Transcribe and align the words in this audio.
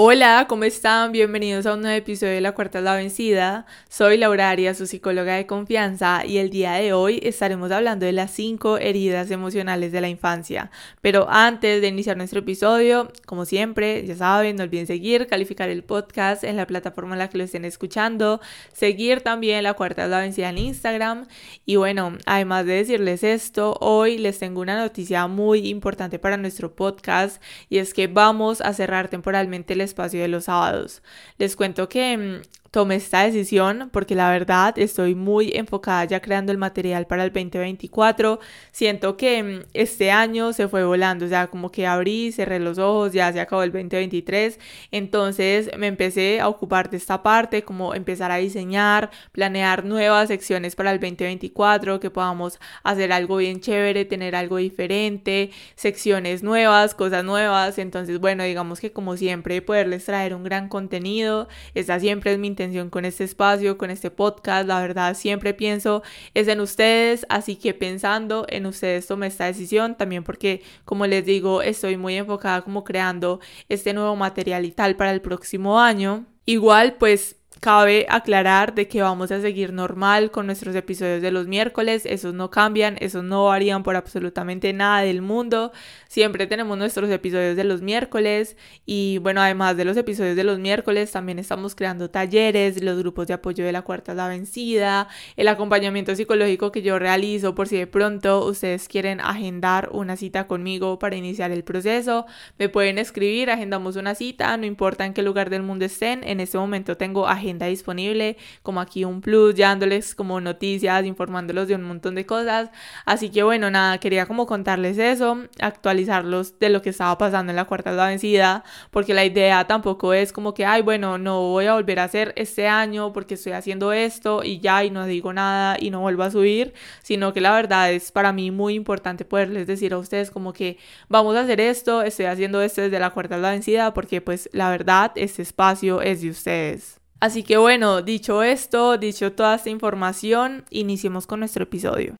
Hola, 0.00 0.46
¿cómo 0.48 0.62
están? 0.62 1.10
Bienvenidos 1.10 1.66
a 1.66 1.74
un 1.74 1.80
nuevo 1.80 1.96
episodio 1.96 2.34
de 2.34 2.40
La 2.40 2.52
Cuarta 2.52 2.78
es 2.78 2.84
la 2.84 2.94
Vencida. 2.94 3.66
Soy 3.88 4.16
Laura 4.16 4.48
Arias, 4.48 4.78
su 4.78 4.86
psicóloga 4.86 5.34
de 5.34 5.46
confianza, 5.46 6.24
y 6.24 6.38
el 6.38 6.50
día 6.50 6.74
de 6.74 6.92
hoy 6.92 7.18
estaremos 7.24 7.72
hablando 7.72 8.06
de 8.06 8.12
las 8.12 8.30
cinco 8.30 8.78
heridas 8.78 9.28
emocionales 9.32 9.90
de 9.90 10.00
la 10.00 10.08
infancia. 10.08 10.70
Pero 11.00 11.26
antes 11.28 11.82
de 11.82 11.88
iniciar 11.88 12.16
nuestro 12.16 12.38
episodio, 12.38 13.10
como 13.26 13.44
siempre, 13.44 14.06
ya 14.06 14.14
saben, 14.14 14.54
no 14.54 14.62
olviden 14.62 14.86
seguir, 14.86 15.26
calificar 15.26 15.68
el 15.68 15.82
podcast 15.82 16.44
en 16.44 16.56
la 16.56 16.68
plataforma 16.68 17.16
en 17.16 17.18
la 17.18 17.28
que 17.28 17.38
lo 17.38 17.42
estén 17.42 17.64
escuchando, 17.64 18.40
seguir 18.72 19.22
también 19.22 19.64
La 19.64 19.74
Cuarta 19.74 20.04
es 20.04 20.10
la 20.10 20.20
Vencida 20.20 20.50
en 20.50 20.58
Instagram. 20.58 21.26
Y 21.66 21.74
bueno, 21.74 22.16
además 22.24 22.66
de 22.66 22.74
decirles 22.74 23.24
esto, 23.24 23.76
hoy 23.80 24.16
les 24.18 24.38
tengo 24.38 24.60
una 24.60 24.78
noticia 24.78 25.26
muy 25.26 25.66
importante 25.68 26.20
para 26.20 26.36
nuestro 26.36 26.76
podcast, 26.76 27.42
y 27.68 27.78
es 27.78 27.94
que 27.94 28.06
vamos 28.06 28.60
a 28.60 28.72
cerrar 28.74 29.08
temporalmente 29.08 29.72
el 29.72 29.87
espacio 29.88 30.20
de 30.22 30.28
los 30.28 30.44
sábados. 30.44 31.02
Les 31.38 31.56
cuento 31.56 31.88
que 31.88 32.16
mm, 32.16 32.40
tomé 32.70 32.96
esta 32.96 33.22
decisión 33.22 33.88
porque 33.92 34.14
la 34.14 34.30
verdad 34.30 34.78
estoy 34.78 35.14
muy 35.14 35.52
enfocada 35.54 36.04
ya 36.04 36.20
creando 36.20 36.52
el 36.52 36.58
material 36.58 37.06
para 37.06 37.24
el 37.24 37.32
2024. 37.32 38.40
Siento 38.72 39.16
que 39.16 39.42
mm, 39.42 39.60
este 39.74 40.10
año 40.10 40.52
se 40.52 40.68
fue 40.68 40.84
volando, 40.84 41.26
o 41.26 41.28
sea, 41.28 41.48
como 41.48 41.70
que 41.70 41.86
abrí, 41.86 42.32
cerré 42.32 42.58
los 42.58 42.78
ojos, 42.78 43.12
ya 43.12 43.32
se 43.32 43.40
acabó 43.40 43.62
el 43.62 43.72
2023. 43.72 44.58
Entonces 44.90 45.70
me 45.78 45.86
empecé 45.86 46.40
a 46.40 46.48
ocupar 46.48 46.90
de 46.90 46.96
esta 46.98 47.22
parte, 47.22 47.62
como 47.62 47.94
empezar 47.94 48.30
a 48.30 48.36
diseñar, 48.36 49.10
planear 49.32 49.84
nuevas 49.84 50.28
secciones 50.28 50.76
para 50.76 50.92
el 50.92 51.00
2024, 51.00 52.00
que 52.00 52.10
podamos 52.10 52.58
hacer 52.82 53.12
algo 53.12 53.36
bien 53.36 53.60
chévere, 53.60 54.04
tener 54.04 54.34
algo 54.36 54.56
diferente, 54.58 55.50
secciones 55.74 56.42
nuevas, 56.42 56.94
cosas 56.94 57.24
nuevas. 57.24 57.78
Entonces, 57.78 58.20
bueno, 58.20 58.44
digamos 58.44 58.80
que 58.80 58.92
como 58.92 59.16
siempre 59.16 59.62
poderles 59.62 60.04
traer 60.04 60.34
un 60.34 60.44
gran 60.44 60.68
contenido. 60.68 61.48
Esta 61.74 62.00
siempre 62.00 62.32
es 62.32 62.38
mi 62.38 62.48
con 62.90 63.04
este 63.04 63.24
espacio, 63.24 63.78
con 63.78 63.90
este 63.90 64.10
podcast. 64.10 64.66
La 64.66 64.80
verdad, 64.80 65.14
siempre 65.14 65.54
pienso 65.54 66.02
es 66.34 66.48
en 66.48 66.60
ustedes, 66.60 67.24
así 67.28 67.56
que 67.56 67.72
pensando 67.72 68.46
en 68.48 68.66
ustedes 68.66 69.06
tomé 69.06 69.28
esta 69.28 69.46
decisión 69.46 69.96
también 69.96 70.24
porque, 70.24 70.62
como 70.84 71.06
les 71.06 71.24
digo, 71.24 71.62
estoy 71.62 71.96
muy 71.96 72.16
enfocada 72.16 72.62
como 72.62 72.82
creando 72.82 73.40
este 73.68 73.92
nuevo 73.92 74.16
material 74.16 74.64
y 74.64 74.72
tal 74.72 74.96
para 74.96 75.12
el 75.12 75.20
próximo 75.20 75.80
año. 75.80 76.26
Igual, 76.46 76.96
pues 76.98 77.37
Cabe 77.60 78.06
aclarar 78.08 78.74
de 78.74 78.86
que 78.86 79.02
vamos 79.02 79.32
a 79.32 79.40
seguir 79.40 79.72
normal 79.72 80.30
con 80.30 80.46
nuestros 80.46 80.76
episodios 80.76 81.20
de 81.20 81.32
los 81.32 81.48
miércoles, 81.48 82.06
esos 82.06 82.32
no 82.32 82.50
cambian, 82.50 82.96
esos 83.00 83.24
no 83.24 83.46
varían 83.46 83.82
por 83.82 83.96
absolutamente 83.96 84.72
nada 84.72 85.00
del 85.00 85.22
mundo. 85.22 85.72
Siempre 86.06 86.46
tenemos 86.46 86.78
nuestros 86.78 87.10
episodios 87.10 87.56
de 87.56 87.64
los 87.64 87.82
miércoles 87.82 88.56
y 88.86 89.18
bueno, 89.18 89.40
además 89.40 89.76
de 89.76 89.84
los 89.84 89.96
episodios 89.96 90.36
de 90.36 90.44
los 90.44 90.60
miércoles, 90.60 91.10
también 91.10 91.40
estamos 91.40 91.74
creando 91.74 92.10
talleres, 92.10 92.82
los 92.82 92.96
grupos 92.98 93.26
de 93.26 93.34
apoyo 93.34 93.64
de 93.64 93.72
la 93.72 93.82
cuarta 93.82 94.14
la 94.14 94.28
vencida, 94.28 95.08
el 95.36 95.48
acompañamiento 95.48 96.14
psicológico 96.14 96.70
que 96.70 96.82
yo 96.82 96.98
realizo 96.98 97.56
por 97.56 97.66
si 97.66 97.76
de 97.76 97.86
pronto 97.88 98.44
ustedes 98.46 98.86
quieren 98.86 99.20
agendar 99.20 99.88
una 99.92 100.16
cita 100.16 100.46
conmigo 100.46 100.98
para 100.98 101.16
iniciar 101.16 101.50
el 101.50 101.64
proceso, 101.64 102.26
me 102.58 102.68
pueden 102.68 102.98
escribir, 102.98 103.50
agendamos 103.50 103.96
una 103.96 104.14
cita, 104.14 104.56
no 104.56 104.64
importa 104.64 105.04
en 105.04 105.12
qué 105.12 105.22
lugar 105.22 105.50
del 105.50 105.62
mundo 105.64 105.84
estén, 105.84 106.22
en 106.22 106.38
este 106.40 106.56
momento 106.56 106.96
tengo 106.96 107.26
agenda 107.48 107.66
disponible, 107.66 108.36
como 108.62 108.80
aquí 108.80 109.04
un 109.04 109.20
plus, 109.20 109.54
ya 109.54 109.68
dándoles 109.68 110.14
como 110.14 110.40
noticias, 110.40 111.04
informándolos 111.04 111.68
de 111.68 111.74
un 111.74 111.82
montón 111.82 112.14
de 112.14 112.26
cosas. 112.26 112.70
Así 113.04 113.30
que 113.30 113.42
bueno, 113.42 113.70
nada, 113.70 113.98
quería 113.98 114.26
como 114.26 114.46
contarles 114.46 114.98
eso, 114.98 115.38
actualizarlos 115.60 116.58
de 116.58 116.68
lo 116.68 116.82
que 116.82 116.90
estaba 116.90 117.16
pasando 117.18 117.50
en 117.50 117.56
la 117.56 117.64
cuarta 117.64 117.92
la 117.92 118.06
vencida, 118.06 118.64
porque 118.90 119.14
la 119.14 119.24
idea 119.24 119.66
tampoco 119.66 120.12
es 120.12 120.32
como 120.32 120.54
que, 120.54 120.64
ay, 120.64 120.82
bueno, 120.82 121.18
no 121.18 121.40
voy 121.42 121.66
a 121.66 121.74
volver 121.74 122.00
a 122.00 122.04
hacer 122.04 122.32
este 122.36 122.68
año 122.68 123.12
porque 123.12 123.34
estoy 123.34 123.52
haciendo 123.52 123.92
esto 123.92 124.42
y 124.44 124.60
ya 124.60 124.84
y 124.84 124.90
no 124.90 125.06
digo 125.06 125.32
nada 125.32 125.76
y 125.80 125.90
no 125.90 126.00
vuelvo 126.00 126.22
a 126.22 126.30
subir, 126.30 126.74
sino 127.02 127.32
que 127.32 127.40
la 127.40 127.52
verdad 127.52 127.92
es 127.92 128.12
para 128.12 128.32
mí 128.32 128.50
muy 128.50 128.74
importante 128.74 129.24
poderles 129.24 129.66
decir 129.66 129.92
a 129.94 129.98
ustedes 129.98 130.30
como 130.30 130.52
que 130.52 130.78
vamos 131.08 131.36
a 131.36 131.40
hacer 131.40 131.60
esto, 131.60 132.02
estoy 132.02 132.26
haciendo 132.26 132.60
esto 132.62 132.82
desde 132.82 132.98
la 132.98 133.10
cuarta 133.10 133.36
la 133.38 133.50
vencida, 133.50 133.94
porque 133.94 134.20
pues 134.20 134.48
la 134.52 134.70
verdad 134.70 135.12
este 135.14 135.42
espacio 135.42 136.02
es 136.02 136.22
de 136.22 136.30
ustedes. 136.30 136.97
Así 137.20 137.42
que 137.42 137.56
bueno, 137.56 138.02
dicho 138.02 138.42
esto, 138.42 138.96
dicho 138.96 139.32
toda 139.32 139.56
esta 139.56 139.70
información, 139.70 140.64
iniciemos 140.70 141.26
con 141.26 141.40
nuestro 141.40 141.64
episodio. 141.64 142.14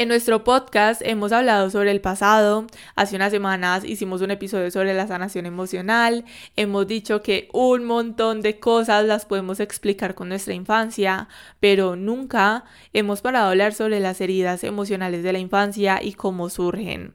En 0.00 0.08
nuestro 0.08 0.44
podcast 0.44 1.02
hemos 1.04 1.30
hablado 1.30 1.68
sobre 1.68 1.90
el 1.90 2.00
pasado. 2.00 2.66
Hace 2.96 3.16
unas 3.16 3.32
semanas 3.32 3.84
hicimos 3.84 4.22
un 4.22 4.30
episodio 4.30 4.70
sobre 4.70 4.94
la 4.94 5.06
sanación 5.06 5.44
emocional. 5.44 6.24
Hemos 6.56 6.86
dicho 6.86 7.20
que 7.20 7.50
un 7.52 7.84
montón 7.84 8.40
de 8.40 8.58
cosas 8.58 9.04
las 9.04 9.26
podemos 9.26 9.60
explicar 9.60 10.14
con 10.14 10.30
nuestra 10.30 10.54
infancia, 10.54 11.28
pero 11.60 11.96
nunca 11.96 12.64
hemos 12.94 13.20
parado 13.20 13.48
a 13.48 13.50
hablar 13.50 13.74
sobre 13.74 14.00
las 14.00 14.22
heridas 14.22 14.64
emocionales 14.64 15.22
de 15.22 15.34
la 15.34 15.38
infancia 15.38 16.00
y 16.02 16.14
cómo 16.14 16.48
surgen. 16.48 17.12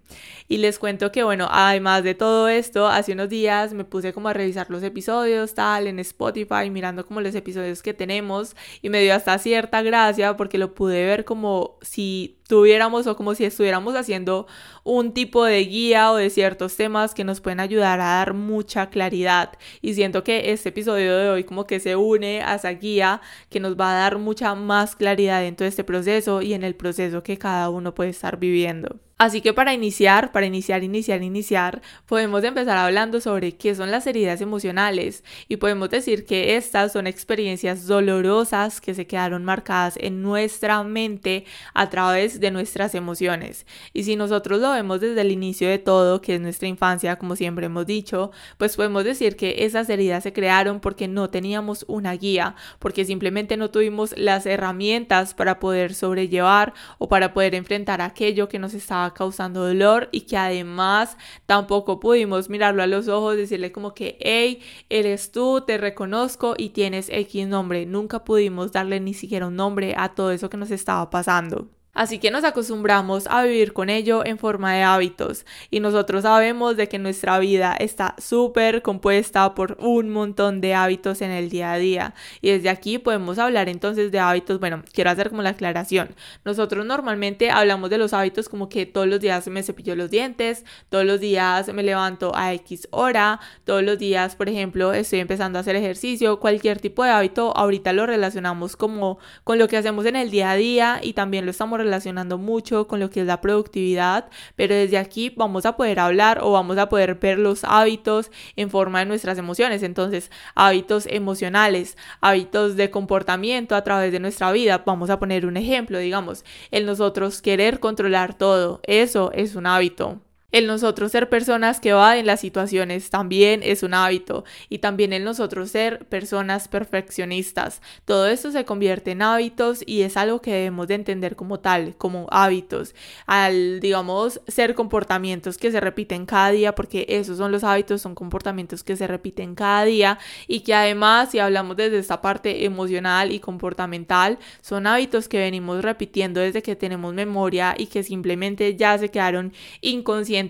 Y 0.48 0.58
les 0.58 0.78
cuento 0.78 1.12
que, 1.12 1.24
bueno, 1.24 1.48
además 1.50 2.04
de 2.04 2.14
todo 2.14 2.50
esto, 2.50 2.88
hace 2.88 3.14
unos 3.14 3.30
días 3.30 3.74
me 3.74 3.86
puse 3.86 4.14
como 4.14 4.28
a 4.28 4.34
revisar 4.34 4.70
los 4.70 4.84
episodios, 4.84 5.56
tal, 5.56 5.88
en 5.88 5.98
Spotify, 5.98 6.70
mirando 6.70 7.04
como 7.08 7.20
los 7.22 7.34
episodios 7.34 7.82
que 7.82 7.96
tenemos 7.96 8.56
y 8.84 8.90
me 8.90 9.02
dio 9.02 9.16
hasta 9.16 9.40
cierta 9.40 9.82
gracia 9.82 10.38
porque 10.38 10.60
lo 10.60 10.76
pude 10.76 11.04
ver 11.04 11.26
como 11.26 11.80
si 11.82 12.35
tuviéramos 12.48 13.08
o 13.08 13.16
como 13.16 13.36
si 13.36 13.46
estuviéramos 13.46 13.96
haciendo 13.96 14.48
un 14.84 15.14
tipo 15.14 15.46
de 15.46 15.64
guía 15.66 16.12
o 16.12 16.16
de 16.16 16.30
ciertos 16.30 16.76
temas 16.76 17.14
que 17.14 17.24
nos 17.24 17.42
pueden 17.42 17.60
ayudar 17.60 18.00
a 18.00 18.06
dar 18.18 18.34
mucha 18.34 18.90
claridad 18.90 19.54
y 19.82 19.94
siento 19.96 20.24
que 20.24 20.52
este 20.52 20.70
episodio 20.70 21.18
de 21.18 21.30
hoy 21.30 21.44
como 21.44 21.66
que 21.66 21.80
se 21.80 21.96
une 21.96 22.42
a 22.42 22.56
esa 22.56 22.70
guía 22.72 23.22
que 23.50 23.60
nos 23.60 23.80
va 23.80 23.92
a 23.92 24.00
dar 24.00 24.18
mucha 24.20 24.56
más 24.56 24.96
claridad 24.96 25.42
dentro 25.42 25.66
de 25.66 25.70
este 25.70 25.84
proceso 25.84 26.42
y 26.42 26.54
en 26.54 26.64
el 26.64 26.76
proceso 26.76 27.24
que 27.24 27.38
cada 27.38 27.70
uno 27.70 27.96
puede 27.96 28.12
estar 28.12 28.38
viviendo. 28.38 29.00
Así 29.18 29.40
que 29.40 29.54
para 29.54 29.74
iniciar, 29.74 30.34
para 30.34 30.46
iniciar, 30.46 30.84
iniciar, 30.84 31.24
iniciar, 31.24 31.82
podemos 32.06 32.44
empezar 32.44 32.76
hablando 32.76 33.22
sobre 33.22 33.54
qué 33.54 33.74
son 33.74 33.90
las 33.90 34.06
heridas 34.08 34.42
emocionales 34.42 35.24
y 35.48 35.56
podemos 35.56 35.90
decir 35.90 36.26
que 36.26 36.58
estas 36.58 36.92
son 36.92 37.08
experiencias 37.08 37.88
dolorosas 37.88 38.82
que 38.82 38.94
se 38.94 39.08
quedaron 39.08 39.46
marcadas 39.46 39.98
en 40.02 40.22
nuestra 40.22 40.84
mente 40.84 41.46
a 41.74 41.90
través 41.90 42.42
de 42.42 42.52
nuestras 42.52 42.94
emociones. 42.94 43.66
Y 43.94 44.04
si 44.04 44.18
nosotros 44.18 44.60
lo 44.60 44.72
vemos 44.72 45.00
desde 45.00 45.22
el 45.22 45.32
inicio 45.32 45.70
de 45.70 45.80
todo, 45.80 46.22
que 46.22 46.36
es 46.36 46.42
nuestra 46.42 46.68
infancia, 46.68 47.16
como 47.16 47.38
siempre 47.38 47.68
hemos 47.68 47.86
dicho, 47.86 48.32
pues 48.58 48.76
podemos 48.76 49.06
decir 49.06 49.38
que 49.38 49.64
esas 49.64 49.90
heridas 49.90 50.24
se 50.24 50.34
crearon 50.34 50.82
porque 50.82 51.08
no 51.08 51.30
teníamos 51.30 51.86
una 51.88 52.12
guía, 52.18 52.56
porque 52.80 53.06
simplemente 53.06 53.56
no 53.56 53.72
tuvimos 53.72 54.14
las 54.18 54.46
herramientas 54.46 55.34
para 55.34 55.62
poder 55.62 55.94
sobrellevar 55.94 56.74
o 56.98 57.08
para 57.08 57.34
poder 57.34 57.56
enfrentar 57.56 58.02
aquello 58.02 58.50
que 58.50 58.60
nos 58.60 58.74
estaba 58.74 59.05
causando 59.14 59.66
dolor 59.66 60.10
y 60.12 60.22
que 60.22 60.38
además 60.38 61.18
tampoco 61.46 62.00
pudimos 62.00 62.50
mirarlo 62.50 62.84
a 62.84 62.88
los 62.88 63.08
ojos, 63.08 63.38
decirle 63.38 63.72
como 63.72 63.94
que, 63.94 64.18
hey, 64.22 64.62
eres 64.90 65.32
tú, 65.32 65.62
te 65.66 65.78
reconozco 65.78 66.56
y 66.58 66.70
tienes 66.70 67.10
X 67.10 67.48
nombre. 67.48 67.86
Nunca 67.86 68.24
pudimos 68.24 68.72
darle 68.72 69.00
ni 69.00 69.14
siquiera 69.14 69.48
un 69.48 69.56
nombre 69.56 69.96
a 69.98 70.16
todo 70.16 70.32
eso 70.32 70.50
que 70.50 70.58
nos 70.58 70.72
estaba 70.72 71.10
pasando. 71.10 71.75
Así 71.96 72.20
que 72.20 72.30
nos 72.30 72.44
acostumbramos 72.44 73.26
a 73.28 73.42
vivir 73.44 73.72
con 73.72 73.90
ello 73.90 74.26
en 74.26 74.38
forma 74.38 74.74
de 74.74 74.84
hábitos. 74.84 75.46
Y 75.72 75.80
nosotros 75.80 76.24
sabemos 76.24 76.76
de 76.76 76.90
que 76.90 77.00
nuestra 77.00 77.40
vida 77.40 77.76
está 77.80 78.16
súper 78.18 78.82
compuesta 78.82 79.56
por 79.56 79.78
un 79.80 80.10
montón 80.10 80.60
de 80.60 80.76
hábitos 80.76 81.22
en 81.22 81.32
el 81.32 81.50
día 81.50 81.72
a 81.72 81.78
día. 81.78 82.14
Y 82.42 82.52
desde 82.52 82.70
aquí 82.70 82.98
podemos 82.98 83.40
hablar 83.40 83.70
entonces 83.70 84.12
de 84.12 84.20
hábitos, 84.20 84.60
bueno, 84.60 84.84
quiero 84.92 85.10
hacer 85.10 85.30
como 85.30 85.42
la 85.42 85.52
aclaración. 85.52 86.14
Nosotros 86.44 86.86
normalmente 86.86 87.50
hablamos 87.50 87.90
de 87.90 87.98
los 87.98 88.12
hábitos 88.14 88.50
como 88.50 88.68
que 88.68 88.86
todos 88.86 89.08
los 89.08 89.22
días 89.22 89.48
me 89.48 89.64
cepillo 89.64 89.96
los 89.96 90.12
dientes, 90.12 90.66
todos 90.90 91.06
los 91.06 91.22
días 91.22 91.74
me 91.74 91.82
levanto 91.82 92.34
a 92.36 92.54
X 92.54 92.90
hora, 92.92 93.40
todos 93.64 93.84
los 93.84 93.98
días, 93.98 94.36
por 94.36 94.50
ejemplo, 94.50 94.94
estoy 94.94 95.20
empezando 95.20 95.60
a 95.60 95.62
hacer 95.62 95.78
ejercicio, 95.78 96.42
cualquier 96.42 96.80
tipo 96.82 97.06
de 97.06 97.12
hábito, 97.12 97.56
ahorita 97.56 97.94
lo 97.94 98.06
relacionamos 98.06 98.76
como 98.76 99.18
con 99.46 99.60
lo 99.60 99.70
que 99.70 99.78
hacemos 99.78 100.06
en 100.06 100.18
el 100.18 100.30
día 100.30 100.52
a 100.52 100.56
día 100.56 101.00
y 101.02 101.14
también 101.14 101.46
lo 101.46 101.52
estamos 101.52 101.80
relacionando 101.86 102.38
mucho 102.38 102.88
con 102.88 103.00
lo 103.00 103.10
que 103.10 103.22
es 103.22 103.28
la 103.28 103.42
productividad, 103.42 104.30
pero 104.56 104.76
desde 104.76 104.98
aquí 104.98 105.30
vamos 105.30 105.66
a 105.66 105.78
poder 105.78 106.00
hablar 106.00 106.40
o 106.42 106.52
vamos 106.52 106.78
a 106.78 106.90
poder 106.90 107.16
ver 107.16 107.40
los 107.40 107.64
hábitos 107.64 108.32
en 108.56 108.70
forma 108.70 109.00
de 109.00 109.06
nuestras 109.06 109.38
emociones. 109.38 109.84
Entonces, 109.84 110.32
hábitos 110.56 111.06
emocionales, 111.08 111.98
hábitos 112.22 112.76
de 112.76 112.92
comportamiento 112.92 113.76
a 113.76 113.84
través 113.84 114.12
de 114.12 114.20
nuestra 114.20 114.52
vida. 114.52 114.84
Vamos 114.86 115.10
a 115.10 115.20
poner 115.20 115.46
un 115.46 115.58
ejemplo, 115.58 116.00
digamos, 116.00 116.44
el 116.72 116.86
nosotros 116.86 117.42
querer 117.42 117.80
controlar 117.80 118.38
todo. 118.38 118.82
Eso 118.84 119.32
es 119.34 119.56
un 119.56 119.68
hábito. 119.68 120.25
El 120.56 120.68
nosotros 120.68 121.12
ser 121.12 121.28
personas 121.28 121.82
que 121.82 121.90
en 121.90 122.26
las 122.26 122.40
situaciones 122.40 123.10
también 123.10 123.60
es 123.62 123.84
un 123.84 123.94
hábito 123.94 124.46
y 124.70 124.78
también 124.78 125.12
el 125.12 125.26
nosotros 125.26 125.70
ser 125.70 126.06
personas 126.06 126.70
perfeccionistas. 126.70 127.82
Todo 128.06 128.28
esto 128.28 128.52
se 128.52 128.64
convierte 128.64 129.12
en 129.12 129.22
hábitos 129.22 129.84
y 129.86 130.04
es 130.04 130.16
algo 130.16 130.42
que 130.42 130.54
debemos 130.54 130.88
de 130.88 130.94
entender 130.94 131.36
como 131.36 131.60
tal, 131.60 131.98
como 131.98 132.28
hábitos. 132.32 132.96
Al, 133.26 133.82
digamos, 133.82 134.40
ser 134.48 134.76
comportamientos 134.76 135.58
que 135.58 135.72
se 135.72 135.82
repiten 135.82 136.26
cada 136.26 136.52
día, 136.52 136.74
porque 136.74 137.06
esos 137.10 137.38
son 137.38 137.52
los 137.52 137.66
hábitos, 137.66 138.02
son 138.02 138.16
comportamientos 138.16 138.82
que 138.82 138.96
se 138.96 139.08
repiten 139.08 139.56
cada 139.56 139.84
día 139.84 140.20
y 140.48 140.62
que 140.62 140.74
además, 140.74 141.32
si 141.32 141.40
hablamos 141.40 141.76
desde 141.76 142.00
esta 142.00 142.22
parte 142.22 142.64
emocional 142.64 143.34
y 143.34 143.42
comportamental, 143.42 144.40
son 144.62 144.88
hábitos 144.88 145.28
que 145.28 145.38
venimos 145.38 145.84
repitiendo 145.84 146.40
desde 146.40 146.62
que 146.62 146.78
tenemos 146.78 147.14
memoria 147.14 147.76
y 147.78 147.88
que 147.88 148.04
simplemente 148.04 148.78
ya 148.78 148.98
se 148.98 149.10
quedaron 149.10 149.52
inconscientes 149.82 150.45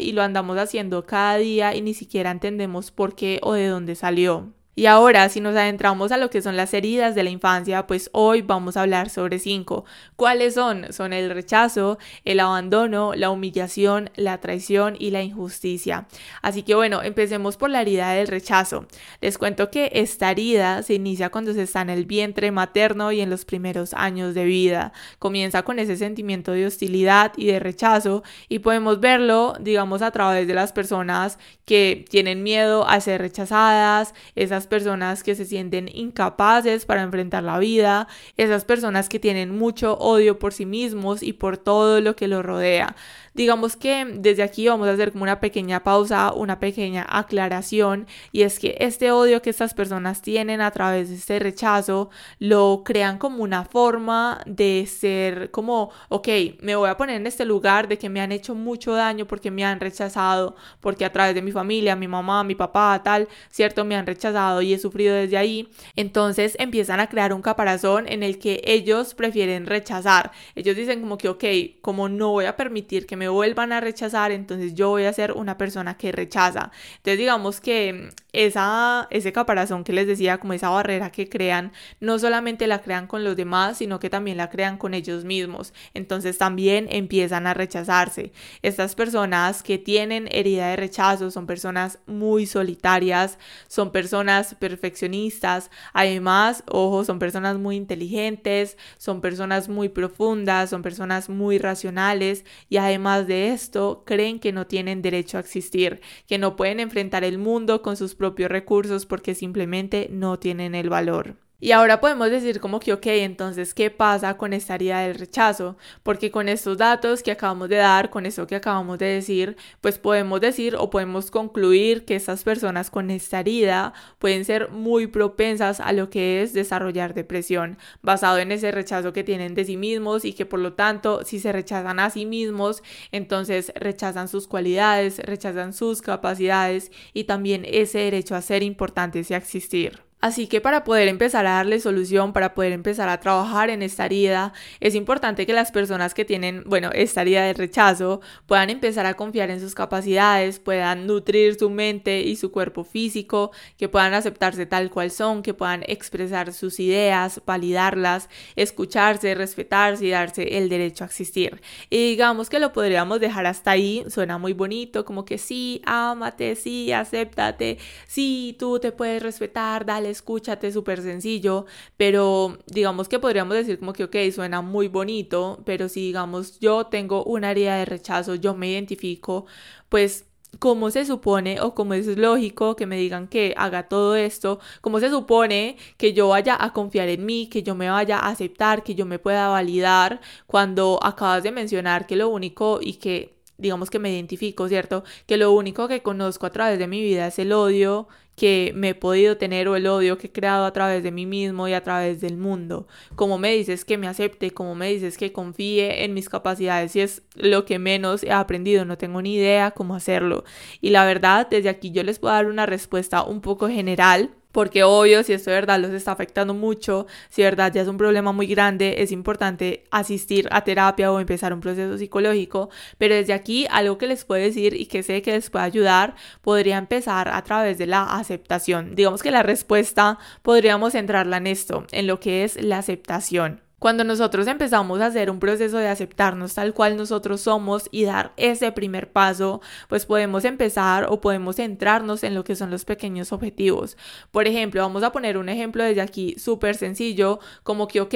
y 0.00 0.12
lo 0.12 0.22
andamos 0.22 0.58
haciendo 0.58 1.06
cada 1.06 1.36
día 1.38 1.74
y 1.74 1.82
ni 1.82 1.94
siquiera 1.94 2.30
entendemos 2.30 2.90
por 2.90 3.14
qué 3.14 3.38
o 3.42 3.52
de 3.52 3.66
dónde 3.66 3.94
salió. 3.94 4.52
Y 4.78 4.86
ahora, 4.86 5.28
si 5.28 5.40
nos 5.40 5.56
adentramos 5.56 6.12
a 6.12 6.18
lo 6.18 6.30
que 6.30 6.40
son 6.40 6.56
las 6.56 6.72
heridas 6.72 7.16
de 7.16 7.24
la 7.24 7.30
infancia, 7.30 7.88
pues 7.88 8.10
hoy 8.12 8.42
vamos 8.42 8.76
a 8.76 8.82
hablar 8.82 9.10
sobre 9.10 9.40
cinco. 9.40 9.84
¿Cuáles 10.14 10.54
son? 10.54 10.92
Son 10.92 11.12
el 11.12 11.30
rechazo, 11.30 11.98
el 12.24 12.38
abandono, 12.38 13.12
la 13.16 13.30
humillación, 13.30 14.08
la 14.14 14.38
traición 14.38 14.94
y 14.96 15.10
la 15.10 15.20
injusticia. 15.20 16.06
Así 16.42 16.62
que 16.62 16.76
bueno, 16.76 17.02
empecemos 17.02 17.56
por 17.56 17.70
la 17.70 17.80
herida 17.80 18.12
del 18.12 18.28
rechazo. 18.28 18.86
Les 19.20 19.36
cuento 19.36 19.68
que 19.68 19.90
esta 19.94 20.30
herida 20.30 20.84
se 20.84 20.94
inicia 20.94 21.30
cuando 21.30 21.54
se 21.54 21.62
está 21.62 21.80
en 21.80 21.90
el 21.90 22.06
vientre 22.06 22.52
materno 22.52 23.10
y 23.10 23.20
en 23.20 23.30
los 23.30 23.44
primeros 23.44 23.94
años 23.94 24.32
de 24.32 24.44
vida. 24.44 24.92
Comienza 25.18 25.64
con 25.64 25.80
ese 25.80 25.96
sentimiento 25.96 26.52
de 26.52 26.66
hostilidad 26.66 27.32
y 27.36 27.46
de 27.46 27.58
rechazo 27.58 28.22
y 28.48 28.60
podemos 28.60 29.00
verlo, 29.00 29.54
digamos, 29.58 30.02
a 30.02 30.12
través 30.12 30.46
de 30.46 30.54
las 30.54 30.72
personas 30.72 31.40
que 31.64 32.04
tienen 32.08 32.44
miedo 32.44 32.88
a 32.88 33.00
ser 33.00 33.20
rechazadas, 33.20 34.14
esas 34.36 34.67
personas 34.68 35.22
que 35.22 35.34
se 35.34 35.44
sienten 35.44 35.90
incapaces 35.92 36.84
para 36.86 37.02
enfrentar 37.02 37.42
la 37.42 37.58
vida, 37.58 38.06
esas 38.36 38.64
personas 38.64 39.08
que 39.08 39.18
tienen 39.18 39.56
mucho 39.58 39.98
odio 39.98 40.38
por 40.38 40.52
sí 40.52 40.66
mismos 40.66 41.22
y 41.22 41.32
por 41.32 41.58
todo 41.58 42.00
lo 42.00 42.14
que 42.14 42.28
los 42.28 42.44
rodea. 42.44 42.94
Digamos 43.38 43.76
que 43.76 44.04
desde 44.04 44.42
aquí 44.42 44.66
vamos 44.66 44.88
a 44.88 44.90
hacer 44.94 45.12
como 45.12 45.22
una 45.22 45.38
pequeña 45.38 45.84
pausa, 45.84 46.32
una 46.32 46.58
pequeña 46.58 47.06
aclaración 47.08 48.08
y 48.32 48.42
es 48.42 48.58
que 48.58 48.76
este 48.80 49.12
odio 49.12 49.42
que 49.42 49.50
estas 49.50 49.74
personas 49.74 50.22
tienen 50.22 50.60
a 50.60 50.72
través 50.72 51.08
de 51.08 51.14
este 51.14 51.38
rechazo 51.38 52.10
lo 52.40 52.82
crean 52.84 53.16
como 53.16 53.44
una 53.44 53.64
forma 53.64 54.40
de 54.44 54.88
ser 54.90 55.52
como, 55.52 55.92
ok, 56.08 56.28
me 56.62 56.74
voy 56.74 56.90
a 56.90 56.96
poner 56.96 57.14
en 57.14 57.28
este 57.28 57.44
lugar 57.44 57.86
de 57.86 57.96
que 57.96 58.08
me 58.08 58.20
han 58.20 58.32
hecho 58.32 58.56
mucho 58.56 58.92
daño 58.94 59.24
porque 59.28 59.52
me 59.52 59.64
han 59.64 59.78
rechazado, 59.78 60.56
porque 60.80 61.04
a 61.04 61.12
través 61.12 61.36
de 61.36 61.42
mi 61.42 61.52
familia, 61.52 61.94
mi 61.94 62.08
mamá, 62.08 62.42
mi 62.42 62.56
papá, 62.56 63.00
tal, 63.04 63.28
cierto, 63.50 63.84
me 63.84 63.94
han 63.94 64.06
rechazado 64.06 64.62
y 64.62 64.74
he 64.74 64.80
sufrido 64.80 65.14
desde 65.14 65.36
ahí. 65.36 65.68
Entonces 65.94 66.56
empiezan 66.58 66.98
a 66.98 67.08
crear 67.08 67.32
un 67.32 67.42
caparazón 67.42 68.08
en 68.08 68.24
el 68.24 68.40
que 68.40 68.62
ellos 68.64 69.14
prefieren 69.14 69.66
rechazar. 69.66 70.32
Ellos 70.56 70.74
dicen 70.74 71.02
como 71.02 71.18
que, 71.18 71.28
ok, 71.28 71.44
como 71.80 72.08
no 72.08 72.30
voy 72.30 72.46
a 72.46 72.56
permitir 72.56 73.06
que 73.06 73.14
me 73.16 73.27
vuelvan 73.28 73.72
a 73.72 73.80
rechazar, 73.80 74.32
entonces 74.32 74.74
yo 74.74 74.90
voy 74.90 75.04
a 75.04 75.12
ser 75.12 75.32
una 75.32 75.58
persona 75.58 75.96
que 75.96 76.12
rechaza. 76.12 76.70
Entonces 76.96 77.18
digamos 77.18 77.60
que 77.60 78.10
esa, 78.32 79.08
ese 79.10 79.32
caparazón 79.32 79.84
que 79.84 79.92
les 79.92 80.06
decía, 80.06 80.38
como 80.38 80.52
esa 80.52 80.70
barrera 80.70 81.10
que 81.10 81.28
crean, 81.28 81.72
no 82.00 82.18
solamente 82.18 82.66
la 82.66 82.82
crean 82.82 83.06
con 83.06 83.24
los 83.24 83.36
demás, 83.36 83.78
sino 83.78 83.98
que 83.98 84.10
también 84.10 84.36
la 84.36 84.50
crean 84.50 84.78
con 84.78 84.94
ellos 84.94 85.24
mismos. 85.24 85.72
Entonces 85.94 86.38
también 86.38 86.86
empiezan 86.90 87.46
a 87.46 87.54
rechazarse. 87.54 88.32
Estas 88.62 88.94
personas 88.94 89.62
que 89.62 89.78
tienen 89.78 90.28
herida 90.30 90.68
de 90.68 90.76
rechazo 90.76 91.30
son 91.30 91.46
personas 91.46 91.98
muy 92.06 92.46
solitarias, 92.46 93.38
son 93.66 93.90
personas 93.92 94.54
perfeccionistas, 94.54 95.70
además, 95.92 96.62
ojo, 96.68 97.04
son 97.04 97.18
personas 97.18 97.58
muy 97.58 97.76
inteligentes, 97.76 98.76
son 98.98 99.20
personas 99.20 99.68
muy 99.68 99.88
profundas, 99.88 100.70
son 100.70 100.82
personas 100.82 101.28
muy 101.28 101.58
racionales 101.58 102.44
y 102.68 102.76
además 102.76 103.07
de 103.16 103.48
esto, 103.52 104.02
creen 104.06 104.38
que 104.38 104.52
no 104.52 104.66
tienen 104.66 105.02
derecho 105.02 105.38
a 105.38 105.40
existir, 105.40 106.00
que 106.26 106.38
no 106.38 106.56
pueden 106.56 106.80
enfrentar 106.80 107.24
el 107.24 107.38
mundo 107.38 107.82
con 107.82 107.96
sus 107.96 108.14
propios 108.14 108.50
recursos 108.50 109.06
porque 109.06 109.34
simplemente 109.34 110.08
no 110.10 110.38
tienen 110.38 110.74
el 110.74 110.90
valor. 110.90 111.36
Y 111.60 111.72
ahora 111.72 111.98
podemos 111.98 112.30
decir 112.30 112.60
como 112.60 112.78
que, 112.78 112.92
ok, 112.92 113.06
entonces, 113.06 113.74
¿qué 113.74 113.90
pasa 113.90 114.36
con 114.36 114.52
esta 114.52 114.76
herida 114.76 115.00
del 115.00 115.16
rechazo? 115.16 115.76
Porque 116.04 116.30
con 116.30 116.48
estos 116.48 116.78
datos 116.78 117.20
que 117.24 117.32
acabamos 117.32 117.68
de 117.68 117.76
dar, 117.76 118.10
con 118.10 118.26
eso 118.26 118.46
que 118.46 118.54
acabamos 118.54 118.96
de 118.98 119.06
decir, 119.06 119.56
pues 119.80 119.98
podemos 119.98 120.40
decir 120.40 120.76
o 120.76 120.88
podemos 120.88 121.32
concluir 121.32 122.04
que 122.04 122.14
estas 122.14 122.44
personas 122.44 122.90
con 122.90 123.10
esta 123.10 123.40
herida 123.40 123.92
pueden 124.20 124.44
ser 124.44 124.70
muy 124.70 125.08
propensas 125.08 125.80
a 125.80 125.92
lo 125.92 126.10
que 126.10 126.42
es 126.42 126.52
desarrollar 126.52 127.12
depresión, 127.12 127.76
basado 128.02 128.38
en 128.38 128.52
ese 128.52 128.70
rechazo 128.70 129.12
que 129.12 129.24
tienen 129.24 129.56
de 129.56 129.64
sí 129.64 129.76
mismos 129.76 130.24
y 130.24 130.34
que 130.34 130.46
por 130.46 130.60
lo 130.60 130.74
tanto, 130.74 131.24
si 131.24 131.40
se 131.40 131.50
rechazan 131.50 131.98
a 131.98 132.10
sí 132.10 132.24
mismos, 132.24 132.84
entonces 133.10 133.72
rechazan 133.74 134.28
sus 134.28 134.46
cualidades, 134.46 135.18
rechazan 135.18 135.72
sus 135.72 136.02
capacidades 136.02 136.92
y 137.14 137.24
también 137.24 137.64
ese 137.66 137.98
derecho 137.98 138.36
a 138.36 138.42
ser 138.42 138.62
importantes 138.62 139.28
y 139.32 139.34
a 139.34 139.38
existir. 139.38 140.07
Así 140.20 140.48
que 140.48 140.60
para 140.60 140.82
poder 140.82 141.06
empezar 141.06 141.46
a 141.46 141.52
darle 141.52 141.78
solución, 141.78 142.32
para 142.32 142.52
poder 142.52 142.72
empezar 142.72 143.08
a 143.08 143.20
trabajar 143.20 143.70
en 143.70 143.82
esta 143.82 144.06
herida, 144.06 144.52
es 144.80 144.96
importante 144.96 145.46
que 145.46 145.52
las 145.52 145.70
personas 145.70 146.12
que 146.12 146.24
tienen, 146.24 146.64
bueno, 146.66 146.90
esta 146.92 147.22
herida 147.22 147.44
de 147.44 147.54
rechazo 147.54 148.20
puedan 148.46 148.68
empezar 148.68 149.06
a 149.06 149.14
confiar 149.14 149.50
en 149.50 149.60
sus 149.60 149.76
capacidades, 149.76 150.58
puedan 150.58 151.06
nutrir 151.06 151.56
su 151.56 151.70
mente 151.70 152.22
y 152.22 152.34
su 152.34 152.50
cuerpo 152.50 152.82
físico, 152.82 153.52
que 153.76 153.88
puedan 153.88 154.12
aceptarse 154.12 154.66
tal 154.66 154.90
cual 154.90 155.12
son, 155.12 155.42
que 155.44 155.54
puedan 155.54 155.84
expresar 155.86 156.52
sus 156.52 156.80
ideas, 156.80 157.40
validarlas, 157.46 158.28
escucharse, 158.56 159.36
respetarse 159.36 160.04
y 160.04 160.10
darse 160.10 160.58
el 160.58 160.68
derecho 160.68 161.04
a 161.04 161.06
existir. 161.06 161.60
Y 161.90 162.10
digamos 162.10 162.50
que 162.50 162.58
lo 162.58 162.72
podríamos 162.72 163.20
dejar 163.20 163.46
hasta 163.46 163.70
ahí, 163.70 164.04
suena 164.08 164.36
muy 164.36 164.52
bonito, 164.52 165.04
como 165.04 165.24
que 165.24 165.38
sí, 165.38 165.80
ámate, 165.86 166.56
sí, 166.56 166.90
acéptate, 166.90 167.78
sí, 168.08 168.56
tú 168.58 168.80
te 168.80 168.90
puedes 168.90 169.22
respetar, 169.22 169.86
dale 169.86 170.07
escúchate, 170.10 170.72
súper 170.72 171.02
sencillo, 171.02 171.66
pero 171.96 172.58
digamos 172.66 173.08
que 173.08 173.18
podríamos 173.18 173.54
decir 173.54 173.78
como 173.78 173.92
que, 173.92 174.04
ok, 174.04 174.16
suena 174.32 174.62
muy 174.62 174.88
bonito, 174.88 175.60
pero 175.64 175.88
si 175.88 176.00
digamos 176.00 176.58
yo 176.60 176.86
tengo 176.86 177.24
una 177.24 177.50
herida 177.50 177.76
de 177.76 177.84
rechazo, 177.84 178.34
yo 178.34 178.54
me 178.54 178.68
identifico, 178.70 179.46
pues 179.88 180.26
cómo 180.58 180.90
se 180.90 181.04
supone 181.04 181.60
o 181.60 181.74
cómo 181.74 181.94
es 181.94 182.06
lógico 182.06 182.74
que 182.76 182.86
me 182.86 182.96
digan 182.96 183.28
que 183.28 183.54
haga 183.56 183.88
todo 183.88 184.16
esto, 184.16 184.60
cómo 184.80 185.00
se 185.00 185.10
supone 185.10 185.76
que 185.96 186.12
yo 186.14 186.28
vaya 186.28 186.56
a 186.58 186.72
confiar 186.72 187.08
en 187.08 187.26
mí, 187.26 187.48
que 187.48 187.62
yo 187.62 187.74
me 187.74 187.90
vaya 187.90 188.18
a 188.18 188.30
aceptar, 188.30 188.82
que 188.82 188.94
yo 188.94 189.06
me 189.06 189.18
pueda 189.18 189.48
validar 189.48 190.20
cuando 190.46 190.98
acabas 191.02 191.42
de 191.42 191.52
mencionar 191.52 192.06
que 192.06 192.16
lo 192.16 192.28
único 192.28 192.80
y 192.82 192.94
que 192.94 193.37
digamos 193.58 193.90
que 193.90 193.98
me 193.98 194.12
identifico, 194.12 194.68
¿cierto? 194.68 195.04
Que 195.26 195.36
lo 195.36 195.52
único 195.52 195.88
que 195.88 196.02
conozco 196.02 196.46
a 196.46 196.50
través 196.50 196.78
de 196.78 196.86
mi 196.86 197.02
vida 197.02 197.26
es 197.26 197.38
el 197.38 197.52
odio 197.52 198.08
que 198.36 198.72
me 198.76 198.90
he 198.90 198.94
podido 198.94 199.36
tener 199.36 199.66
o 199.66 199.74
el 199.74 199.88
odio 199.88 200.16
que 200.16 200.28
he 200.28 200.32
creado 200.32 200.64
a 200.64 200.72
través 200.72 201.02
de 201.02 201.10
mí 201.10 201.26
mismo 201.26 201.66
y 201.66 201.72
a 201.72 201.82
través 201.82 202.20
del 202.20 202.36
mundo. 202.36 202.86
Como 203.16 203.36
me 203.36 203.52
dices 203.52 203.84
que 203.84 203.98
me 203.98 204.06
acepte, 204.06 204.52
como 204.52 204.76
me 204.76 204.88
dices 204.92 205.18
que 205.18 205.32
confíe 205.32 206.04
en 206.04 206.14
mis 206.14 206.28
capacidades 206.28 206.94
y 206.94 207.00
es 207.00 207.22
lo 207.34 207.64
que 207.64 207.80
menos 207.80 208.22
he 208.22 208.30
aprendido, 208.30 208.84
no 208.84 208.96
tengo 208.96 209.20
ni 209.20 209.34
idea 209.34 209.72
cómo 209.72 209.96
hacerlo. 209.96 210.44
Y 210.80 210.90
la 210.90 211.04
verdad, 211.04 211.48
desde 211.50 211.68
aquí 211.68 211.90
yo 211.90 212.04
les 212.04 212.20
puedo 212.20 212.32
dar 212.32 212.46
una 212.46 212.64
respuesta 212.64 213.24
un 213.24 213.40
poco 213.40 213.68
general 213.68 214.30
porque 214.58 214.82
obvio, 214.82 215.22
si 215.22 215.32
esto 215.34 215.50
de 215.50 215.54
verdad 215.54 215.78
los 215.78 215.92
está 215.92 216.10
afectando 216.10 216.52
mucho, 216.52 217.06
si 217.28 217.42
de 217.42 217.46
verdad 217.46 217.72
ya 217.72 217.82
es 217.82 217.86
un 217.86 217.96
problema 217.96 218.32
muy 218.32 218.48
grande, 218.48 218.96
es 218.98 219.12
importante 219.12 219.84
asistir 219.92 220.48
a 220.50 220.64
terapia 220.64 221.12
o 221.12 221.20
empezar 221.20 221.52
un 221.52 221.60
proceso 221.60 221.96
psicológico, 221.96 222.68
pero 222.98 223.14
desde 223.14 223.34
aquí 223.34 223.68
algo 223.70 223.98
que 223.98 224.08
les 224.08 224.24
puedo 224.24 224.42
decir 224.42 224.74
y 224.74 224.86
que 224.86 225.04
sé 225.04 225.22
que 225.22 225.30
les 225.30 225.48
puede 225.48 225.64
ayudar, 225.64 226.16
podría 226.42 226.76
empezar 226.76 227.28
a 227.28 227.40
través 227.44 227.78
de 227.78 227.86
la 227.86 228.02
aceptación. 228.02 228.96
Digamos 228.96 229.22
que 229.22 229.30
la 229.30 229.44
respuesta 229.44 230.18
podríamos 230.42 230.90
centrarla 230.90 231.36
en 231.36 231.46
esto, 231.46 231.86
en 231.92 232.08
lo 232.08 232.18
que 232.18 232.42
es 232.42 232.60
la 232.60 232.78
aceptación. 232.78 233.67
Cuando 233.78 234.02
nosotros 234.02 234.48
empezamos 234.48 235.00
a 235.00 235.06
hacer 235.06 235.30
un 235.30 235.38
proceso 235.38 235.78
de 235.78 235.88
aceptarnos 235.88 236.54
tal 236.54 236.74
cual 236.74 236.96
nosotros 236.96 237.42
somos 237.42 237.88
y 237.92 238.04
dar 238.04 238.32
ese 238.36 238.72
primer 238.72 239.12
paso, 239.12 239.60
pues 239.88 240.04
podemos 240.04 240.44
empezar 240.44 241.06
o 241.08 241.20
podemos 241.20 241.56
centrarnos 241.56 242.24
en 242.24 242.34
lo 242.34 242.42
que 242.42 242.56
son 242.56 242.70
los 242.72 242.84
pequeños 242.84 243.32
objetivos. 243.32 243.96
Por 244.32 244.48
ejemplo, 244.48 244.82
vamos 244.82 245.04
a 245.04 245.12
poner 245.12 245.38
un 245.38 245.48
ejemplo 245.48 245.84
desde 245.84 246.00
aquí 246.00 246.34
súper 246.38 246.74
sencillo, 246.74 247.38
como 247.62 247.86
que, 247.86 248.00
ok, 248.00 248.14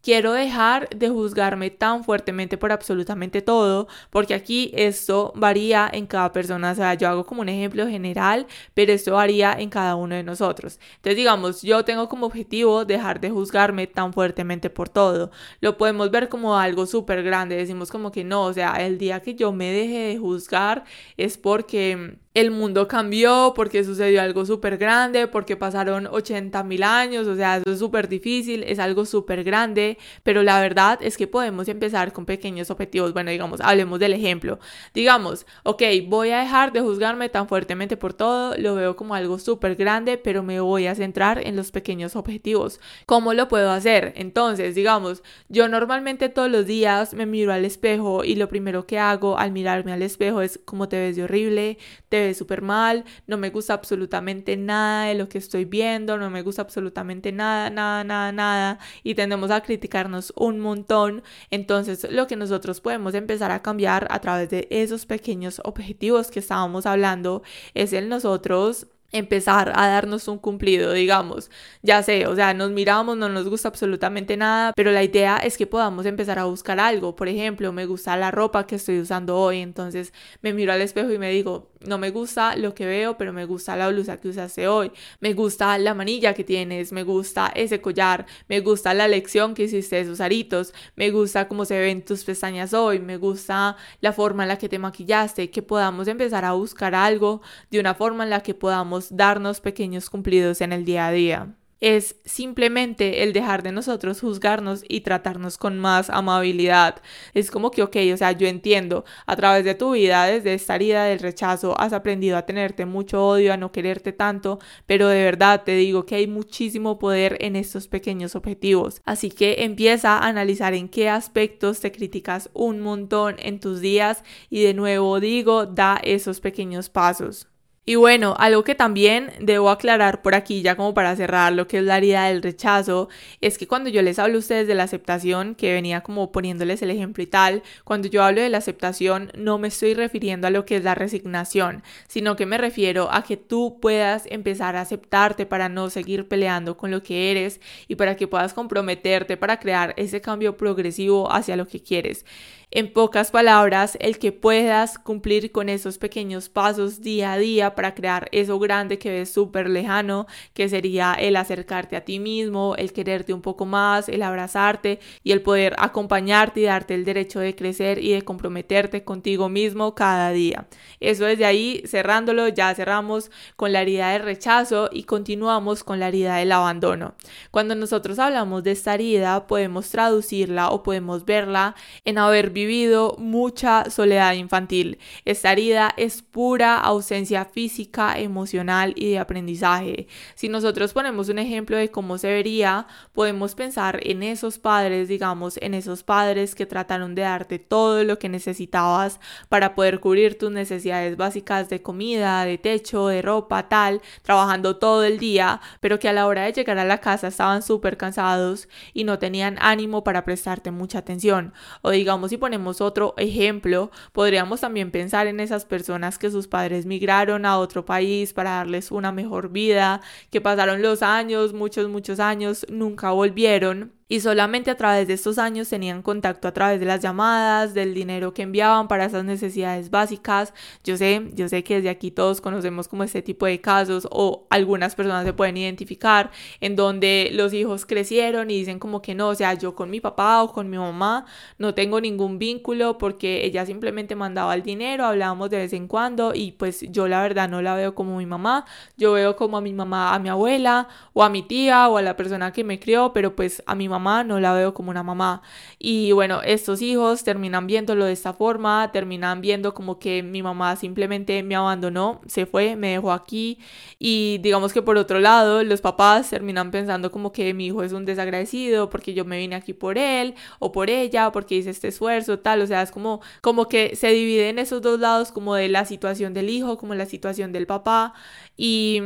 Quiero 0.00 0.32
dejar 0.32 0.88
de 0.90 1.08
juzgarme 1.08 1.70
tan 1.70 2.04
fuertemente 2.04 2.56
por 2.56 2.72
absolutamente 2.72 3.42
todo, 3.42 3.88
porque 4.10 4.34
aquí 4.34 4.70
esto 4.74 5.32
varía 5.36 5.90
en 5.92 6.06
cada 6.06 6.32
persona. 6.32 6.70
O 6.70 6.74
sea, 6.74 6.94
yo 6.94 7.08
hago 7.08 7.26
como 7.26 7.42
un 7.42 7.48
ejemplo 7.48 7.86
general, 7.86 8.46
pero 8.74 8.92
esto 8.92 9.14
varía 9.14 9.52
en 9.58 9.70
cada 9.70 9.96
uno 9.96 10.14
de 10.14 10.22
nosotros. 10.22 10.78
Entonces, 10.96 11.16
digamos, 11.16 11.62
yo 11.62 11.84
tengo 11.84 12.08
como 12.08 12.26
objetivo 12.26 12.84
dejar 12.84 13.20
de 13.20 13.30
juzgarme 13.30 13.86
tan 13.86 14.12
fuertemente 14.12 14.70
por 14.70 14.88
todo. 14.88 15.30
Lo 15.60 15.76
podemos 15.76 16.10
ver 16.10 16.28
como 16.28 16.56
algo 16.56 16.86
súper 16.86 17.22
grande. 17.22 17.56
Decimos 17.56 17.90
como 17.90 18.12
que 18.12 18.24
no, 18.24 18.44
o 18.44 18.52
sea, 18.52 18.74
el 18.84 18.98
día 18.98 19.20
que 19.20 19.34
yo 19.34 19.52
me 19.52 19.72
deje 19.72 19.98
de 19.98 20.18
juzgar 20.18 20.84
es 21.16 21.38
porque 21.38 22.18
el 22.40 22.50
mundo 22.52 22.86
cambió, 22.86 23.52
porque 23.56 23.82
sucedió 23.82 24.22
algo 24.22 24.46
súper 24.46 24.78
grande, 24.78 25.26
porque 25.26 25.56
pasaron 25.56 26.06
80 26.06 26.62
mil 26.62 26.84
años, 26.84 27.26
o 27.26 27.34
sea, 27.34 27.56
eso 27.56 27.72
es 27.72 27.78
súper 27.80 28.08
difícil, 28.08 28.62
es 28.62 28.78
algo 28.78 29.04
súper 29.04 29.42
grande, 29.42 29.98
pero 30.22 30.44
la 30.44 30.60
verdad 30.60 31.00
es 31.02 31.16
que 31.16 31.26
podemos 31.26 31.66
empezar 31.66 32.12
con 32.12 32.26
pequeños 32.26 32.70
objetivos. 32.70 33.12
Bueno, 33.12 33.32
digamos, 33.32 33.60
hablemos 33.60 33.98
del 33.98 34.12
ejemplo. 34.12 34.60
Digamos, 34.94 35.46
ok, 35.64 35.82
voy 36.06 36.30
a 36.30 36.40
dejar 36.40 36.72
de 36.72 36.80
juzgarme 36.80 37.28
tan 37.28 37.48
fuertemente 37.48 37.96
por 37.96 38.14
todo, 38.14 38.56
lo 38.56 38.76
veo 38.76 38.94
como 38.94 39.14
algo 39.14 39.38
súper 39.38 39.74
grande, 39.74 40.16
pero 40.16 40.42
me 40.44 40.60
voy 40.60 40.86
a 40.86 40.94
centrar 40.94 41.44
en 41.44 41.56
los 41.56 41.72
pequeños 41.72 42.14
objetivos. 42.14 42.80
¿Cómo 43.06 43.34
lo 43.34 43.48
puedo 43.48 43.72
hacer? 43.72 44.12
Entonces, 44.16 44.76
digamos, 44.76 45.22
yo 45.48 45.68
normalmente 45.68 46.28
todos 46.28 46.50
los 46.50 46.66
días 46.66 47.14
me 47.14 47.26
miro 47.26 47.52
al 47.52 47.64
espejo 47.64 48.22
y 48.22 48.36
lo 48.36 48.48
primero 48.48 48.86
que 48.86 48.98
hago 48.98 49.38
al 49.38 49.50
mirarme 49.50 49.92
al 49.92 50.02
espejo 50.02 50.40
es 50.40 50.60
cómo 50.64 50.88
te 50.88 50.98
ves 50.98 51.16
de 51.16 51.24
horrible, 51.24 51.78
te 52.08 52.27
súper 52.34 52.62
mal, 52.62 53.04
no 53.26 53.36
me 53.36 53.50
gusta 53.50 53.74
absolutamente 53.74 54.56
nada 54.56 55.06
de 55.06 55.14
lo 55.14 55.28
que 55.28 55.38
estoy 55.38 55.64
viendo, 55.64 56.16
no 56.18 56.30
me 56.30 56.42
gusta 56.42 56.62
absolutamente 56.62 57.32
nada, 57.32 57.70
nada, 57.70 58.04
nada, 58.04 58.32
nada, 58.32 58.78
y 59.02 59.14
tendemos 59.14 59.50
a 59.50 59.62
criticarnos 59.62 60.32
un 60.36 60.60
montón. 60.60 61.22
Entonces, 61.50 62.06
lo 62.10 62.26
que 62.26 62.36
nosotros 62.36 62.80
podemos 62.80 63.14
empezar 63.14 63.50
a 63.50 63.62
cambiar 63.62 64.08
a 64.10 64.20
través 64.20 64.50
de 64.50 64.68
esos 64.70 65.06
pequeños 65.06 65.60
objetivos 65.64 66.30
que 66.30 66.40
estábamos 66.40 66.86
hablando 66.86 67.42
es 67.74 67.92
el 67.92 68.08
nosotros 68.08 68.88
empezar 69.12 69.72
a 69.74 69.88
darnos 69.88 70.28
un 70.28 70.38
cumplido, 70.38 70.92
digamos, 70.92 71.50
ya 71.82 72.02
sé, 72.02 72.26
o 72.26 72.34
sea, 72.34 72.52
nos 72.52 72.70
miramos, 72.70 73.16
no 73.16 73.28
nos 73.28 73.48
gusta 73.48 73.68
absolutamente 73.68 74.36
nada, 74.36 74.72
pero 74.76 74.92
la 74.92 75.02
idea 75.02 75.38
es 75.38 75.56
que 75.56 75.66
podamos 75.66 76.04
empezar 76.04 76.38
a 76.38 76.44
buscar 76.44 76.78
algo, 76.78 77.16
por 77.16 77.28
ejemplo, 77.28 77.72
me 77.72 77.86
gusta 77.86 78.16
la 78.16 78.30
ropa 78.30 78.66
que 78.66 78.76
estoy 78.76 79.00
usando 79.00 79.36
hoy, 79.36 79.60
entonces 79.60 80.12
me 80.42 80.52
miro 80.52 80.72
al 80.72 80.82
espejo 80.82 81.10
y 81.10 81.18
me 81.18 81.30
digo, 81.30 81.70
no 81.86 81.98
me 81.98 82.10
gusta 82.10 82.56
lo 82.56 82.74
que 82.74 82.86
veo, 82.86 83.16
pero 83.16 83.32
me 83.32 83.44
gusta 83.44 83.76
la 83.76 83.88
blusa 83.88 84.18
que 84.20 84.28
usaste 84.28 84.68
hoy, 84.68 84.92
me 85.20 85.32
gusta 85.32 85.76
la 85.78 85.94
manilla 85.94 86.34
que 86.34 86.44
tienes, 86.44 86.92
me 86.92 87.02
gusta 87.02 87.52
ese 87.54 87.80
collar, 87.80 88.26
me 88.48 88.60
gusta 88.60 88.94
la 88.94 89.08
lección 89.08 89.54
que 89.54 89.64
hiciste 89.64 90.00
esos 90.00 90.20
aritos, 90.20 90.72
me 90.96 91.10
gusta 91.10 91.48
cómo 91.48 91.64
se 91.64 91.78
ven 91.78 92.04
tus 92.04 92.24
pestañas 92.24 92.74
hoy, 92.74 92.98
me 92.98 93.16
gusta 93.16 93.76
la 94.00 94.12
forma 94.12 94.44
en 94.44 94.48
la 94.48 94.58
que 94.58 94.68
te 94.68 94.78
maquillaste, 94.78 95.50
que 95.50 95.62
podamos 95.62 96.08
empezar 96.08 96.44
a 96.44 96.52
buscar 96.52 96.94
algo 96.94 97.42
de 97.70 97.80
una 97.80 97.94
forma 97.94 98.24
en 98.24 98.30
la 98.30 98.42
que 98.42 98.54
podamos 98.54 99.16
darnos 99.16 99.60
pequeños 99.60 100.10
cumplidos 100.10 100.60
en 100.60 100.72
el 100.72 100.84
día 100.84 101.06
a 101.06 101.12
día 101.12 101.54
es 101.80 102.16
simplemente 102.24 103.22
el 103.22 103.32
dejar 103.32 103.62
de 103.62 103.72
nosotros 103.72 104.20
juzgarnos 104.20 104.84
y 104.88 105.02
tratarnos 105.02 105.58
con 105.58 105.78
más 105.78 106.10
amabilidad. 106.10 107.00
Es 107.34 107.50
como 107.50 107.70
que, 107.70 107.82
ok, 107.82 107.96
o 108.12 108.16
sea, 108.16 108.32
yo 108.32 108.46
entiendo, 108.46 109.04
a 109.26 109.36
través 109.36 109.64
de 109.64 109.74
tu 109.74 109.92
vida, 109.92 110.26
desde 110.26 110.54
esta 110.54 110.74
herida 110.74 111.04
del 111.04 111.20
rechazo, 111.20 111.78
has 111.80 111.92
aprendido 111.92 112.36
a 112.36 112.46
tenerte 112.46 112.86
mucho 112.86 113.26
odio, 113.26 113.52
a 113.52 113.56
no 113.56 113.72
quererte 113.72 114.12
tanto, 114.12 114.58
pero 114.86 115.08
de 115.08 115.22
verdad 115.22 115.62
te 115.64 115.76
digo 115.76 116.06
que 116.06 116.16
hay 116.16 116.26
muchísimo 116.26 116.98
poder 116.98 117.36
en 117.40 117.56
estos 117.56 117.88
pequeños 117.88 118.34
objetivos. 118.34 119.00
Así 119.04 119.30
que 119.30 119.64
empieza 119.64 120.18
a 120.18 120.26
analizar 120.26 120.74
en 120.74 120.88
qué 120.88 121.08
aspectos 121.08 121.80
te 121.80 121.92
criticas 121.92 122.50
un 122.54 122.80
montón 122.80 123.36
en 123.38 123.60
tus 123.60 123.80
días 123.80 124.24
y 124.50 124.62
de 124.62 124.74
nuevo 124.74 125.20
digo, 125.20 125.66
da 125.66 126.00
esos 126.02 126.40
pequeños 126.40 126.88
pasos. 126.90 127.47
Y 127.88 127.94
bueno, 127.94 128.34
algo 128.38 128.64
que 128.64 128.74
también 128.74 129.32
debo 129.40 129.70
aclarar 129.70 130.20
por 130.20 130.34
aquí, 130.34 130.60
ya 130.60 130.76
como 130.76 130.92
para 130.92 131.16
cerrar 131.16 131.54
lo 131.54 131.66
que 131.66 131.78
es 131.78 131.84
la 131.84 131.96
herida 131.96 132.26
del 132.26 132.42
rechazo, 132.42 133.08
es 133.40 133.56
que 133.56 133.66
cuando 133.66 133.88
yo 133.88 134.02
les 134.02 134.18
hablo 134.18 134.36
a 134.36 134.40
ustedes 134.40 134.66
de 134.66 134.74
la 134.74 134.82
aceptación, 134.82 135.54
que 135.54 135.72
venía 135.72 136.02
como 136.02 136.30
poniéndoles 136.30 136.82
el 136.82 136.90
ejemplo 136.90 137.22
y 137.22 137.26
tal, 137.26 137.62
cuando 137.84 138.06
yo 138.08 138.22
hablo 138.22 138.42
de 138.42 138.50
la 138.50 138.58
aceptación 138.58 139.32
no 139.38 139.56
me 139.56 139.68
estoy 139.68 139.94
refiriendo 139.94 140.46
a 140.46 140.50
lo 140.50 140.66
que 140.66 140.76
es 140.76 140.84
la 140.84 140.94
resignación, 140.94 141.82
sino 142.08 142.36
que 142.36 142.44
me 142.44 142.58
refiero 142.58 143.10
a 143.10 143.22
que 143.22 143.38
tú 143.38 143.78
puedas 143.80 144.24
empezar 144.26 144.76
a 144.76 144.82
aceptarte 144.82 145.46
para 145.46 145.70
no 145.70 145.88
seguir 145.88 146.28
peleando 146.28 146.76
con 146.76 146.90
lo 146.90 147.02
que 147.02 147.30
eres 147.30 147.58
y 147.86 147.94
para 147.94 148.16
que 148.16 148.28
puedas 148.28 148.52
comprometerte 148.52 149.38
para 149.38 149.60
crear 149.60 149.94
ese 149.96 150.20
cambio 150.20 150.58
progresivo 150.58 151.32
hacia 151.32 151.56
lo 151.56 151.66
que 151.66 151.82
quieres. 151.82 152.26
En 152.70 152.92
pocas 152.92 153.30
palabras, 153.30 153.96
el 153.98 154.18
que 154.18 154.30
puedas 154.30 154.98
cumplir 154.98 155.52
con 155.52 155.70
esos 155.70 155.96
pequeños 155.96 156.50
pasos 156.50 157.00
día 157.00 157.32
a 157.32 157.38
día 157.38 157.74
para 157.78 157.94
crear 157.94 158.28
eso 158.32 158.58
grande 158.58 158.98
que 158.98 159.08
ves 159.08 159.32
súper 159.32 159.70
lejano, 159.70 160.26
que 160.52 160.68
sería 160.68 161.14
el 161.14 161.36
acercarte 161.36 161.94
a 161.94 162.00
ti 162.00 162.18
mismo, 162.18 162.74
el 162.74 162.92
quererte 162.92 163.32
un 163.32 163.40
poco 163.40 163.66
más, 163.66 164.08
el 164.08 164.24
abrazarte 164.24 164.98
y 165.22 165.30
el 165.30 165.42
poder 165.42 165.76
acompañarte 165.78 166.58
y 166.58 166.64
darte 166.64 166.94
el 166.96 167.04
derecho 167.04 167.38
de 167.38 167.54
crecer 167.54 168.02
y 168.02 168.10
de 168.10 168.22
comprometerte 168.22 169.04
contigo 169.04 169.48
mismo 169.48 169.94
cada 169.94 170.32
día. 170.32 170.66
Eso 170.98 171.26
desde 171.26 171.44
ahí, 171.44 171.84
cerrándolo, 171.86 172.48
ya 172.48 172.74
cerramos 172.74 173.30
con 173.54 173.72
la 173.72 173.82
herida 173.82 174.10
del 174.10 174.22
rechazo 174.22 174.90
y 174.90 175.04
continuamos 175.04 175.84
con 175.84 176.00
la 176.00 176.08
herida 176.08 176.34
del 176.38 176.50
abandono. 176.50 177.14
Cuando 177.52 177.76
nosotros 177.76 178.18
hablamos 178.18 178.64
de 178.64 178.72
esta 178.72 178.94
herida, 178.94 179.46
podemos 179.46 179.88
traducirla 179.90 180.70
o 180.70 180.82
podemos 180.82 181.24
verla 181.24 181.76
en 182.04 182.18
haber 182.18 182.50
vivido 182.50 183.14
mucha 183.20 183.88
soledad 183.88 184.32
infantil. 184.32 184.98
Esta 185.24 185.52
herida 185.52 185.94
es 185.96 186.22
pura 186.22 186.76
ausencia 186.76 187.44
física, 187.44 187.67
emocional 188.16 188.92
y 188.96 189.10
de 189.10 189.18
aprendizaje. 189.18 190.08
Si 190.34 190.48
nosotros 190.48 190.92
ponemos 190.92 191.28
un 191.28 191.38
ejemplo 191.38 191.76
de 191.76 191.90
cómo 191.90 192.18
se 192.18 192.28
vería, 192.28 192.86
podemos 193.12 193.54
pensar 193.54 194.00
en 194.02 194.22
esos 194.22 194.58
padres, 194.58 195.08
digamos, 195.08 195.58
en 195.58 195.74
esos 195.74 196.02
padres 196.02 196.54
que 196.54 196.66
trataron 196.66 197.14
de 197.14 197.22
darte 197.22 197.58
todo 197.58 198.04
lo 198.04 198.18
que 198.18 198.28
necesitabas 198.28 199.20
para 199.48 199.74
poder 199.74 200.00
cubrir 200.00 200.38
tus 200.38 200.50
necesidades 200.50 201.16
básicas 201.16 201.68
de 201.68 201.82
comida, 201.82 202.44
de 202.44 202.58
techo, 202.58 203.08
de 203.08 203.22
ropa, 203.22 203.68
tal, 203.68 204.00
trabajando 204.22 204.76
todo 204.76 205.04
el 205.04 205.18
día, 205.18 205.60
pero 205.80 205.98
que 205.98 206.08
a 206.08 206.12
la 206.12 206.26
hora 206.26 206.42
de 206.44 206.52
llegar 206.52 206.78
a 206.78 206.84
la 206.84 206.98
casa 206.98 207.28
estaban 207.28 207.62
súper 207.62 207.96
cansados 207.96 208.68
y 208.92 209.04
no 209.04 209.18
tenían 209.18 209.58
ánimo 209.60 210.04
para 210.04 210.24
prestarte 210.24 210.70
mucha 210.70 210.98
atención. 210.98 211.52
O 211.82 211.90
digamos, 211.90 212.30
si 212.30 212.36
ponemos 212.36 212.80
otro 212.80 213.14
ejemplo, 213.16 213.90
podríamos 214.12 214.60
también 214.60 214.90
pensar 214.90 215.26
en 215.26 215.40
esas 215.40 215.64
personas 215.64 216.18
que 216.18 216.30
sus 216.30 216.48
padres 216.48 216.86
migraron 216.86 217.46
a 217.48 217.58
otro 217.58 217.84
país 217.84 218.32
para 218.32 218.50
darles 218.50 218.90
una 218.90 219.12
mejor 219.12 219.50
vida, 219.50 220.00
que 220.30 220.40
pasaron 220.40 220.82
los 220.82 221.02
años, 221.02 221.52
muchos, 221.52 221.88
muchos 221.88 222.20
años, 222.20 222.66
nunca 222.70 223.10
volvieron 223.10 223.97
y 224.08 224.20
solamente 224.20 224.70
a 224.70 224.76
través 224.76 225.06
de 225.06 225.14
estos 225.14 225.38
años 225.38 225.68
tenían 225.68 226.02
contacto 226.02 226.48
a 226.48 226.52
través 226.52 226.80
de 226.80 226.86
las 226.86 227.02
llamadas, 227.02 227.74
del 227.74 227.92
dinero 227.92 228.32
que 228.32 228.42
enviaban 228.42 228.88
para 228.88 229.04
esas 229.04 229.24
necesidades 229.24 229.90
básicas. 229.90 230.54
Yo 230.82 230.96
sé, 230.96 231.28
yo 231.34 231.48
sé 231.48 231.62
que 231.62 231.76
desde 231.76 231.90
aquí 231.90 232.10
todos 232.10 232.40
conocemos 232.40 232.88
como 232.88 233.04
este 233.04 233.20
tipo 233.20 233.44
de 233.44 233.60
casos 233.60 234.08
o 234.10 234.46
algunas 234.48 234.94
personas 234.94 235.26
se 235.26 235.34
pueden 235.34 235.58
identificar 235.58 236.30
en 236.60 236.74
donde 236.74 237.30
los 237.32 237.52
hijos 237.52 237.84
crecieron 237.84 238.50
y 238.50 238.58
dicen 238.58 238.78
como 238.78 239.02
que 239.02 239.14
no, 239.14 239.28
o 239.28 239.34
sea, 239.34 239.52
yo 239.54 239.74
con 239.74 239.90
mi 239.90 240.00
papá 240.00 240.42
o 240.42 240.52
con 240.52 240.70
mi 240.70 240.78
mamá 240.78 241.26
no 241.58 241.74
tengo 241.74 242.00
ningún 242.00 242.38
vínculo 242.38 242.96
porque 242.96 243.44
ella 243.44 243.66
simplemente 243.66 244.16
mandaba 244.16 244.54
el 244.54 244.62
dinero, 244.62 245.04
hablábamos 245.04 245.50
de 245.50 245.58
vez 245.58 245.72
en 245.74 245.86
cuando 245.86 246.32
y 246.34 246.52
pues 246.52 246.80
yo 246.90 247.08
la 247.08 247.20
verdad 247.20 247.48
no 247.48 247.60
la 247.60 247.74
veo 247.74 247.94
como 247.94 248.16
mi 248.16 248.26
mamá, 248.26 248.64
yo 248.96 249.12
veo 249.12 249.36
como 249.36 249.58
a 249.58 249.60
mi 249.60 249.74
mamá, 249.74 250.14
a 250.14 250.18
mi 250.18 250.30
abuela 250.30 250.88
o 251.12 251.22
a 251.22 251.28
mi 251.28 251.42
tía 251.42 251.88
o 251.88 251.98
a 251.98 252.02
la 252.02 252.16
persona 252.16 252.52
que 252.52 252.64
me 252.64 252.80
crió, 252.80 253.12
pero 253.12 253.36
pues 253.36 253.62
a 253.66 253.74
mi 253.74 253.88
mamá 253.88 253.97
no 253.98 254.40
la 254.40 254.52
veo 254.54 254.74
como 254.74 254.90
una 254.90 255.02
mamá. 255.02 255.42
Y 255.78 256.12
bueno, 256.12 256.42
estos 256.42 256.82
hijos 256.82 257.24
terminan 257.24 257.66
viéndolo 257.66 258.04
de 258.04 258.12
esta 258.12 258.32
forma, 258.32 258.90
terminan 258.92 259.40
viendo 259.40 259.74
como 259.74 259.98
que 259.98 260.22
mi 260.22 260.42
mamá 260.42 260.76
simplemente 260.76 261.42
me 261.42 261.56
abandonó, 261.56 262.20
se 262.26 262.46
fue, 262.46 262.76
me 262.76 262.92
dejó 262.92 263.12
aquí. 263.12 263.58
Y 263.98 264.38
digamos 264.42 264.72
que 264.72 264.82
por 264.82 264.96
otro 264.96 265.20
lado, 265.20 265.62
los 265.64 265.80
papás 265.80 266.30
terminan 266.30 266.70
pensando 266.70 267.10
como 267.10 267.32
que 267.32 267.54
mi 267.54 267.66
hijo 267.66 267.82
es 267.82 267.92
un 267.92 268.04
desagradecido 268.04 268.90
porque 268.90 269.14
yo 269.14 269.24
me 269.24 269.38
vine 269.38 269.56
aquí 269.56 269.72
por 269.72 269.98
él 269.98 270.34
o 270.58 270.72
por 270.72 270.90
ella, 270.90 271.32
porque 271.32 271.56
hice 271.56 271.70
este 271.70 271.88
esfuerzo, 271.88 272.38
tal. 272.38 272.62
O 272.62 272.66
sea, 272.66 272.82
es 272.82 272.90
como, 272.90 273.20
como 273.40 273.68
que 273.68 273.96
se 273.96 274.08
dividen 274.08 274.58
esos 274.58 274.82
dos 274.82 275.00
lados, 275.00 275.32
como 275.32 275.54
de 275.54 275.68
la 275.68 275.84
situación 275.84 276.34
del 276.34 276.50
hijo, 276.50 276.78
como 276.78 276.94
la 276.94 277.06
situación 277.06 277.52
del 277.52 277.66
papá. 277.66 278.14
Y... 278.56 279.00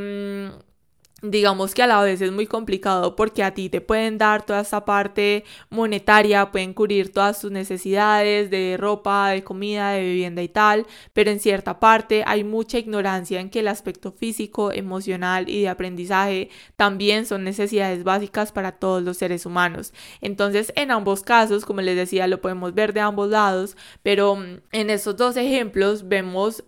Digamos 1.24 1.72
que 1.72 1.84
a 1.84 1.86
la 1.86 2.02
vez 2.02 2.20
es 2.20 2.32
muy 2.32 2.48
complicado 2.48 3.14
porque 3.14 3.44
a 3.44 3.54
ti 3.54 3.68
te 3.68 3.80
pueden 3.80 4.18
dar 4.18 4.44
toda 4.44 4.62
esta 4.62 4.84
parte 4.84 5.44
monetaria, 5.70 6.50
pueden 6.50 6.74
cubrir 6.74 7.12
todas 7.12 7.40
tus 7.40 7.52
necesidades 7.52 8.50
de 8.50 8.76
ropa, 8.76 9.28
de 9.28 9.44
comida, 9.44 9.92
de 9.92 10.02
vivienda 10.02 10.42
y 10.42 10.48
tal, 10.48 10.84
pero 11.12 11.30
en 11.30 11.38
cierta 11.38 11.78
parte 11.78 12.24
hay 12.26 12.42
mucha 12.42 12.78
ignorancia 12.78 13.38
en 13.38 13.50
que 13.50 13.60
el 13.60 13.68
aspecto 13.68 14.10
físico, 14.10 14.72
emocional 14.72 15.48
y 15.48 15.62
de 15.62 15.68
aprendizaje 15.68 16.50
también 16.74 17.24
son 17.24 17.44
necesidades 17.44 18.02
básicas 18.02 18.50
para 18.50 18.72
todos 18.72 19.04
los 19.04 19.16
seres 19.16 19.46
humanos. 19.46 19.94
Entonces, 20.22 20.72
en 20.74 20.90
ambos 20.90 21.22
casos, 21.22 21.64
como 21.64 21.82
les 21.82 21.94
decía, 21.94 22.26
lo 22.26 22.40
podemos 22.40 22.74
ver 22.74 22.92
de 22.94 23.00
ambos 23.00 23.30
lados, 23.30 23.76
pero 24.02 24.34
mm, 24.34 24.56
en 24.72 24.90
estos 24.90 25.16
dos 25.16 25.36
ejemplos 25.36 26.08
vemos 26.08 26.64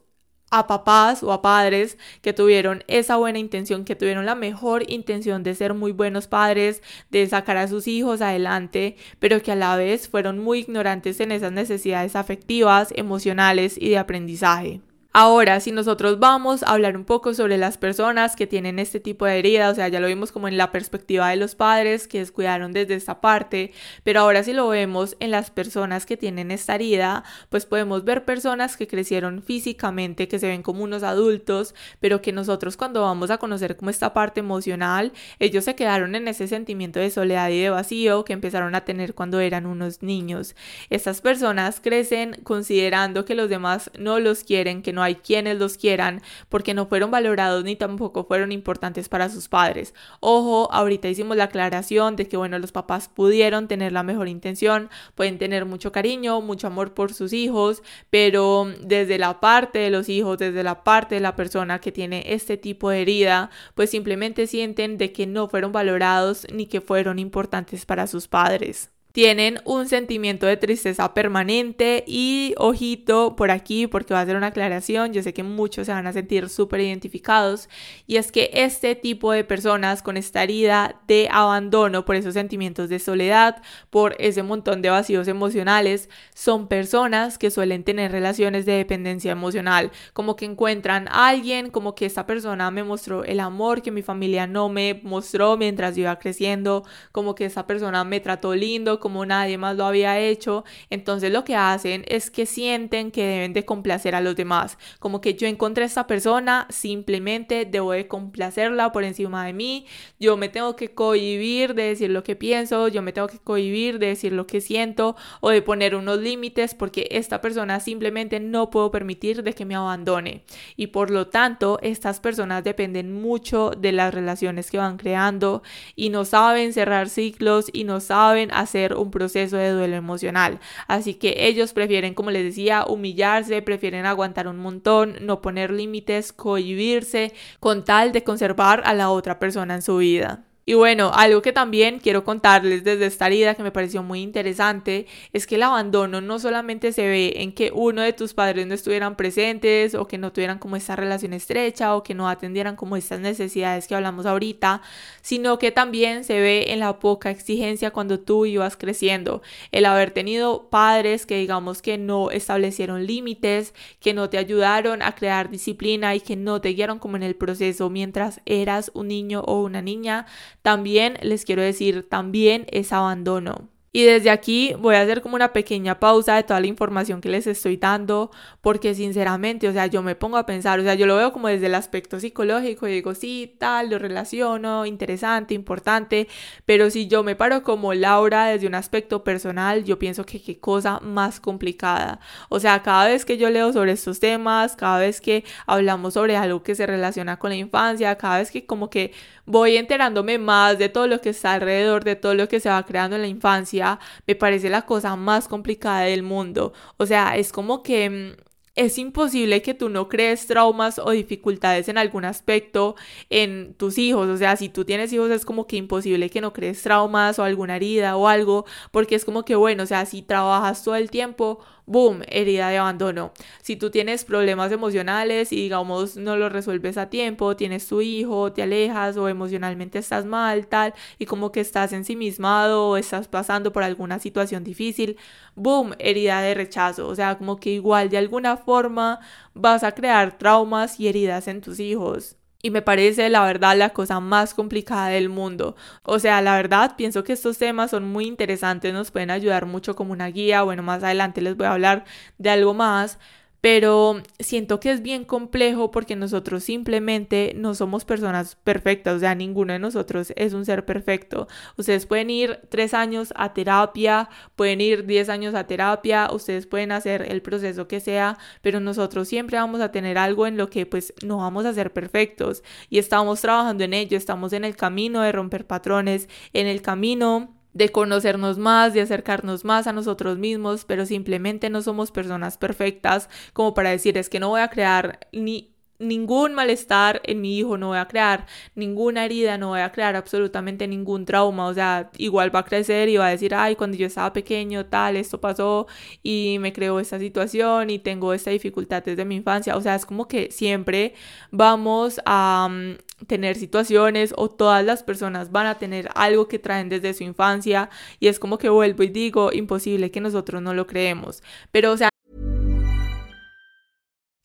a 0.59 0.67
papás 0.67 1.23
o 1.23 1.33
a 1.33 1.43
padres 1.43 1.99
que 2.23 2.33
tuvieron 2.33 2.85
esa 2.87 3.17
buena 3.17 3.39
intención, 3.39 3.85
que 3.85 3.97
tuvieron 3.97 4.27
la 4.27 4.35
mejor 4.35 4.89
intención 4.91 5.43
de 5.43 5.55
ser 5.55 5.75
muy 5.75 5.93
buenos 5.93 6.27
padres, 6.29 6.83
de 7.11 7.27
sacar 7.27 7.57
a 7.57 7.69
sus 7.69 7.89
hijos 7.89 8.21
adelante, 8.21 8.97
pero 9.19 9.43
que 9.43 9.53
a 9.53 9.57
la 9.57 9.77
vez 9.77 10.09
fueron 10.09 10.39
muy 10.39 10.61
ignorantes 10.61 11.21
en 11.21 11.33
esas 11.33 11.53
necesidades 11.53 12.17
afectivas, 12.17 12.93
emocionales 12.97 13.77
y 13.79 13.91
de 13.91 13.99
aprendizaje. 13.99 14.81
Ahora, 15.17 15.61
si 15.61 15.71
nosotros 15.71 16.19
vamos 16.19 16.65
a 16.65 16.73
hablar 16.73 16.97
un 16.97 17.05
poco 17.05 17.35
sobre 17.35 17.57
las 17.57 17.79
personas 17.79 18.35
que 18.35 18.49
tienen 18.49 18.81
este 18.81 18.99
tipo 18.99 19.27
de 19.27 19.39
herida, 19.39 19.71
o 19.71 19.75
sea, 19.77 19.87
ya 19.87 20.01
lo 20.01 20.09
vimos 20.09 20.33
como 20.33 20.49
en 20.49 20.57
la 20.57 20.73
perspectiva 20.73 21.29
de 21.29 21.37
los 21.37 21.55
padres 21.55 22.09
que 22.09 22.19
descuidaron 22.19 22.73
desde 22.73 22.97
esta 22.97 23.21
parte, 23.21 23.71
pero 24.03 24.19
ahora 24.19 24.43
si 24.43 24.53
lo 24.53 24.67
vemos 24.67 25.17
en 25.21 25.31
las 25.31 25.53
personas 25.53 26.05
que 26.05 26.17
tienen 26.17 26.51
esta 26.51 26.75
herida, 26.75 27.23
pues 27.49 27.65
podemos 27.65 28.03
ver 28.03 28.25
personas 28.25 28.77
que 28.77 28.89
crecieron 28.89 29.41
físicamente, 29.41 30.27
que 30.27 30.41
se 30.41 30.49
ven 30.49 30.65
como 30.65 30.83
unos 30.83 31.05
adultos, 31.05 31.77
pero 32.01 32.21
que 32.21 32.33
nosotros 32.33 32.77
cuando 32.77 33.03
vamos 33.03 33.31
a 33.31 33.39
conocer 33.39 33.77
como 33.77 33.91
esta 33.91 34.15
parte 34.15 34.41
emocional, 34.41 35.13
ellos 35.39 35.63
se 35.63 35.77
quedaron 35.77 36.17
en 36.17 36.27
ese 36.27 36.49
sentimiento 36.49 36.99
de 36.99 37.11
soledad 37.11 37.51
y 37.51 37.61
de 37.61 37.71
vacío 37.71 38.25
que 38.25 38.33
empezaron 38.33 38.75
a 38.75 38.85
tener 38.85 39.15
cuando 39.15 39.39
eran 39.39 39.67
unos 39.67 40.03
niños. 40.03 40.57
Estas 40.91 41.21
personas 41.21 41.79
crecen 41.81 42.33
considerando 42.43 43.25
que 43.25 43.37
los 43.37 43.49
demás 43.49 43.93
no 43.97 44.19
los 44.19 44.43
quieren, 44.43 44.83
que 44.83 44.93
no 44.93 45.04
hay 45.05 45.17
quienes 45.17 45.59
los 45.59 45.77
quieran 45.77 46.23
porque 46.49 46.75
no 46.75 46.87
fueron 46.87 47.11
valorados 47.11 47.65
ni 47.65 47.77
tampoco 47.77 48.25
fueron 48.25 48.53
importantes 48.53 49.09
para 49.09 49.29
sus 49.29 49.49
padres. 49.49 49.95
Ojo, 50.21 50.73
ahorita 50.73 51.09
hicimos 51.09 51.37
la 51.37 51.45
aclaración 51.45 52.17
de 52.17 52.27
que 52.29 52.37
bueno, 52.37 52.59
los 52.59 52.73
papás 52.73 53.09
pudieron 53.09 53.69
tener 53.69 53.93
la 53.93 54.03
mejor 54.03 54.29
intención, 54.29 54.91
pueden 55.15 55.39
tener 55.39 55.65
mucho 55.67 55.93
cariño, 55.93 56.41
mucho 56.41 56.67
amor 56.67 56.95
por 56.95 57.13
sus 57.13 57.33
hijos, 57.33 57.83
pero 58.11 58.67
desde 58.81 59.19
la 59.19 59.41
parte 59.41 59.79
de 59.79 59.91
los 59.91 60.09
hijos, 60.09 60.39
desde 60.39 60.63
la 60.63 60.85
parte 60.85 61.17
de 61.17 61.21
la 61.21 61.37
persona 61.37 61.81
que 61.81 61.93
tiene 61.93 62.25
este 62.29 62.57
tipo 62.57 62.91
de 62.91 63.03
herida, 63.03 63.51
pues 63.75 63.91
simplemente 63.91 64.47
sienten 64.47 64.99
de 64.99 65.13
que 65.13 65.27
no 65.27 65.49
fueron 65.49 65.73
valorados 65.73 66.47
ni 66.53 66.67
que 66.67 66.81
fueron 66.81 67.19
importantes 67.19 67.87
para 67.87 68.07
sus 68.07 68.29
padres 68.29 68.94
tienen 69.15 69.61
un 69.65 69.87
sentimiento 69.87 70.45
de 70.45 70.57
tristeza 70.57 71.15
permanente 71.15 72.03
y 72.05 72.53
ojito 72.57 73.37
por 73.37 73.53
aquí 73.53 73.87
porque 73.87 74.13
va 74.13 74.21
a 74.21 74.27
ser 74.27 74.35
una 74.35 74.49
aclaración, 74.49 75.13
yo 75.13 75.23
sé 75.23 75.33
que 75.33 75.45
muchos 75.45 75.87
se 75.87 75.93
van 75.93 76.09
a 76.09 76.13
sentir 76.13 76.49
súper 76.49 76.81
identificados 76.81 77.69
y 78.09 78.17
es 78.17 78.33
que 78.33 78.51
este 78.53 78.97
tipo 78.97 79.31
de 79.31 79.45
personas 79.45 80.03
con 80.03 80.17
esta 80.17 80.43
herida 80.43 81.01
de 81.07 81.29
abandono 81.31 82.05
por 82.05 82.17
esos 82.17 82.35
sentimientos 82.35 82.89
de 82.89 82.99
soledad, 82.99 83.63
por 83.89 84.17
ese 84.19 84.43
montón 84.43 84.83
de 84.83 84.91
vacíos 84.91 85.29
emocionales, 85.29 86.09
son 86.35 86.67
personas 86.67 87.39
que 87.39 87.53
suelen 87.53 87.85
tener 87.85 88.11
relaciones 88.11 88.67
de 88.67 88.73
dependencia 88.73 89.31
emocional, 89.31 89.93
como 90.13 90.35
que 90.35 90.45
encuentran 90.45 91.07
a 91.07 91.29
alguien, 91.29 91.71
como 91.71 91.95
que 91.95 92.07
esta 92.07 92.27
persona 92.27 92.69
me 92.73 92.83
mostró 92.83 93.23
el 93.23 93.39
amor 93.39 93.81
que 93.81 93.93
mi 93.93 94.03
familia 94.03 94.49
no 94.49 94.69
me 94.69 95.01
mostró 95.05 95.57
mientras 95.57 95.95
yo 95.95 96.03
iba 96.03 96.19
creciendo, 96.19 96.83
como 97.13 97.37
que 97.37 97.45
esa 97.45 97.69
persona 97.69 98.03
me 98.03 98.19
trató 98.19 98.57
lindo, 98.57 98.99
como 99.05 99.27
nadie 99.27 99.59
más 99.59 99.77
lo 99.77 99.85
había 99.85 100.19
hecho, 100.19 100.65
entonces 100.89 101.31
lo 101.31 101.45
que 101.45 101.57
hacen 101.57 102.07
es 102.09 102.31
que 102.31 102.47
sienten 102.47 103.11
que 103.11 103.23
deben 103.23 103.53
de 103.53 103.67
complacer 103.67 104.15
a 104.15 104.23
los 104.23 104.35
demás, 104.35 104.79
como 104.99 105.21
que 105.21 105.35
yo 105.35 105.47
encontré 105.47 105.85
a 105.85 105.87
esta 105.87 106.07
persona, 106.07 106.67
simplemente 106.71 107.67
debo 107.67 107.93
de 107.93 108.09
complacerla 108.09 108.93
por 108.93 109.05
encima 109.05 109.45
de 109.45 109.53
mí, 109.53 109.85
yo 110.19 110.39
me 110.39 110.49
tengo 110.49 110.75
que 110.75 110.95
cohibir 110.95 111.75
de 111.75 111.83
decir 111.83 112.09
lo 112.13 112.25
que 112.25 112.35
pienso, 112.35 112.89
yo 112.89 113.03
me 113.03 113.13
tengo 113.13 113.29
que 113.29 113.39
cohibir 113.39 113.99
de 113.99 114.07
decir 114.07 114.33
lo 114.33 114.47
que 114.47 114.63
siento 114.63 115.17
o 115.43 115.51
de 115.51 115.61
poner 115.61 115.97
unos 115.97 116.19
límites 116.19 116.75
porque 116.75 117.07
esta 117.11 117.43
persona 117.43 117.81
simplemente 117.81 118.41
no 118.41 118.71
puedo 118.71 118.91
permitir 118.91 119.43
de 119.43 119.53
que 119.53 119.67
me 119.67 119.75
abandone. 119.75 120.45
Y 120.79 120.87
por 120.87 121.11
lo 121.11 121.27
tanto 121.27 121.79
estas 121.83 122.21
personas 122.21 122.65
dependen 122.65 123.13
mucho 123.13 123.73
de 123.77 123.93
las 123.93 124.15
relaciones 124.15 124.71
que 124.71 124.79
van 124.79 124.97
creando 124.97 125.63
y 125.95 126.09
no 126.09 126.25
saben 126.25 126.73
cerrar 126.73 127.11
ciclos 127.11 127.67
y 127.71 127.85
no 127.85 128.01
saben 128.01 128.51
hacer 128.51 128.94
un 128.95 129.11
proceso 129.11 129.57
de 129.57 129.71
duelo 129.71 129.97
emocional. 129.97 130.61
Así 130.89 131.15
que 131.15 131.47
ellos 131.47 131.73
prefieren, 131.73 132.15
como 132.15 132.31
les 132.31 132.45
decía, 132.45 132.85
humillarse, 132.87 133.63
prefieren 133.63 134.07
aguantar 134.07 134.49
un 134.49 134.59
montón, 134.59 135.17
no 135.21 135.41
poner 135.41 135.71
límites, 135.71 136.33
cohibirse, 136.33 137.33
con 137.61 137.85
tal 137.85 138.13
de 138.13 138.25
conservar 138.25 138.83
a 138.85 138.95
la 138.95 139.11
otra 139.11 139.39
persona 139.39 139.75
en 139.75 139.83
su 139.83 139.99
vida. 139.99 140.45
Y 140.67 140.73
bueno, 140.75 141.13
algo 141.15 141.43
que 141.43 141.53
también 141.53 141.99
quiero 141.99 142.25
contarles 142.25 142.85
desde 142.85 143.05
esta 143.05 143.27
herida 143.27 143.55
que 143.55 143.63
me 143.63 143.71
pareció 143.71 144.03
muy 144.03 144.23
interesante 144.23 145.07
es 145.35 145.47
que 145.47 145.57
el 145.57 145.63
abandono 145.63 146.23
no 146.23 146.39
solamente 146.39 146.93
se 146.93 147.07
ve 147.07 147.35
en 147.37 147.53
que 147.53 147.71
uno 147.75 148.01
de 148.01 148.15
tus 148.15 148.33
padres 148.33 148.67
no 148.67 148.73
estuvieran 148.73 149.15
presentes 149.15 149.95
o 149.95 150.07
que 150.07 150.17
no 150.17 150.33
tuvieran 150.33 150.59
como 150.59 150.77
esta 150.77 150.97
relación 150.97 151.35
estrecha 151.35 151.95
o 151.95 152.03
que 152.03 152.15
no 152.15 152.31
atendieran 152.31 152.77
como 152.77 152.97
estas 152.97 153.21
necesidades 153.21 153.87
que 153.87 153.95
hablamos 153.95 154.25
ahorita, 154.25 154.81
sino 155.21 155.59
que 155.59 155.71
también 155.71 156.25
se 156.25 156.41
ve 156.41 156.73
en 156.73 156.81
la 156.81 156.99
poca 156.99 157.31
exigencia 157.31 157.91
cuando 157.91 158.19
tú 158.21 158.47
ibas 158.47 158.77
creciendo, 158.79 159.43
el 159.71 159.85
haber 159.85 160.13
tenido 160.13 160.71
padres 160.71 161.27
que 161.27 161.37
digamos 161.37 161.83
que 161.83 161.99
no 161.99 162.31
establecieron 162.31 163.07
límites, 163.07 163.75
que 164.01 164.15
no 164.15 164.31
te 164.31 164.39
ayudaron 164.39 165.03
a 165.03 165.15
crear 165.15 165.51
disciplina 165.51 166.15
y 166.15 166.21
que 166.21 166.37
no 166.37 166.63
te 166.63 166.71
guiaron 166.71 166.99
como 166.99 167.17
en 167.17 167.23
el 167.23 167.37
proceso 167.37 167.91
mientras 167.91 168.41
eras 168.47 168.91
un 168.95 169.09
niño 169.09 169.43
o 169.43 169.63
una 169.63 169.83
niña 169.83 170.25
también 170.65 171.19
les 171.23 171.45
quiero 171.45 171.61
decir, 171.61 172.09
también 172.09 172.65
es 172.71 172.91
abandono. 172.95 173.69
Y 173.97 174.03
desde 174.03 174.31
aquí 174.31 174.75
voy 174.77 174.97
a 174.97 175.03
hacer 175.03 175.23
como 175.23 175.37
una 175.37 175.53
pequeña 175.53 176.01
pausa 176.01 176.35
de 176.35 176.43
toda 176.43 176.59
la 176.59 176.67
información 176.67 177.21
que 177.21 177.29
les 177.29 177.47
estoy 177.47 177.77
dando, 177.77 178.33
porque 178.61 178.93
sinceramente, 178.93 179.69
o 179.69 179.73
sea, 179.73 179.87
yo 179.87 180.03
me 180.03 180.17
pongo 180.17 180.37
a 180.37 180.47
pensar, 180.47 180.81
o 180.81 180.83
sea, 180.83 180.95
yo 180.95 181.07
lo 181.07 181.15
veo 181.15 181.33
como 181.33 181.47
desde 181.47 181.67
el 181.67 181.77
aspecto 181.77 182.19
psicológico 182.19 182.89
y 182.89 182.93
digo, 182.93 183.15
sí, 183.15 183.55
tal, 183.57 183.91
lo 183.91 184.01
relaciono, 184.01 184.85
interesante, 184.85 185.55
importante, 185.55 186.27
pero 186.67 186.91
si 186.91 187.07
yo 187.07 187.23
me 187.23 187.37
paro 187.37 187.63
como 187.63 187.95
Laura 187.95 188.47
desde 188.47 188.67
un 188.67 188.75
aspecto 188.75 189.23
personal, 189.23 189.85
yo 189.85 189.97
pienso 189.97 190.27
que 190.27 190.43
qué 190.43 190.59
cosa 190.59 190.99
más 190.99 191.39
complicada. 191.39 192.19
O 192.49 192.59
sea, 192.59 192.83
cada 192.83 193.07
vez 193.07 193.25
que 193.25 193.39
yo 193.39 193.49
leo 193.49 193.73
sobre 193.73 193.93
estos 193.93 194.19
temas, 194.19 194.75
cada 194.75 194.99
vez 194.99 195.21
que 195.21 195.45
hablamos 195.67 196.15
sobre 196.15 196.37
algo 196.37 196.65
que 196.65 196.75
se 196.75 196.85
relaciona 196.85 197.39
con 197.39 197.51
la 197.51 197.57
infancia, 197.57 198.17
cada 198.17 198.39
vez 198.39 198.51
que 198.51 198.67
como 198.67 198.91
que 198.91 199.13
voy 199.47 199.77
enterándome 199.77 200.39
más 200.39 200.79
de 200.79 200.89
todo 200.89 201.07
lo 201.07 201.21
que 201.21 201.31
está 201.31 201.53
alrededor, 201.53 202.03
de 202.03 202.17
todo 202.17 202.35
lo 202.35 202.49
que 202.49 202.61
se 202.61 202.69
va 202.71 202.83
creando 202.85 203.17
en 203.17 203.23
la 203.23 203.29
infancia, 203.29 203.84
me 204.27 204.35
parece 204.35 204.71
la 204.71 204.83
cosa 204.83 205.17
más 205.17 205.49
complicada 205.49 206.01
del 206.03 206.23
mundo. 206.23 206.73
O 206.97 207.07
sea, 207.07 207.37
es 207.37 207.53
como 207.53 207.83
que 207.83 208.11
mm, 208.11 208.45
es 208.75 208.99
imposible 208.99 209.63
que 209.63 209.75
tú 209.75 209.89
no 209.89 210.09
crees 210.09 210.47
traumas 210.47 210.99
o 210.99 211.11
dificultades 211.11 211.89
en 211.89 211.99
algún 211.99 212.25
aspecto 212.25 212.97
en 213.31 213.75
tus 213.75 213.99
hijos. 213.99 214.29
O 214.29 214.37
sea, 214.37 214.57
si 214.57 214.69
tú 214.69 214.85
tienes 214.85 215.13
hijos 215.13 215.31
es 215.31 215.45
como 215.45 215.67
que 215.67 215.77
imposible 215.77 216.31
que 216.31 216.41
no 216.41 216.53
crees 216.53 216.83
traumas 216.83 217.39
o 217.39 217.45
alguna 217.45 217.77
herida 217.77 218.17
o 218.17 218.29
algo, 218.29 218.65
porque 218.91 219.15
es 219.15 219.25
como 219.25 219.45
que, 219.45 219.55
bueno, 219.55 219.85
o 219.85 219.87
sea, 219.87 220.07
si 220.07 220.23
trabajas 220.23 220.83
todo 220.83 220.97
el 220.97 221.11
tiempo, 221.11 221.61
boom, 221.87 222.23
herida 222.29 222.69
de 222.71 222.79
abandono. 222.79 223.33
Si 223.63 223.77
tú 223.77 223.91
tienes 223.91 224.25
problemas 224.25 224.73
emocionales 224.73 225.53
y 225.53 225.57
digamos 225.57 226.17
no 226.17 226.37
lo 226.37 226.49
resuelves 226.49 226.97
a 226.99 227.11
tiempo, 227.11 227.57
tienes 227.57 227.87
tu 227.87 228.01
hijo, 228.01 228.53
te 228.53 228.63
alejas 228.63 229.17
o 229.17 229.29
emocionalmente 229.29 229.99
estás 229.99 230.25
mal, 230.25 230.67
tal, 230.67 230.95
y 231.19 231.27
como 231.27 231.53
que 231.53 231.61
estás 231.61 231.93
ensimismado 231.93 232.89
o 232.91 232.97
estás 232.97 233.29
pasando 233.29 233.73
por 233.73 233.83
alguna 233.83 234.19
situación 234.19 234.65
difícil, 234.65 235.17
boom, 235.55 235.95
herida 235.99 236.41
de 236.41 236.55
rechazo. 236.55 237.09
O 237.09 237.15
sea, 237.15 237.39
como 237.39 237.57
que 237.57 237.71
igual 237.71 238.09
de 238.11 238.19
alguna 238.19 238.57
forma 238.57 239.21
vas 239.55 239.85
a 239.85 239.93
crear 239.93 240.39
traumas 240.39 241.01
y 241.01 241.09
heridas 241.09 241.49
en 241.49 241.61
tus 241.61 241.81
hijos 241.81 242.37
y 242.65 242.71
me 242.71 242.81
parece 242.81 243.29
la 243.29 243.45
verdad 243.45 243.77
la 243.77 243.91
cosa 243.91 244.21
más 244.21 244.55
complicada 244.55 245.09
del 245.09 245.29
mundo. 245.29 245.77
O 246.03 246.19
sea, 246.19 246.41
la 246.41 246.57
verdad 246.57 246.97
pienso 246.97 247.23
que 247.23 247.35
estos 247.35 247.59
temas 247.59 247.91
son 247.91 248.05
muy 248.05 248.25
interesantes, 248.25 248.95
nos 248.95 249.11
pueden 249.11 249.31
ayudar 249.31 249.67
mucho 249.67 249.95
como 249.95 250.13
una 250.13 250.29
guía. 250.29 250.63
Bueno, 250.63 250.83
más 250.83 251.03
adelante 251.05 251.43
les 251.43 251.59
voy 251.59 251.67
a 251.67 251.73
hablar 251.73 252.05
de 252.39 252.49
algo 252.49 252.73
más, 252.73 253.19
pero 253.65 254.21
siento 254.39 254.79
que 254.79 254.91
es 254.91 255.01
bien 255.01 255.25
complejo 255.25 255.91
porque 255.91 256.17
nosotros 256.17 256.63
simplemente 256.65 257.55
no 257.57 257.75
somos 257.75 258.05
personas 258.05 258.57
perfectas, 258.57 259.17
o 259.17 259.19
sea, 259.21 259.35
ninguno 259.35 259.73
de 259.73 259.79
nosotros 259.79 260.35
es 260.37 260.53
un 260.53 260.67
ser 260.67 260.85
perfecto. 260.85 261.49
Ustedes 261.79 262.05
pueden 262.05 262.29
ir 262.29 262.61
tres 262.69 262.93
años 262.93 263.33
a 263.37 263.55
terapia, 263.55 264.29
pueden 264.55 264.83
ir 264.83 265.07
diez 265.07 265.31
años 265.31 265.55
a 265.55 265.67
terapia, 265.67 266.29
ustedes 266.31 266.67
pueden 266.67 266.93
hacer 266.93 267.23
el 267.33 267.41
proceso 267.41 267.89
que 267.89 268.01
sea, 268.01 268.37
pero 268.61 268.81
nosotros 268.81 269.29
siempre 269.29 269.57
vamos 269.57 269.81
a 269.81 269.91
tener 269.91 270.19
algo 270.19 270.47
en 270.47 270.59
lo 270.59 270.69
que 270.69 270.85
pues 270.85 271.15
no 271.25 271.39
vamos 271.39 271.65
a 271.65 271.73
ser 271.73 271.91
perfectos 271.91 272.63
y 272.91 272.99
estamos 272.99 273.41
trabajando 273.41 273.83
en 273.83 273.95
ello, 273.95 274.19
estamos 274.19 274.53
en 274.53 274.67
el 274.67 274.77
camino 274.77 275.23
de 275.23 275.33
romper 275.33 275.67
patrones, 275.67 276.29
en 276.53 276.67
el 276.67 276.83
camino 276.83 277.55
de 277.75 277.91
conocernos 277.91 278.57
más, 278.59 278.95
de 278.95 279.03
acercarnos 279.03 279.65
más 279.65 279.87
a 279.87 279.93
nosotros 279.93 280.39
mismos, 280.39 280.85
pero 280.85 281.05
simplemente 281.07 281.71
no 281.71 281.83
somos 281.83 282.11
personas 282.11 282.57
perfectas 282.57 283.29
como 283.53 283.75
para 283.75 283.91
decir 283.91 284.17
es 284.17 284.29
que 284.29 284.41
no 284.41 284.49
voy 284.49 284.61
a 284.61 284.69
crear 284.69 285.21
ni 285.33 285.75
ningún 285.99 286.55
malestar 286.55 287.21
en 287.25 287.41
mi 287.41 287.59
hijo, 287.59 287.79
no 287.79 287.89
voy 287.89 287.99
a 287.99 288.09
crear 288.09 288.47
ninguna 288.75 289.25
herida, 289.25 289.59
no 289.59 289.69
voy 289.69 289.81
a 289.81 289.93
crear 289.93 290.17
absolutamente 290.17 290.89
ningún 290.89 291.25
trauma, 291.25 291.67
o 291.67 291.75
sea, 291.75 292.11
igual 292.19 292.55
va 292.55 292.61
a 292.61 292.65
crecer 292.65 293.09
y 293.09 293.17
va 293.17 293.29
a 293.29 293.31
decir, 293.31 293.55
ay, 293.55 293.77
cuando 293.77 293.97
yo 293.97 294.07
estaba 294.07 294.33
pequeño, 294.33 294.87
tal, 294.87 295.17
esto 295.17 295.41
pasó 295.41 295.87
y 296.23 296.57
me 296.61 296.73
creó 296.73 297.01
esta 297.01 297.19
situación 297.19 297.91
y 297.91 297.99
tengo 297.99 298.35
esta 298.35 298.51
dificultad 298.51 299.03
desde 299.05 299.25
mi 299.25 299.37
infancia, 299.37 299.77
o 299.77 299.81
sea, 299.81 299.95
es 299.95 300.05
como 300.05 300.27
que 300.29 300.51
siempre 300.51 301.15
vamos 301.51 302.21
a 302.27 302.69
mm, 302.71 302.97
tener 303.27 303.57
situaciones 303.57 304.33
o 304.37 304.51
todas 304.51 304.85
las 304.85 305.03
personas 305.03 305.51
van 305.51 305.67
a 305.67 305.79
tener 305.79 306.11
algo 306.15 306.49
que 306.49 306.59
traen 306.59 306.89
desde 306.89 307.15
su 307.15 307.25
infancia 307.25 307.91
y 308.21 308.29
es 308.29 308.39
como 308.39 308.59
que 308.59 308.69
vuelvo 308.69 309.03
y 309.03 309.09
digo, 309.09 309.53
imposible 309.53 310.11
que 310.11 310.21
nosotros 310.21 310.63
no 310.63 310.75
lo 310.75 310.87
creemos, 310.87 311.43
pero 311.71 311.93
o 311.93 311.97
sea, 311.97 312.09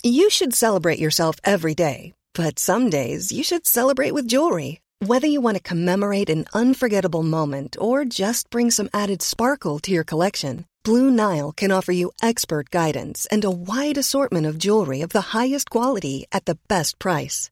You 0.01 0.29
should 0.29 0.53
celebrate 0.53 0.97
yourself 0.97 1.35
every 1.43 1.75
day, 1.75 2.13
but 2.33 2.57
some 2.57 2.89
days 2.89 3.33
you 3.33 3.43
should 3.43 3.67
celebrate 3.67 4.13
with 4.13 4.29
jewelry. 4.29 4.79
Whether 5.05 5.27
you 5.27 5.41
want 5.41 5.57
to 5.57 5.63
commemorate 5.63 6.29
an 6.29 6.45
unforgettable 6.53 7.23
moment 7.23 7.75
or 7.79 8.05
just 8.05 8.49
bring 8.49 8.71
some 8.71 8.89
added 8.93 9.21
sparkle 9.21 9.77
to 9.79 9.91
your 9.91 10.05
collection, 10.05 10.65
Blue 10.85 11.11
Nile 11.11 11.51
can 11.51 11.71
offer 11.71 11.91
you 11.91 12.11
expert 12.21 12.69
guidance 12.69 13.25
and 13.29 13.43
a 13.43 13.51
wide 13.51 13.97
assortment 13.97 14.45
of 14.45 14.57
jewelry 14.57 15.01
of 15.01 15.09
the 15.09 15.35
highest 15.35 15.69
quality 15.69 16.25
at 16.31 16.45
the 16.45 16.57
best 16.69 16.97
price. 16.97 17.51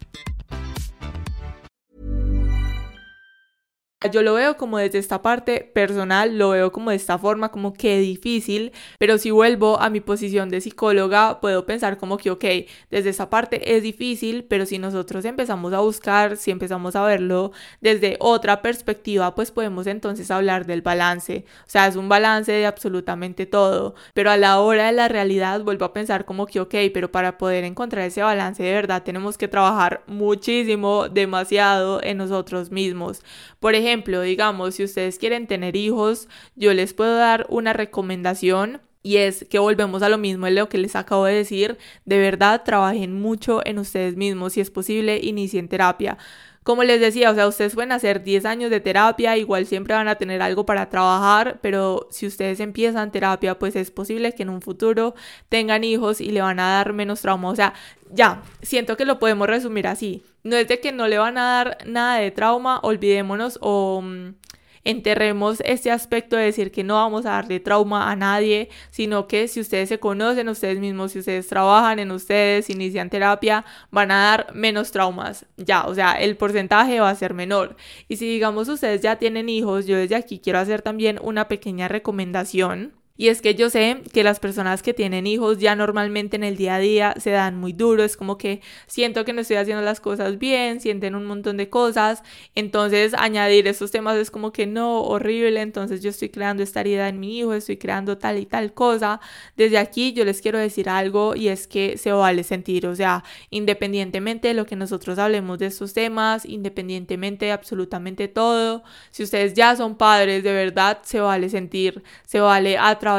Yo 4.09 4.23
lo 4.23 4.33
veo 4.33 4.57
como 4.57 4.79
desde 4.79 4.97
esta 4.97 5.21
parte 5.21 5.69
personal, 5.75 6.35
lo 6.35 6.49
veo 6.49 6.71
como 6.71 6.89
de 6.89 6.95
esta 6.95 7.19
forma, 7.19 7.49
como 7.51 7.71
que 7.71 7.99
difícil, 7.99 8.71
pero 8.97 9.19
si 9.19 9.29
vuelvo 9.29 9.79
a 9.79 9.91
mi 9.91 9.99
posición 10.01 10.49
de 10.49 10.59
psicóloga, 10.59 11.39
puedo 11.39 11.67
pensar 11.67 11.99
como 11.99 12.17
que, 12.17 12.31
ok, 12.31 12.45
desde 12.89 13.11
esa 13.11 13.29
parte 13.29 13.75
es 13.75 13.83
difícil, 13.83 14.43
pero 14.45 14.65
si 14.65 14.79
nosotros 14.79 15.23
empezamos 15.25 15.71
a 15.73 15.81
buscar, 15.81 16.35
si 16.37 16.49
empezamos 16.49 16.95
a 16.95 17.03
verlo 17.05 17.51
desde 17.79 18.17
otra 18.19 18.63
perspectiva, 18.63 19.35
pues 19.35 19.51
podemos 19.51 19.85
entonces 19.85 20.31
hablar 20.31 20.65
del 20.65 20.81
balance. 20.81 21.45
O 21.67 21.69
sea, 21.69 21.85
es 21.85 21.95
un 21.95 22.09
balance 22.09 22.51
de 22.51 22.65
absolutamente 22.65 23.45
todo, 23.45 23.93
pero 24.15 24.31
a 24.31 24.37
la 24.37 24.59
hora 24.61 24.87
de 24.87 24.93
la 24.93 25.09
realidad 25.09 25.61
vuelvo 25.61 25.85
a 25.85 25.93
pensar 25.93 26.25
como 26.25 26.47
que, 26.47 26.59
ok, 26.59 26.73
pero 26.91 27.11
para 27.11 27.37
poder 27.37 27.65
encontrar 27.65 28.05
ese 28.05 28.23
balance 28.23 28.63
de 28.63 28.73
verdad 28.73 29.03
tenemos 29.03 29.37
que 29.37 29.47
trabajar 29.47 30.01
muchísimo, 30.07 31.07
demasiado 31.07 32.01
en 32.01 32.17
nosotros 32.17 32.71
mismos. 32.71 33.21
Por 33.61 33.75
ejemplo, 33.75 34.21
digamos, 34.21 34.73
si 34.73 34.83
ustedes 34.83 35.19
quieren 35.19 35.45
tener 35.45 35.75
hijos, 35.75 36.27
yo 36.55 36.73
les 36.73 36.95
puedo 36.95 37.15
dar 37.15 37.45
una 37.47 37.73
recomendación 37.73 38.81
y 39.03 39.17
es 39.17 39.45
que 39.51 39.59
volvemos 39.59 40.01
a 40.01 40.09
lo 40.09 40.17
mismo 40.17 40.47
de 40.47 40.53
lo 40.53 40.67
que 40.67 40.79
les 40.79 40.95
acabo 40.95 41.25
de 41.25 41.35
decir. 41.35 41.77
De 42.03 42.17
verdad, 42.17 42.63
trabajen 42.65 43.13
mucho 43.13 43.61
en 43.63 43.77
ustedes 43.77 44.15
mismos. 44.15 44.53
Si 44.53 44.61
es 44.61 44.71
posible, 44.71 45.19
inicien 45.21 45.67
terapia. 45.67 46.17
Como 46.63 46.83
les 46.83 47.01
decía, 47.01 47.31
o 47.31 47.33
sea, 47.35 47.47
ustedes 47.47 47.73
pueden 47.73 47.91
hacer 47.91 48.23
10 48.23 48.45
años 48.45 48.69
de 48.69 48.79
terapia, 48.79 49.35
igual 49.35 49.65
siempre 49.65 49.95
van 49.95 50.07
a 50.07 50.15
tener 50.15 50.43
algo 50.43 50.63
para 50.63 50.89
trabajar, 50.89 51.59
pero 51.61 52.07
si 52.11 52.27
ustedes 52.27 52.59
empiezan 52.59 53.11
terapia, 53.11 53.57
pues 53.57 53.75
es 53.75 53.89
posible 53.89 54.33
que 54.33 54.43
en 54.43 54.49
un 54.49 54.61
futuro 54.61 55.15
tengan 55.49 55.83
hijos 55.83 56.21
y 56.21 56.29
le 56.29 56.41
van 56.41 56.59
a 56.59 56.73
dar 56.73 56.93
menos 56.93 57.21
trauma. 57.21 57.49
O 57.49 57.55
sea, 57.55 57.73
ya, 58.11 58.43
siento 58.61 58.95
que 58.95 59.05
lo 59.05 59.17
podemos 59.17 59.47
resumir 59.47 59.87
así. 59.87 60.23
No 60.43 60.55
es 60.55 60.67
de 60.67 60.79
que 60.79 60.91
no 60.91 61.07
le 61.07 61.17
van 61.17 61.39
a 61.39 61.43
dar 61.55 61.77
nada 61.87 62.17
de 62.17 62.29
trauma, 62.29 62.79
olvidémonos 62.83 63.57
o... 63.61 64.01
Mm, 64.03 64.35
enterremos 64.83 65.61
este 65.65 65.91
aspecto 65.91 66.35
de 66.35 66.45
decir 66.45 66.71
que 66.71 66.83
no 66.83 66.95
vamos 66.95 67.25
a 67.25 67.31
darle 67.31 67.59
trauma 67.59 68.11
a 68.11 68.15
nadie, 68.15 68.69
sino 68.89 69.27
que 69.27 69.47
si 69.47 69.59
ustedes 69.59 69.89
se 69.89 69.99
conocen 69.99 70.49
ustedes 70.49 70.79
mismos, 70.79 71.11
si 71.11 71.19
ustedes 71.19 71.47
trabajan 71.47 71.99
en 71.99 72.11
ustedes, 72.11 72.69
inician 72.69 73.09
terapia, 73.09 73.65
van 73.91 74.11
a 74.11 74.23
dar 74.23 74.53
menos 74.53 74.91
traumas. 74.91 75.45
Ya, 75.57 75.85
o 75.85 75.95
sea, 75.95 76.13
el 76.13 76.37
porcentaje 76.37 76.99
va 76.99 77.09
a 77.09 77.15
ser 77.15 77.33
menor. 77.33 77.75
Y 78.07 78.17
si 78.17 78.27
digamos 78.27 78.67
ustedes 78.67 79.01
ya 79.01 79.17
tienen 79.17 79.49
hijos, 79.49 79.85
yo 79.85 79.97
desde 79.97 80.15
aquí 80.15 80.39
quiero 80.39 80.59
hacer 80.59 80.81
también 80.81 81.19
una 81.21 81.47
pequeña 81.47 81.87
recomendación 81.87 83.00
y 83.21 83.29
es 83.29 83.43
que 83.43 83.53
yo 83.53 83.69
sé 83.69 84.01
que 84.13 84.23
las 84.23 84.39
personas 84.39 84.81
que 84.81 84.95
tienen 84.95 85.27
hijos 85.27 85.59
ya 85.59 85.75
normalmente 85.75 86.37
en 86.37 86.43
el 86.43 86.57
día 86.57 86.77
a 86.77 86.79
día 86.79 87.13
se 87.19 87.29
dan 87.29 87.55
muy 87.55 87.71
duro, 87.71 88.03
es 88.03 88.17
como 88.17 88.35
que 88.35 88.61
siento 88.87 89.25
que 89.25 89.31
no 89.31 89.41
estoy 89.41 89.57
haciendo 89.57 89.83
las 89.83 89.99
cosas 89.99 90.39
bien, 90.39 90.81
sienten 90.81 91.13
un 91.13 91.25
montón 91.25 91.55
de 91.57 91.69
cosas, 91.69 92.23
entonces 92.55 93.13
añadir 93.15 93.67
esos 93.67 93.91
temas 93.91 94.17
es 94.17 94.31
como 94.31 94.51
que 94.51 94.65
no, 94.65 95.03
horrible, 95.03 95.61
entonces 95.61 96.01
yo 96.01 96.09
estoy 96.09 96.29
creando 96.29 96.63
esta 96.63 96.79
herida 96.79 97.09
en 97.09 97.19
mi 97.19 97.37
hijo, 97.37 97.53
estoy 97.53 97.77
creando 97.77 98.17
tal 98.17 98.39
y 98.39 98.47
tal 98.47 98.73
cosa. 98.73 99.21
Desde 99.55 99.77
aquí 99.77 100.13
yo 100.13 100.25
les 100.25 100.41
quiero 100.41 100.57
decir 100.57 100.89
algo 100.89 101.35
y 101.35 101.49
es 101.49 101.67
que 101.67 101.99
se 101.99 102.11
vale 102.11 102.43
sentir, 102.43 102.87
o 102.87 102.95
sea, 102.95 103.23
independientemente 103.51 104.47
de 104.47 104.55
lo 104.55 104.65
que 104.65 104.75
nosotros 104.75 105.19
hablemos 105.19 105.59
de 105.59 105.67
estos 105.67 105.93
temas, 105.93 106.43
independientemente 106.43 107.45
de 107.45 107.51
absolutamente 107.51 108.27
todo, 108.27 108.81
si 109.11 109.21
ustedes 109.21 109.53
ya 109.53 109.75
son 109.75 109.95
padres, 109.95 110.43
de 110.43 110.53
verdad 110.53 111.01
se 111.03 111.19
vale 111.19 111.49
sentir, 111.49 112.01
se 112.25 112.39
vale 112.39 112.79
atravesar 112.79 113.10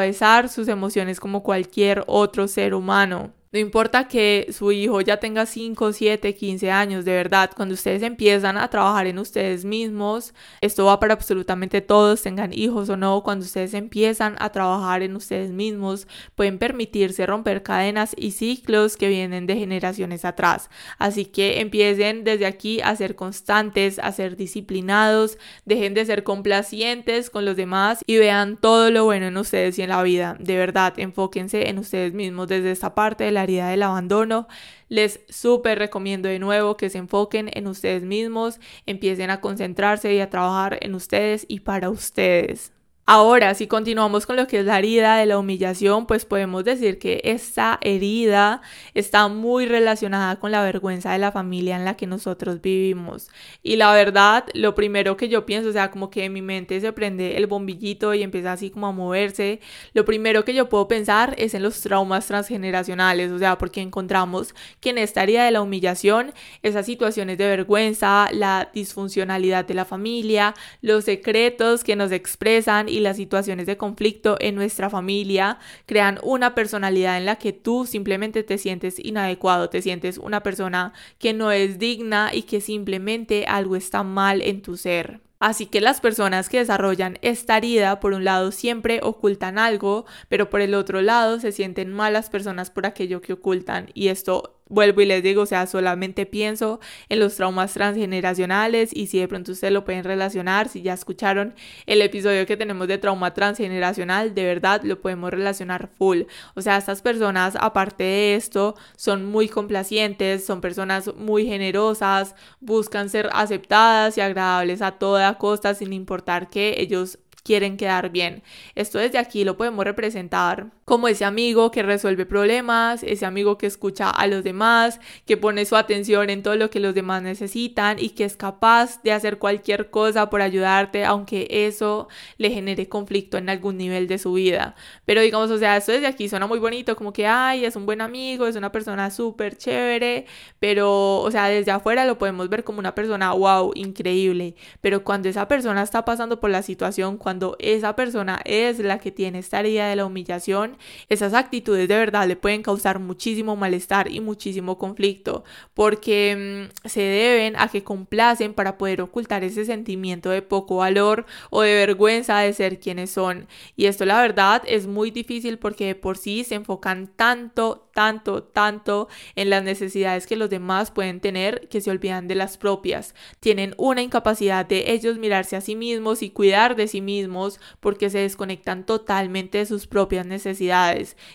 sus 0.48 0.68
emociones 0.68 1.20
como 1.20 1.42
cualquier 1.42 2.05
otro 2.07 2.48
ser 2.48 2.74
humano. 2.74 3.33
No 3.53 3.59
importa 3.59 4.09
que 4.09 4.47
su 4.51 4.73
hijo 4.73 5.03
ya 5.03 5.19
tenga 5.19 5.45
5, 5.45 5.93
7, 5.93 6.35
15 6.35 6.71
años, 6.71 7.05
de 7.05 7.12
verdad, 7.12 7.51
cuando 7.55 7.75
ustedes 7.75 8.03
empiezan 8.03 8.57
a 8.57 8.71
trabajar 8.71 9.07
en 9.07 9.19
ustedes 9.19 9.67
mismos, 9.67 10.33
esto 10.62 10.87
va 10.87 10.99
para 10.99 11.12
absolutamente 11.12 11.83
todos, 11.83 12.23
tengan 12.23 12.55
hijos 12.55 12.88
o 12.88 12.97
no, 12.97 13.23
cuando 13.23 13.45
ustedes 13.45 13.75
empiezan 13.75 14.37
a 14.38 14.53
trabajar 14.53 15.03
en 15.03 15.17
ustedes 15.17 15.51
mismos, 15.51 16.09
pueden 16.35 16.59
permitirse 16.59 17.27
romper 17.27 17.62
cadenas 17.62 18.15
y 18.17 18.31
ciclos 18.31 18.97
que 18.97 19.11
vienen 19.11 19.47
de 19.47 19.57
generaciones 19.57 20.25
atrás. 20.25 20.71
Así 20.99 21.27
que 21.27 21.61
empiecen 21.61 22.25
desde 22.25 22.47
aquí 22.47 22.81
a 22.81 22.97
ser 22.97 23.17
constantes, 23.17 23.99
a 23.99 24.12
ser 24.12 24.38
disciplinados, 24.38 25.37
dejen 25.67 25.93
de 25.93 26.07
ser 26.07 26.25
complacientes 26.25 27.29
con 27.29 27.45
los 27.45 27.57
demás 27.57 28.01
y 28.07 28.17
vean 28.17 28.57
todo 28.57 28.91
lo 28.91 29.05
bueno 29.05 29.27
en 29.27 29.37
ustedes 29.37 29.79
y 29.79 29.83
en 29.83 29.91
la 29.91 30.03
vida. 30.03 30.37
De 30.41 30.57
verdad, 30.57 30.95
enfóquense 30.97 31.69
en 31.69 31.79
ustedes 31.79 32.15
mismos 32.15 32.49
desde 32.49 32.71
esta 32.71 32.95
parte 32.95 33.25
de 33.25 33.33
la 33.33 33.41
del 33.46 33.83
abandono. 33.83 34.48
Les 34.88 35.20
súper 35.28 35.78
recomiendo 35.78 36.28
de 36.28 36.38
nuevo 36.38 36.76
que 36.76 36.90
se 36.90 36.98
enfoquen 36.98 37.50
en 37.55 37.66
ustedes 37.66 38.02
mismos, 38.02 38.61
empiecen 38.87 39.31
a 39.31 39.40
concentrarse 39.40 40.14
y 40.14 40.20
a 40.20 40.31
trabajar 40.31 40.78
en 40.83 40.94
ustedes 40.94 41.46
y 41.48 41.61
para 41.61 41.90
ustedes. 41.90 42.72
Ahora, 43.05 43.55
si 43.55 43.67
continuamos 43.67 44.27
con 44.27 44.37
lo 44.37 44.47
que 44.47 44.61
es 44.61 44.65
la 44.65 44.79
herida 44.79 45.17
de 45.17 45.27
la 45.27 45.37
humillación, 45.37 46.07
pues 46.07 46.25
podemos 46.25 46.62
decir 46.62 47.01
que 47.01 47.21
esta 47.25 47.81
herida 47.81 48.62
está 48.95 49.27
muy 49.27 49.67
relacionada 49.67 50.37
con 50.37 50.53
la 50.53 50.62
vergüenza 50.62 51.11
de 51.11 51.19
la 51.19 51.33
familia 51.33 51.75
en 51.75 51.85
la 51.85 51.97
que 51.97 52.07
nosotros 52.07 52.61
vivimos. 52.62 53.29
Y 53.61 53.75
la 53.75 53.93
verdad, 53.93 54.45
lo 54.55 54.77
primero 54.77 55.17
que 55.17 55.29
yo 55.29 55.45
pienso, 55.47 55.71
o 55.71 55.73
sea, 55.73 55.91
como 55.91 56.11
que 56.11 56.27
en 56.27 56.33
mi 56.33 56.43
mente 56.43 56.81
se 56.81 56.93
prende 56.93 57.37
el 57.37 57.49
bombillito 57.49 58.15
y 58.15 58.23
empieza 58.23 58.53
así 58.53 58.71
como 58.71 58.87
a 58.87 58.93
moverse, 58.93 59.59
lo 59.95 60.05
primero 60.05 60.45
que 60.45 60.55
yo 60.55 60.69
puedo 60.69 60.87
pensar 60.87 61.35
es 61.38 61.55
en 61.55 61.65
los 61.65 61.81
traumas 61.81 62.29
transgeneracionales, 62.29 63.33
o 63.33 63.38
sea, 63.38 63.59
porque 63.59 63.81
encontramos 63.81 64.55
que 64.79 64.91
en 64.91 64.99
esta 64.99 65.25
herida 65.25 65.45
de 65.45 65.51
la 65.51 65.61
humillación, 65.61 66.33
esas 66.62 66.87
situaciones 66.87 67.37
de 67.37 67.49
vergüenza, 67.49 68.29
la 68.31 68.71
disfuncionalidad 68.73 69.65
de 69.65 69.75
la 69.75 69.85
familia, 69.85 70.55
los 70.83 71.05
secretos 71.05 71.83
que 71.83 71.97
nos 71.97 72.12
expresan, 72.12 72.91
y 72.92 73.00
las 73.00 73.16
situaciones 73.16 73.66
de 73.66 73.76
conflicto 73.76 74.37
en 74.40 74.55
nuestra 74.55 74.90
familia 74.90 75.59
crean 75.87 76.18
una 76.22 76.55
personalidad 76.55 77.18
en 77.18 77.26
la 77.26 77.37
que 77.37 77.52
tú 77.52 77.87
simplemente 77.87 78.42
te 78.42 78.59
sientes 78.59 78.98
inadecuado, 78.98 79.70
te 79.70 79.83
sientes 79.83 80.18
una 80.18 80.42
persona 80.42 80.92
que 81.18 81.33
no 81.33 81.50
es 81.50 81.78
digna 81.78 82.31
y 82.33 82.42
que 82.42 82.61
simplemente 82.61 83.46
algo 83.46 83.76
está 83.76 84.02
mal 84.02 84.42
en 84.42 84.62
tu 84.62 84.76
ser. 84.76 85.20
Así 85.42 85.66
que 85.66 85.81
las 85.81 86.00
personas 86.00 86.48
que 86.48 86.59
desarrollan 86.59 87.18
esta 87.20 87.57
herida, 87.57 87.98
por 87.98 88.12
un 88.12 88.22
lado, 88.22 88.52
siempre 88.52 89.00
ocultan 89.02 89.59
algo, 89.59 90.07
pero 90.28 90.48
por 90.48 90.61
el 90.61 90.72
otro 90.72 91.02
lado 91.02 91.40
se 91.40 91.50
sienten 91.50 91.92
malas 91.92 92.31
personas 92.31 92.70
por 92.70 92.87
aquello 92.87 93.20
que 93.20 93.33
ocultan. 93.33 93.88
Y 93.92 94.07
esto 94.07 94.62
vuelvo 94.72 95.02
y 95.02 95.06
les 95.06 95.22
digo, 95.22 95.42
o 95.42 95.46
sea, 95.46 95.66
solamente 95.66 96.24
pienso 96.24 96.80
en 97.11 97.20
los 97.20 97.37
traumas 97.37 97.74
transgeneracionales 97.74 98.90
y 98.92 99.06
si 99.06 99.18
de 99.18 99.28
pronto 99.28 99.52
ustedes 99.52 99.72
lo 99.72 99.85
pueden 99.85 100.02
relacionar, 100.02 100.68
si 100.68 100.80
ya 100.82 100.94
escucharon 100.94 101.54
el 101.87 102.00
episodio 102.00 102.46
que 102.46 102.56
tenemos 102.56 102.88
de 102.88 102.98
trauma 102.98 103.35
transgeneracional, 103.35 104.35
de 104.35 104.44
verdad 104.44 104.82
lo 104.82 105.00
podemos 105.00 105.30
relacionar 105.30 105.90
full. 105.98 106.22
O 106.54 106.62
sea, 106.62 106.78
estas 106.78 107.02
personas, 107.02 107.54
aparte 107.61 108.04
de 108.04 108.35
esto, 108.35 108.74
son 108.96 109.26
muy 109.26 109.48
complacientes, 109.48 110.46
son 110.46 110.61
personas 110.62 111.14
muy 111.16 111.46
generosas, 111.46 112.35
buscan 112.61 113.11
ser 113.11 113.28
aceptadas 113.35 114.16
y 114.16 114.22
agradables 114.22 114.80
a 114.80 114.92
toda 114.92 115.37
costa 115.37 115.74
sin 115.74 115.92
importar 115.92 116.48
que 116.48 116.76
ellos 116.78 117.18
quieren 117.42 117.76
quedar 117.76 118.11
bien. 118.11 118.42
Esto 118.74 118.98
desde 118.98 119.18
aquí 119.18 119.44
lo 119.44 119.56
podemos 119.56 119.85
representar 119.85 120.70
como 120.85 121.09
ese 121.09 121.25
amigo 121.25 121.71
que 121.71 121.83
resuelve 121.83 122.27
problemas, 122.27 123.03
ese 123.03 123.25
amigo 123.25 123.59
que 123.59 123.66
escucha 123.66 124.11
a 124.11 124.27
los 124.27 124.42
demás, 124.42 125.01
que 125.27 125.37
pone 125.37 125.64
su 125.64 125.77
atención 125.77 126.31
en 126.31 126.42
todo 126.42 126.57
lo 126.57 126.71
que 126.71 126.81
los 126.81 126.95
demás 126.95 127.23
necesitan 127.23 127.99
y 127.99 128.11
que 128.11 128.25
es 128.25 128.37
capaz 128.37 129.03
de 129.03 129.12
hacer 129.12 129.38
cualquier 129.38 129.90
cosa 129.90 130.29
por 130.31 130.42
ayudarte, 130.42 131.05
aunque 131.05 131.47
eso 131.51 132.09
le 132.38 132.51
genere 132.51 132.88
conflicto 132.88 133.38
en 133.38 133.49
algún 133.49 133.77
nivel 133.77 134.09
de 134.09 134.18
su 134.18 134.33
vida. 134.33 134.75
Pero 135.05 135.21
digamos, 135.21 135.51
o 135.51 135.59
sea, 135.59 135.77
esto 135.77 135.92
desde 135.92 136.07
aquí 136.07 136.29
suena 136.29 136.47
muy 136.47 136.59
bonito, 136.59 136.97
como 136.97 137.12
que, 137.12 137.27
ay, 137.27 137.64
es 137.64 137.77
un 137.77 137.87
buen 137.87 138.01
amigo, 138.01 138.47
es 138.47 138.57
una 138.57 138.73
persona 138.73 139.11
súper 139.11 139.57
chévere, 139.57 140.27
pero, 140.59 141.18
o 141.18 141.31
sea, 141.31 141.49
desde 141.49 141.71
afuera 141.71 142.05
lo 142.05 142.18
podemos 142.18 142.49
ver 142.49 142.64
como 142.64 142.79
una 142.81 142.95
persona, 142.95 143.33
wow, 143.33 143.73
increíble. 143.75 144.57
Pero 144.81 145.05
cuando 145.05 145.29
esa 145.29 145.49
persona 145.49 145.83
está 145.83 146.05
pasando 146.05 146.40
por 146.40 146.51
la 146.51 146.62
situación, 146.62 147.16
cuando 147.18 147.57
esa 147.59 147.95
persona 147.97 148.40
es 148.45 148.79
la 148.79 148.99
que 148.99 149.12
tiene 149.12 149.38
esta 149.38 149.61
herida 149.61 149.88
de 149.88 149.97
la 149.97 150.07
humillación, 150.07 150.71
esas 151.08 151.35
actitudes 151.35 151.88
de 151.88 151.96
verdad 151.96 152.26
le 152.26 152.37
pueden 152.37 152.62
causar 152.62 152.98
muchísimo 152.98 153.56
malestar 153.56 154.11
y 154.11 154.20
muchísimo 154.20 154.78
conflicto 154.78 155.44
porque 155.74 156.68
mm, 156.85 156.88
se 156.88 157.00
deben 157.00 157.56
a 157.56 157.68
que 157.68 157.85
complacen 157.85 158.54
para 158.54 158.78
poder 158.78 159.00
ocultar 159.00 159.44
ese 159.44 159.64
sentimiento 159.64 160.30
de 160.30 160.42
poco 160.42 160.76
valor 160.76 161.26
o 161.50 161.62
de 161.62 161.74
vergüenza 161.74 162.38
de 162.38 162.52
ser 162.52 162.78
quienes 162.80 163.11
son. 163.11 163.48
Y 163.76 163.87
esto 163.87 164.04
la 164.04 164.20
verdad 164.20 164.62
es 164.66 164.87
muy 164.87 165.11
difícil 165.11 165.58
porque 165.58 165.87
de 165.87 165.94
por 165.94 166.16
sí 166.16 166.44
se 166.44 166.54
enfocan 166.54 167.08
tanto, 167.08 167.88
tanto, 167.94 168.42
tanto 168.42 169.08
en 169.35 169.50
las 169.50 169.62
necesidades 169.62 170.26
que 170.26 170.37
los 170.37 170.50
demás 170.50 170.90
pueden 170.90 171.20
tener 171.20 171.68
que 171.68 171.80
se 171.80 171.90
olvidan 171.90 172.28
de 172.28 172.35
las 172.35 172.56
propias. 172.56 173.14
Tienen 173.40 173.74
una 173.76 174.02
incapacidad 174.02 174.66
de 174.66 174.92
ellos 174.92 175.18
mirarse 175.18 175.56
a 175.56 175.61
sí 175.61 175.76
mismos 175.76 176.22
y 176.22 176.30
cuidar 176.30 176.76
de 176.76 176.88
sí 176.88 177.00
mismos 177.00 177.61
porque 177.80 178.11
se 178.11 178.18
desconectan 178.18 178.85
totalmente 178.85 179.58
de 179.58 179.66
sus 179.66 179.87
propias 179.87 180.26
necesidades 180.26 180.62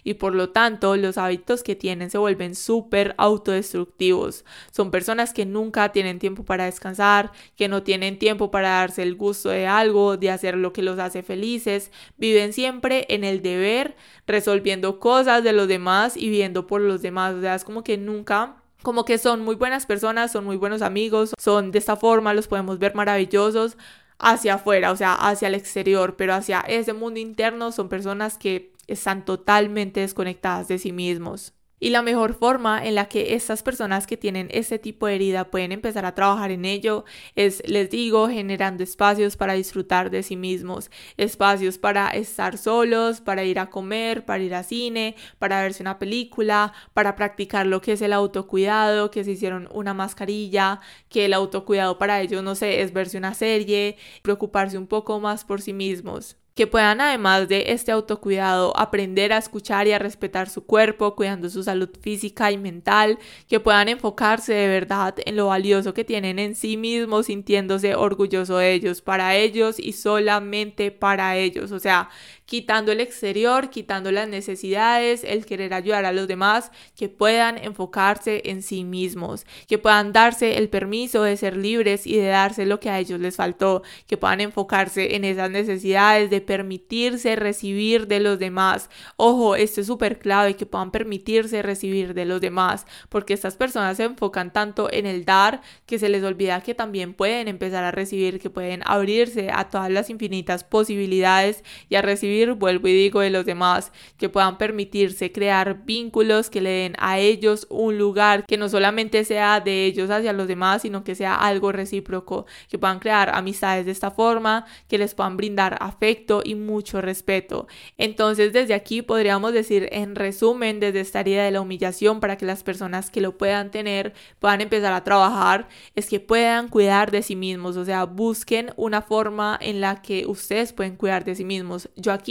y 0.03 0.13
por 0.15 0.35
lo 0.35 0.49
tanto 0.49 0.95
los 0.95 1.17
hábitos 1.17 1.63
que 1.63 1.75
tienen 1.75 2.09
se 2.09 2.17
vuelven 2.17 2.55
súper 2.55 3.15
autodestructivos. 3.17 4.45
Son 4.71 4.91
personas 4.91 5.33
que 5.33 5.45
nunca 5.45 5.91
tienen 5.91 6.19
tiempo 6.19 6.45
para 6.45 6.65
descansar, 6.65 7.31
que 7.55 7.67
no 7.67 7.83
tienen 7.83 8.19
tiempo 8.19 8.51
para 8.51 8.69
darse 8.69 9.03
el 9.03 9.15
gusto 9.15 9.49
de 9.49 9.67
algo, 9.67 10.17
de 10.17 10.31
hacer 10.31 10.55
lo 10.55 10.73
que 10.73 10.81
los 10.81 10.99
hace 10.99 11.23
felices, 11.23 11.91
viven 12.17 12.53
siempre 12.53 13.05
en 13.09 13.23
el 13.23 13.41
deber, 13.41 13.95
resolviendo 14.25 14.99
cosas 14.99 15.43
de 15.43 15.53
los 15.53 15.67
demás 15.67 16.15
y 16.15 16.29
viendo 16.29 16.67
por 16.67 16.81
los 16.81 17.01
demás. 17.01 17.35
O 17.35 17.41
sea, 17.41 17.55
es 17.55 17.63
como 17.63 17.83
que 17.83 17.97
nunca 17.97 18.57
como 18.83 19.05
que 19.05 19.17
son 19.17 19.41
muy 19.41 19.55
buenas 19.55 19.85
personas, 19.85 20.31
son 20.31 20.45
muy 20.45 20.55
buenos 20.55 20.81
amigos, 20.81 21.33
son 21.39 21.71
de 21.71 21.79
esta 21.79 21.97
forma, 21.97 22.33
los 22.33 22.47
podemos 22.47 22.79
ver 22.79 22.95
maravillosos 22.95 23.75
hacia 24.19 24.55
afuera, 24.55 24.91
o 24.91 24.95
sea, 24.95 25.13
hacia 25.13 25.47
el 25.47 25.55
exterior, 25.55 26.15
pero 26.15 26.33
hacia 26.33 26.61
ese 26.61 26.93
mundo 26.93 27.19
interno 27.19 27.71
son 27.71 27.89
personas 27.89 28.37
que 28.37 28.73
están 28.87 29.25
totalmente 29.25 30.01
desconectadas 30.01 30.67
de 30.67 30.79
sí 30.79 30.91
mismos. 30.91 31.53
Y 31.79 31.91
la 31.91 32.01
mejor 32.01 32.33
forma 32.33 32.83
en 32.83 32.95
la 32.95 33.07
que 33.07 33.35
estas 33.35 33.61
personas 33.61 34.07
que 34.07 34.17
tienen 34.17 34.47
este 34.51 34.79
tipo 34.79 35.05
de 35.05 35.13
herida 35.15 35.51
pueden 35.51 35.71
empezar 35.71 36.05
a 36.05 36.15
trabajar 36.15 36.49
en 36.49 36.65
ello 36.65 37.05
es, 37.35 37.61
les 37.67 37.91
digo, 37.91 38.27
generando 38.29 38.83
espacios 38.83 39.37
para 39.37 39.53
disfrutar 39.53 40.09
de 40.09 40.23
sí 40.23 40.35
mismos, 40.35 40.89
espacios 41.17 41.77
para 41.77 42.09
estar 42.09 42.57
solos, 42.57 43.21
para 43.21 43.43
ir 43.43 43.59
a 43.59 43.69
comer, 43.69 44.25
para 44.25 44.43
ir 44.43 44.55
a 44.55 44.63
cine, 44.63 45.15
para 45.37 45.61
verse 45.61 45.83
una 45.83 45.99
película, 45.99 46.73
para 46.95 47.15
practicar 47.15 47.67
lo 47.67 47.79
que 47.79 47.91
es 47.91 48.01
el 48.01 48.13
autocuidado, 48.13 49.11
que 49.11 49.23
se 49.23 49.31
hicieron 49.31 49.69
una 49.71 49.93
mascarilla, 49.93 50.81
que 51.09 51.25
el 51.25 51.33
autocuidado 51.33 51.99
para 51.99 52.21
ellos, 52.21 52.43
no 52.43 52.55
sé, 52.55 52.81
es 52.81 52.91
verse 52.91 53.19
una 53.19 53.35
serie, 53.35 53.97
preocuparse 54.23 54.79
un 54.79 54.87
poco 54.87 55.19
más 55.19 55.45
por 55.45 55.61
sí 55.61 55.73
mismos 55.73 56.37
que 56.57 56.65
puedan 56.65 57.01
además 57.01 57.47
de 57.47 57.65
este 57.67 57.91
autocuidado 57.91 58.75
aprender 58.75 59.31
a 59.31 59.37
escuchar 59.37 59.85
y 59.85 59.91
a 59.91 59.99
respetar 59.99 60.49
su 60.49 60.65
cuerpo, 60.65 61.15
cuidando 61.15 61.51
su 61.51 61.61
salud 61.61 61.89
física 62.01 62.51
y 62.51 62.57
mental, 62.57 63.19
que 63.47 63.59
puedan 63.59 63.89
enfocarse 63.89 64.55
de 64.55 64.67
verdad 64.67 65.13
en 65.23 65.35
lo 65.35 65.47
valioso 65.47 65.93
que 65.93 66.03
tienen 66.03 66.39
en 66.39 66.55
sí 66.55 66.75
mismos, 66.75 67.27
sintiéndose 67.27 67.93
orgulloso 67.93 68.57
de 68.57 68.73
ellos, 68.73 69.03
para 69.03 69.35
ellos 69.35 69.79
y 69.79 69.93
solamente 69.93 70.89
para 70.89 71.37
ellos, 71.37 71.71
o 71.71 71.79
sea, 71.79 72.09
quitando 72.47 72.93
el 72.93 73.01
exterior, 73.01 73.69
quitando 73.69 74.09
las 74.09 74.29
necesidades, 74.29 75.25
el 75.25 75.45
querer 75.45 75.73
ayudar 75.73 76.05
a 76.05 76.13
los 76.13 76.29
demás, 76.29 76.71
que 76.95 77.09
puedan 77.09 77.57
enfocarse 77.57 78.41
en 78.45 78.63
sí 78.63 78.85
mismos, 78.85 79.45
que 79.67 79.77
puedan 79.77 80.13
darse 80.13 80.57
el 80.57 80.69
permiso 80.69 81.23
de 81.23 81.35
ser 81.35 81.57
libres 81.57 82.07
y 82.07 82.15
de 82.15 82.27
darse 82.27 82.65
lo 82.65 82.79
que 82.79 82.89
a 82.89 82.99
ellos 82.99 83.19
les 83.19 83.35
faltó, 83.35 83.83
que 84.07 84.15
puedan 84.15 84.39
enfocarse 84.39 85.15
en 85.15 85.25
esas 85.25 85.51
necesidades 85.51 86.29
de 86.29 86.39
permitirse 86.39 87.35
recibir 87.35 88.07
de 88.07 88.21
los 88.21 88.39
demás. 88.39 88.89
Ojo, 89.17 89.57
esto 89.57 89.81
es 89.81 89.87
súper 89.87 90.17
clave, 90.17 90.55
que 90.55 90.65
puedan 90.65 90.91
permitirse 90.91 91.61
recibir 91.61 92.13
de 92.13 92.23
los 92.23 92.39
demás, 92.39 92.87
porque 93.09 93.33
estas 93.33 93.57
personas 93.57 93.97
se 93.97 94.05
enfocan 94.05 94.53
tanto 94.53 94.89
en 94.91 95.05
el 95.05 95.25
dar 95.25 95.61
que 95.85 95.99
se 95.99 96.07
les 96.07 96.23
olvida 96.23 96.61
que 96.61 96.73
también 96.73 97.13
pueden 97.13 97.49
empezar 97.49 97.83
a 97.83 97.91
recibir, 97.91 98.39
que 98.39 98.49
pueden 98.49 98.83
abrirse 98.85 99.49
a 99.51 99.67
todas 99.67 99.91
las 99.91 100.09
infinitas 100.09 100.63
posibilidades 100.63 101.65
y 101.89 101.95
a 101.95 102.01
recibir 102.01 102.36
vuelvo 102.45 102.87
y 102.87 102.93
digo, 102.93 103.21
de 103.21 103.29
los 103.29 103.45
demás, 103.45 103.91
que 104.17 104.29
puedan 104.29 104.57
permitirse 104.57 105.31
crear 105.31 105.83
vínculos 105.85 106.49
que 106.49 106.61
le 106.61 106.69
den 106.69 106.95
a 106.99 107.19
ellos 107.19 107.67
un 107.69 107.97
lugar 107.97 108.45
que 108.45 108.57
no 108.57 108.69
solamente 108.69 109.23
sea 109.23 109.59
de 109.59 109.85
ellos 109.85 110.09
hacia 110.09 110.33
los 110.33 110.47
demás, 110.47 110.81
sino 110.83 111.03
que 111.03 111.15
sea 111.15 111.35
algo 111.35 111.71
recíproco, 111.71 112.45
que 112.69 112.79
puedan 112.79 112.99
crear 112.99 113.29
amistades 113.33 113.85
de 113.85 113.91
esta 113.91 114.11
forma, 114.11 114.65
que 114.87 114.97
les 114.97 115.13
puedan 115.13 115.37
brindar 115.37 115.77
afecto 115.79 116.41
y 116.43 116.55
mucho 116.55 117.01
respeto. 117.01 117.67
Entonces, 117.97 118.53
desde 118.53 118.73
aquí 118.73 119.01
podríamos 119.01 119.53
decir 119.53 119.89
en 119.91 120.15
resumen, 120.15 120.79
desde 120.79 121.01
esta 121.01 121.19
área 121.19 121.43
de 121.43 121.51
la 121.51 121.61
humillación, 121.61 122.19
para 122.19 122.37
que 122.37 122.45
las 122.45 122.63
personas 122.63 123.09
que 123.09 123.21
lo 123.21 123.37
puedan 123.37 123.71
tener 123.71 124.13
puedan 124.39 124.61
empezar 124.61 124.93
a 124.93 125.03
trabajar, 125.03 125.67
es 125.95 126.07
que 126.07 126.19
puedan 126.19 126.67
cuidar 126.67 127.11
de 127.11 127.21
sí 127.21 127.35
mismos, 127.35 127.77
o 127.77 127.85
sea, 127.85 128.05
busquen 128.05 128.71
una 128.75 129.01
forma 129.01 129.57
en 129.61 129.81
la 129.81 130.01
que 130.01 130.25
ustedes 130.25 130.73
pueden 130.73 130.95
cuidar 130.95 131.23
de 131.23 131.35
sí 131.35 131.45
mismos. 131.45 131.89
Yo 131.95 132.11
aquí 132.11 132.26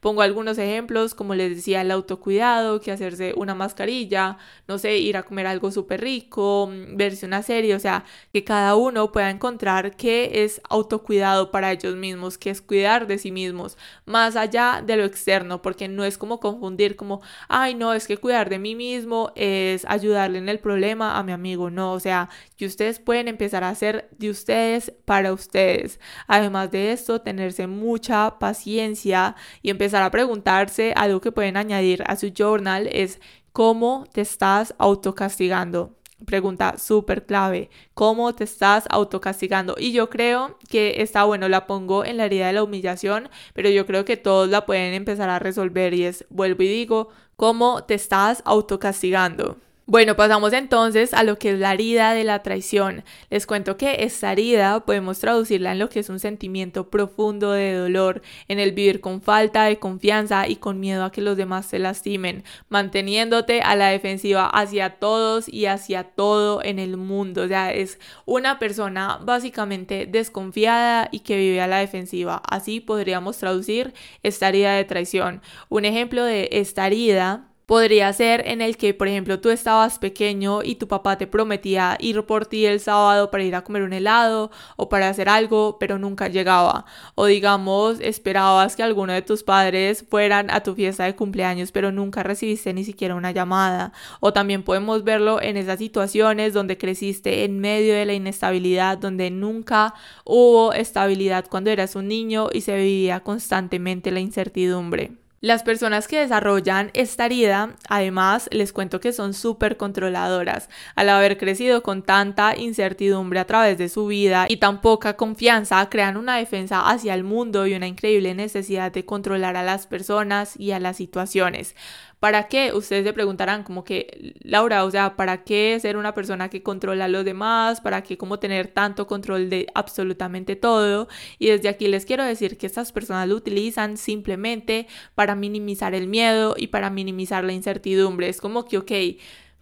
pongo 0.00 0.22
algunos 0.22 0.58
ejemplos, 0.58 1.14
como 1.14 1.34
les 1.34 1.56
decía, 1.56 1.80
el 1.82 1.90
autocuidado, 1.90 2.80
que 2.80 2.92
hacerse 2.92 3.34
una 3.36 3.54
mascarilla, 3.54 4.38
no 4.68 4.78
sé, 4.78 4.98
ir 4.98 5.16
a 5.16 5.22
comer 5.22 5.46
algo 5.46 5.70
súper 5.70 6.00
rico, 6.00 6.70
verse 6.94 7.26
una 7.26 7.42
serie, 7.42 7.74
o 7.74 7.80
sea, 7.80 8.04
que 8.32 8.44
cada 8.44 8.76
uno 8.76 9.12
pueda 9.12 9.30
encontrar 9.30 9.96
qué 9.96 10.44
es 10.44 10.60
autocuidado 10.68 11.50
para 11.50 11.72
ellos 11.72 11.96
mismos, 11.96 12.38
qué 12.38 12.50
es 12.50 12.60
cuidar 12.60 13.06
de 13.06 13.18
sí 13.18 13.32
mismos, 13.32 13.76
más 14.04 14.36
allá 14.36 14.82
de 14.84 14.96
lo 14.96 15.04
externo, 15.04 15.62
porque 15.62 15.88
no 15.88 16.04
es 16.04 16.18
como 16.18 16.40
confundir 16.40 16.96
como, 16.96 17.20
ay, 17.48 17.74
no, 17.74 17.92
es 17.92 18.06
que 18.06 18.16
cuidar 18.16 18.48
de 18.50 18.58
mí 18.58 18.74
mismo 18.74 19.32
es 19.36 19.84
ayudarle 19.86 20.38
en 20.38 20.48
el 20.48 20.58
problema 20.58 21.18
a 21.18 21.22
mi 21.22 21.32
amigo, 21.32 21.70
no, 21.70 21.92
o 21.92 22.00
sea, 22.00 22.28
que 22.56 22.66
ustedes 22.66 22.98
pueden 22.98 23.28
empezar 23.28 23.64
a 23.64 23.68
hacer 23.70 24.08
de 24.18 24.30
ustedes 24.30 24.92
para 25.04 25.32
ustedes. 25.32 26.00
Además 26.26 26.70
de 26.70 26.92
esto, 26.92 27.20
tenerse 27.20 27.66
mucha 27.66 28.38
paciencia 28.38 29.35
y 29.62 29.70
empezar 29.70 30.02
a 30.02 30.10
preguntarse 30.10 30.92
algo 30.96 31.20
que 31.20 31.32
pueden 31.32 31.56
añadir 31.56 32.02
a 32.06 32.16
su 32.16 32.32
journal 32.36 32.88
es 32.92 33.20
cómo 33.52 34.06
te 34.12 34.20
estás 34.20 34.74
autocastigando. 34.78 35.96
Pregunta 36.24 36.78
súper 36.78 37.26
clave, 37.26 37.68
¿cómo 37.92 38.34
te 38.34 38.44
estás 38.44 38.84
autocastigando? 38.88 39.76
Y 39.78 39.92
yo 39.92 40.08
creo 40.08 40.58
que 40.70 41.02
está 41.02 41.24
bueno, 41.24 41.46
la 41.48 41.66
pongo 41.66 42.04
en 42.06 42.16
la 42.16 42.24
herida 42.24 42.46
de 42.46 42.54
la 42.54 42.62
humillación, 42.62 43.28
pero 43.52 43.68
yo 43.68 43.84
creo 43.84 44.06
que 44.06 44.16
todos 44.16 44.48
la 44.48 44.64
pueden 44.64 44.94
empezar 44.94 45.28
a 45.28 45.38
resolver 45.38 45.92
y 45.92 46.04
es, 46.04 46.24
vuelvo 46.30 46.62
y 46.62 46.68
digo, 46.68 47.10
¿cómo 47.36 47.84
te 47.84 47.94
estás 47.94 48.42
autocastigando? 48.46 49.58
Bueno, 49.88 50.16
pasamos 50.16 50.52
entonces 50.52 51.14
a 51.14 51.22
lo 51.22 51.38
que 51.38 51.50
es 51.50 51.60
la 51.60 51.72
herida 51.72 52.12
de 52.12 52.24
la 52.24 52.42
traición. 52.42 53.04
Les 53.30 53.46
cuento 53.46 53.76
que 53.76 54.02
esta 54.02 54.32
herida 54.32 54.80
podemos 54.84 55.20
traducirla 55.20 55.70
en 55.70 55.78
lo 55.78 55.88
que 55.88 56.00
es 56.00 56.08
un 56.08 56.18
sentimiento 56.18 56.90
profundo 56.90 57.52
de 57.52 57.72
dolor, 57.74 58.20
en 58.48 58.58
el 58.58 58.72
vivir 58.72 59.00
con 59.00 59.22
falta 59.22 59.62
de 59.62 59.78
confianza 59.78 60.48
y 60.48 60.56
con 60.56 60.80
miedo 60.80 61.04
a 61.04 61.12
que 61.12 61.20
los 61.20 61.36
demás 61.36 61.66
se 61.66 61.78
lastimen, 61.78 62.42
manteniéndote 62.68 63.60
a 63.62 63.76
la 63.76 63.86
defensiva 63.90 64.48
hacia 64.48 64.98
todos 64.98 65.48
y 65.48 65.66
hacia 65.66 66.02
todo 66.02 66.64
en 66.64 66.80
el 66.80 66.96
mundo. 66.96 67.42
O 67.42 67.48
sea, 67.48 67.72
es 67.72 68.00
una 68.24 68.58
persona 68.58 69.20
básicamente 69.22 70.06
desconfiada 70.06 71.08
y 71.12 71.20
que 71.20 71.36
vive 71.36 71.60
a 71.60 71.68
la 71.68 71.78
defensiva. 71.78 72.42
Así 72.50 72.80
podríamos 72.80 73.38
traducir 73.38 73.94
esta 74.24 74.48
herida 74.48 74.74
de 74.74 74.84
traición. 74.84 75.42
Un 75.68 75.84
ejemplo 75.84 76.24
de 76.24 76.48
esta 76.50 76.88
herida 76.88 77.52
Podría 77.66 78.12
ser 78.12 78.46
en 78.46 78.60
el 78.60 78.76
que, 78.76 78.94
por 78.94 79.08
ejemplo, 79.08 79.40
tú 79.40 79.50
estabas 79.50 79.98
pequeño 79.98 80.62
y 80.62 80.76
tu 80.76 80.86
papá 80.86 81.18
te 81.18 81.26
prometía 81.26 81.96
ir 81.98 82.22
por 82.22 82.46
ti 82.46 82.64
el 82.64 82.78
sábado 82.78 83.28
para 83.32 83.42
ir 83.42 83.56
a 83.56 83.64
comer 83.64 83.82
un 83.82 83.92
helado 83.92 84.52
o 84.76 84.88
para 84.88 85.08
hacer 85.08 85.28
algo, 85.28 85.76
pero 85.80 85.98
nunca 85.98 86.28
llegaba. 86.28 86.84
O 87.16 87.26
digamos, 87.26 87.98
esperabas 88.00 88.76
que 88.76 88.84
alguno 88.84 89.12
de 89.12 89.22
tus 89.22 89.42
padres 89.42 90.04
fueran 90.08 90.48
a 90.52 90.62
tu 90.62 90.76
fiesta 90.76 91.06
de 91.06 91.16
cumpleaños, 91.16 91.72
pero 91.72 91.90
nunca 91.90 92.22
recibiste 92.22 92.72
ni 92.72 92.84
siquiera 92.84 93.16
una 93.16 93.32
llamada. 93.32 93.92
O 94.20 94.32
también 94.32 94.62
podemos 94.62 95.02
verlo 95.02 95.42
en 95.42 95.56
esas 95.56 95.80
situaciones 95.80 96.54
donde 96.54 96.78
creciste 96.78 97.42
en 97.42 97.58
medio 97.58 97.94
de 97.94 98.06
la 98.06 98.14
inestabilidad, 98.14 98.96
donde 98.96 99.32
nunca 99.32 99.94
hubo 100.24 100.72
estabilidad 100.72 101.46
cuando 101.50 101.70
eras 101.70 101.96
un 101.96 102.06
niño 102.06 102.48
y 102.52 102.60
se 102.60 102.76
vivía 102.76 103.24
constantemente 103.24 104.12
la 104.12 104.20
incertidumbre. 104.20 105.25
Las 105.42 105.62
personas 105.62 106.08
que 106.08 106.18
desarrollan 106.18 106.90
esta 106.94 107.26
herida, 107.26 107.76
además, 107.90 108.48
les 108.52 108.72
cuento 108.72 109.00
que 109.00 109.12
son 109.12 109.34
súper 109.34 109.76
controladoras. 109.76 110.70
Al 110.94 111.10
haber 111.10 111.36
crecido 111.36 111.82
con 111.82 112.02
tanta 112.02 112.56
incertidumbre 112.56 113.38
a 113.38 113.44
través 113.44 113.76
de 113.76 113.90
su 113.90 114.06
vida 114.06 114.46
y 114.48 114.56
tan 114.56 114.80
poca 114.80 115.16
confianza, 115.18 115.90
crean 115.90 116.16
una 116.16 116.38
defensa 116.38 116.88
hacia 116.88 117.12
el 117.12 117.22
mundo 117.22 117.66
y 117.66 117.74
una 117.74 117.86
increíble 117.86 118.34
necesidad 118.34 118.90
de 118.92 119.04
controlar 119.04 119.58
a 119.58 119.62
las 119.62 119.86
personas 119.86 120.58
y 120.58 120.70
a 120.70 120.80
las 120.80 120.96
situaciones. 120.96 121.76
¿Para 122.20 122.48
qué? 122.48 122.72
Ustedes 122.72 123.04
se 123.04 123.12
preguntarán 123.12 123.62
como 123.62 123.84
que, 123.84 124.34
Laura, 124.40 124.84
o 124.84 124.90
sea, 124.90 125.16
¿para 125.16 125.44
qué 125.44 125.78
ser 125.80 125.96
una 125.96 126.14
persona 126.14 126.48
que 126.48 126.62
controla 126.62 127.04
a 127.04 127.08
los 127.08 127.24
demás? 127.24 127.80
¿Para 127.82 128.02
qué 128.02 128.16
como 128.16 128.38
tener 128.38 128.68
tanto 128.68 129.06
control 129.06 129.50
de 129.50 129.66
absolutamente 129.74 130.56
todo? 130.56 131.08
Y 131.38 131.48
desde 131.48 131.68
aquí 131.68 131.88
les 131.88 132.06
quiero 132.06 132.24
decir 132.24 132.56
que 132.56 132.66
estas 132.66 132.90
personas 132.92 133.28
lo 133.28 133.34
utilizan 133.36 133.98
simplemente 133.98 134.86
para 135.14 135.34
minimizar 135.34 135.94
el 135.94 136.08
miedo 136.08 136.54
y 136.56 136.68
para 136.68 136.88
minimizar 136.90 137.44
la 137.44 137.52
incertidumbre. 137.52 138.28
Es 138.28 138.40
como 138.40 138.64
que, 138.64 138.78
ok, 138.78 138.92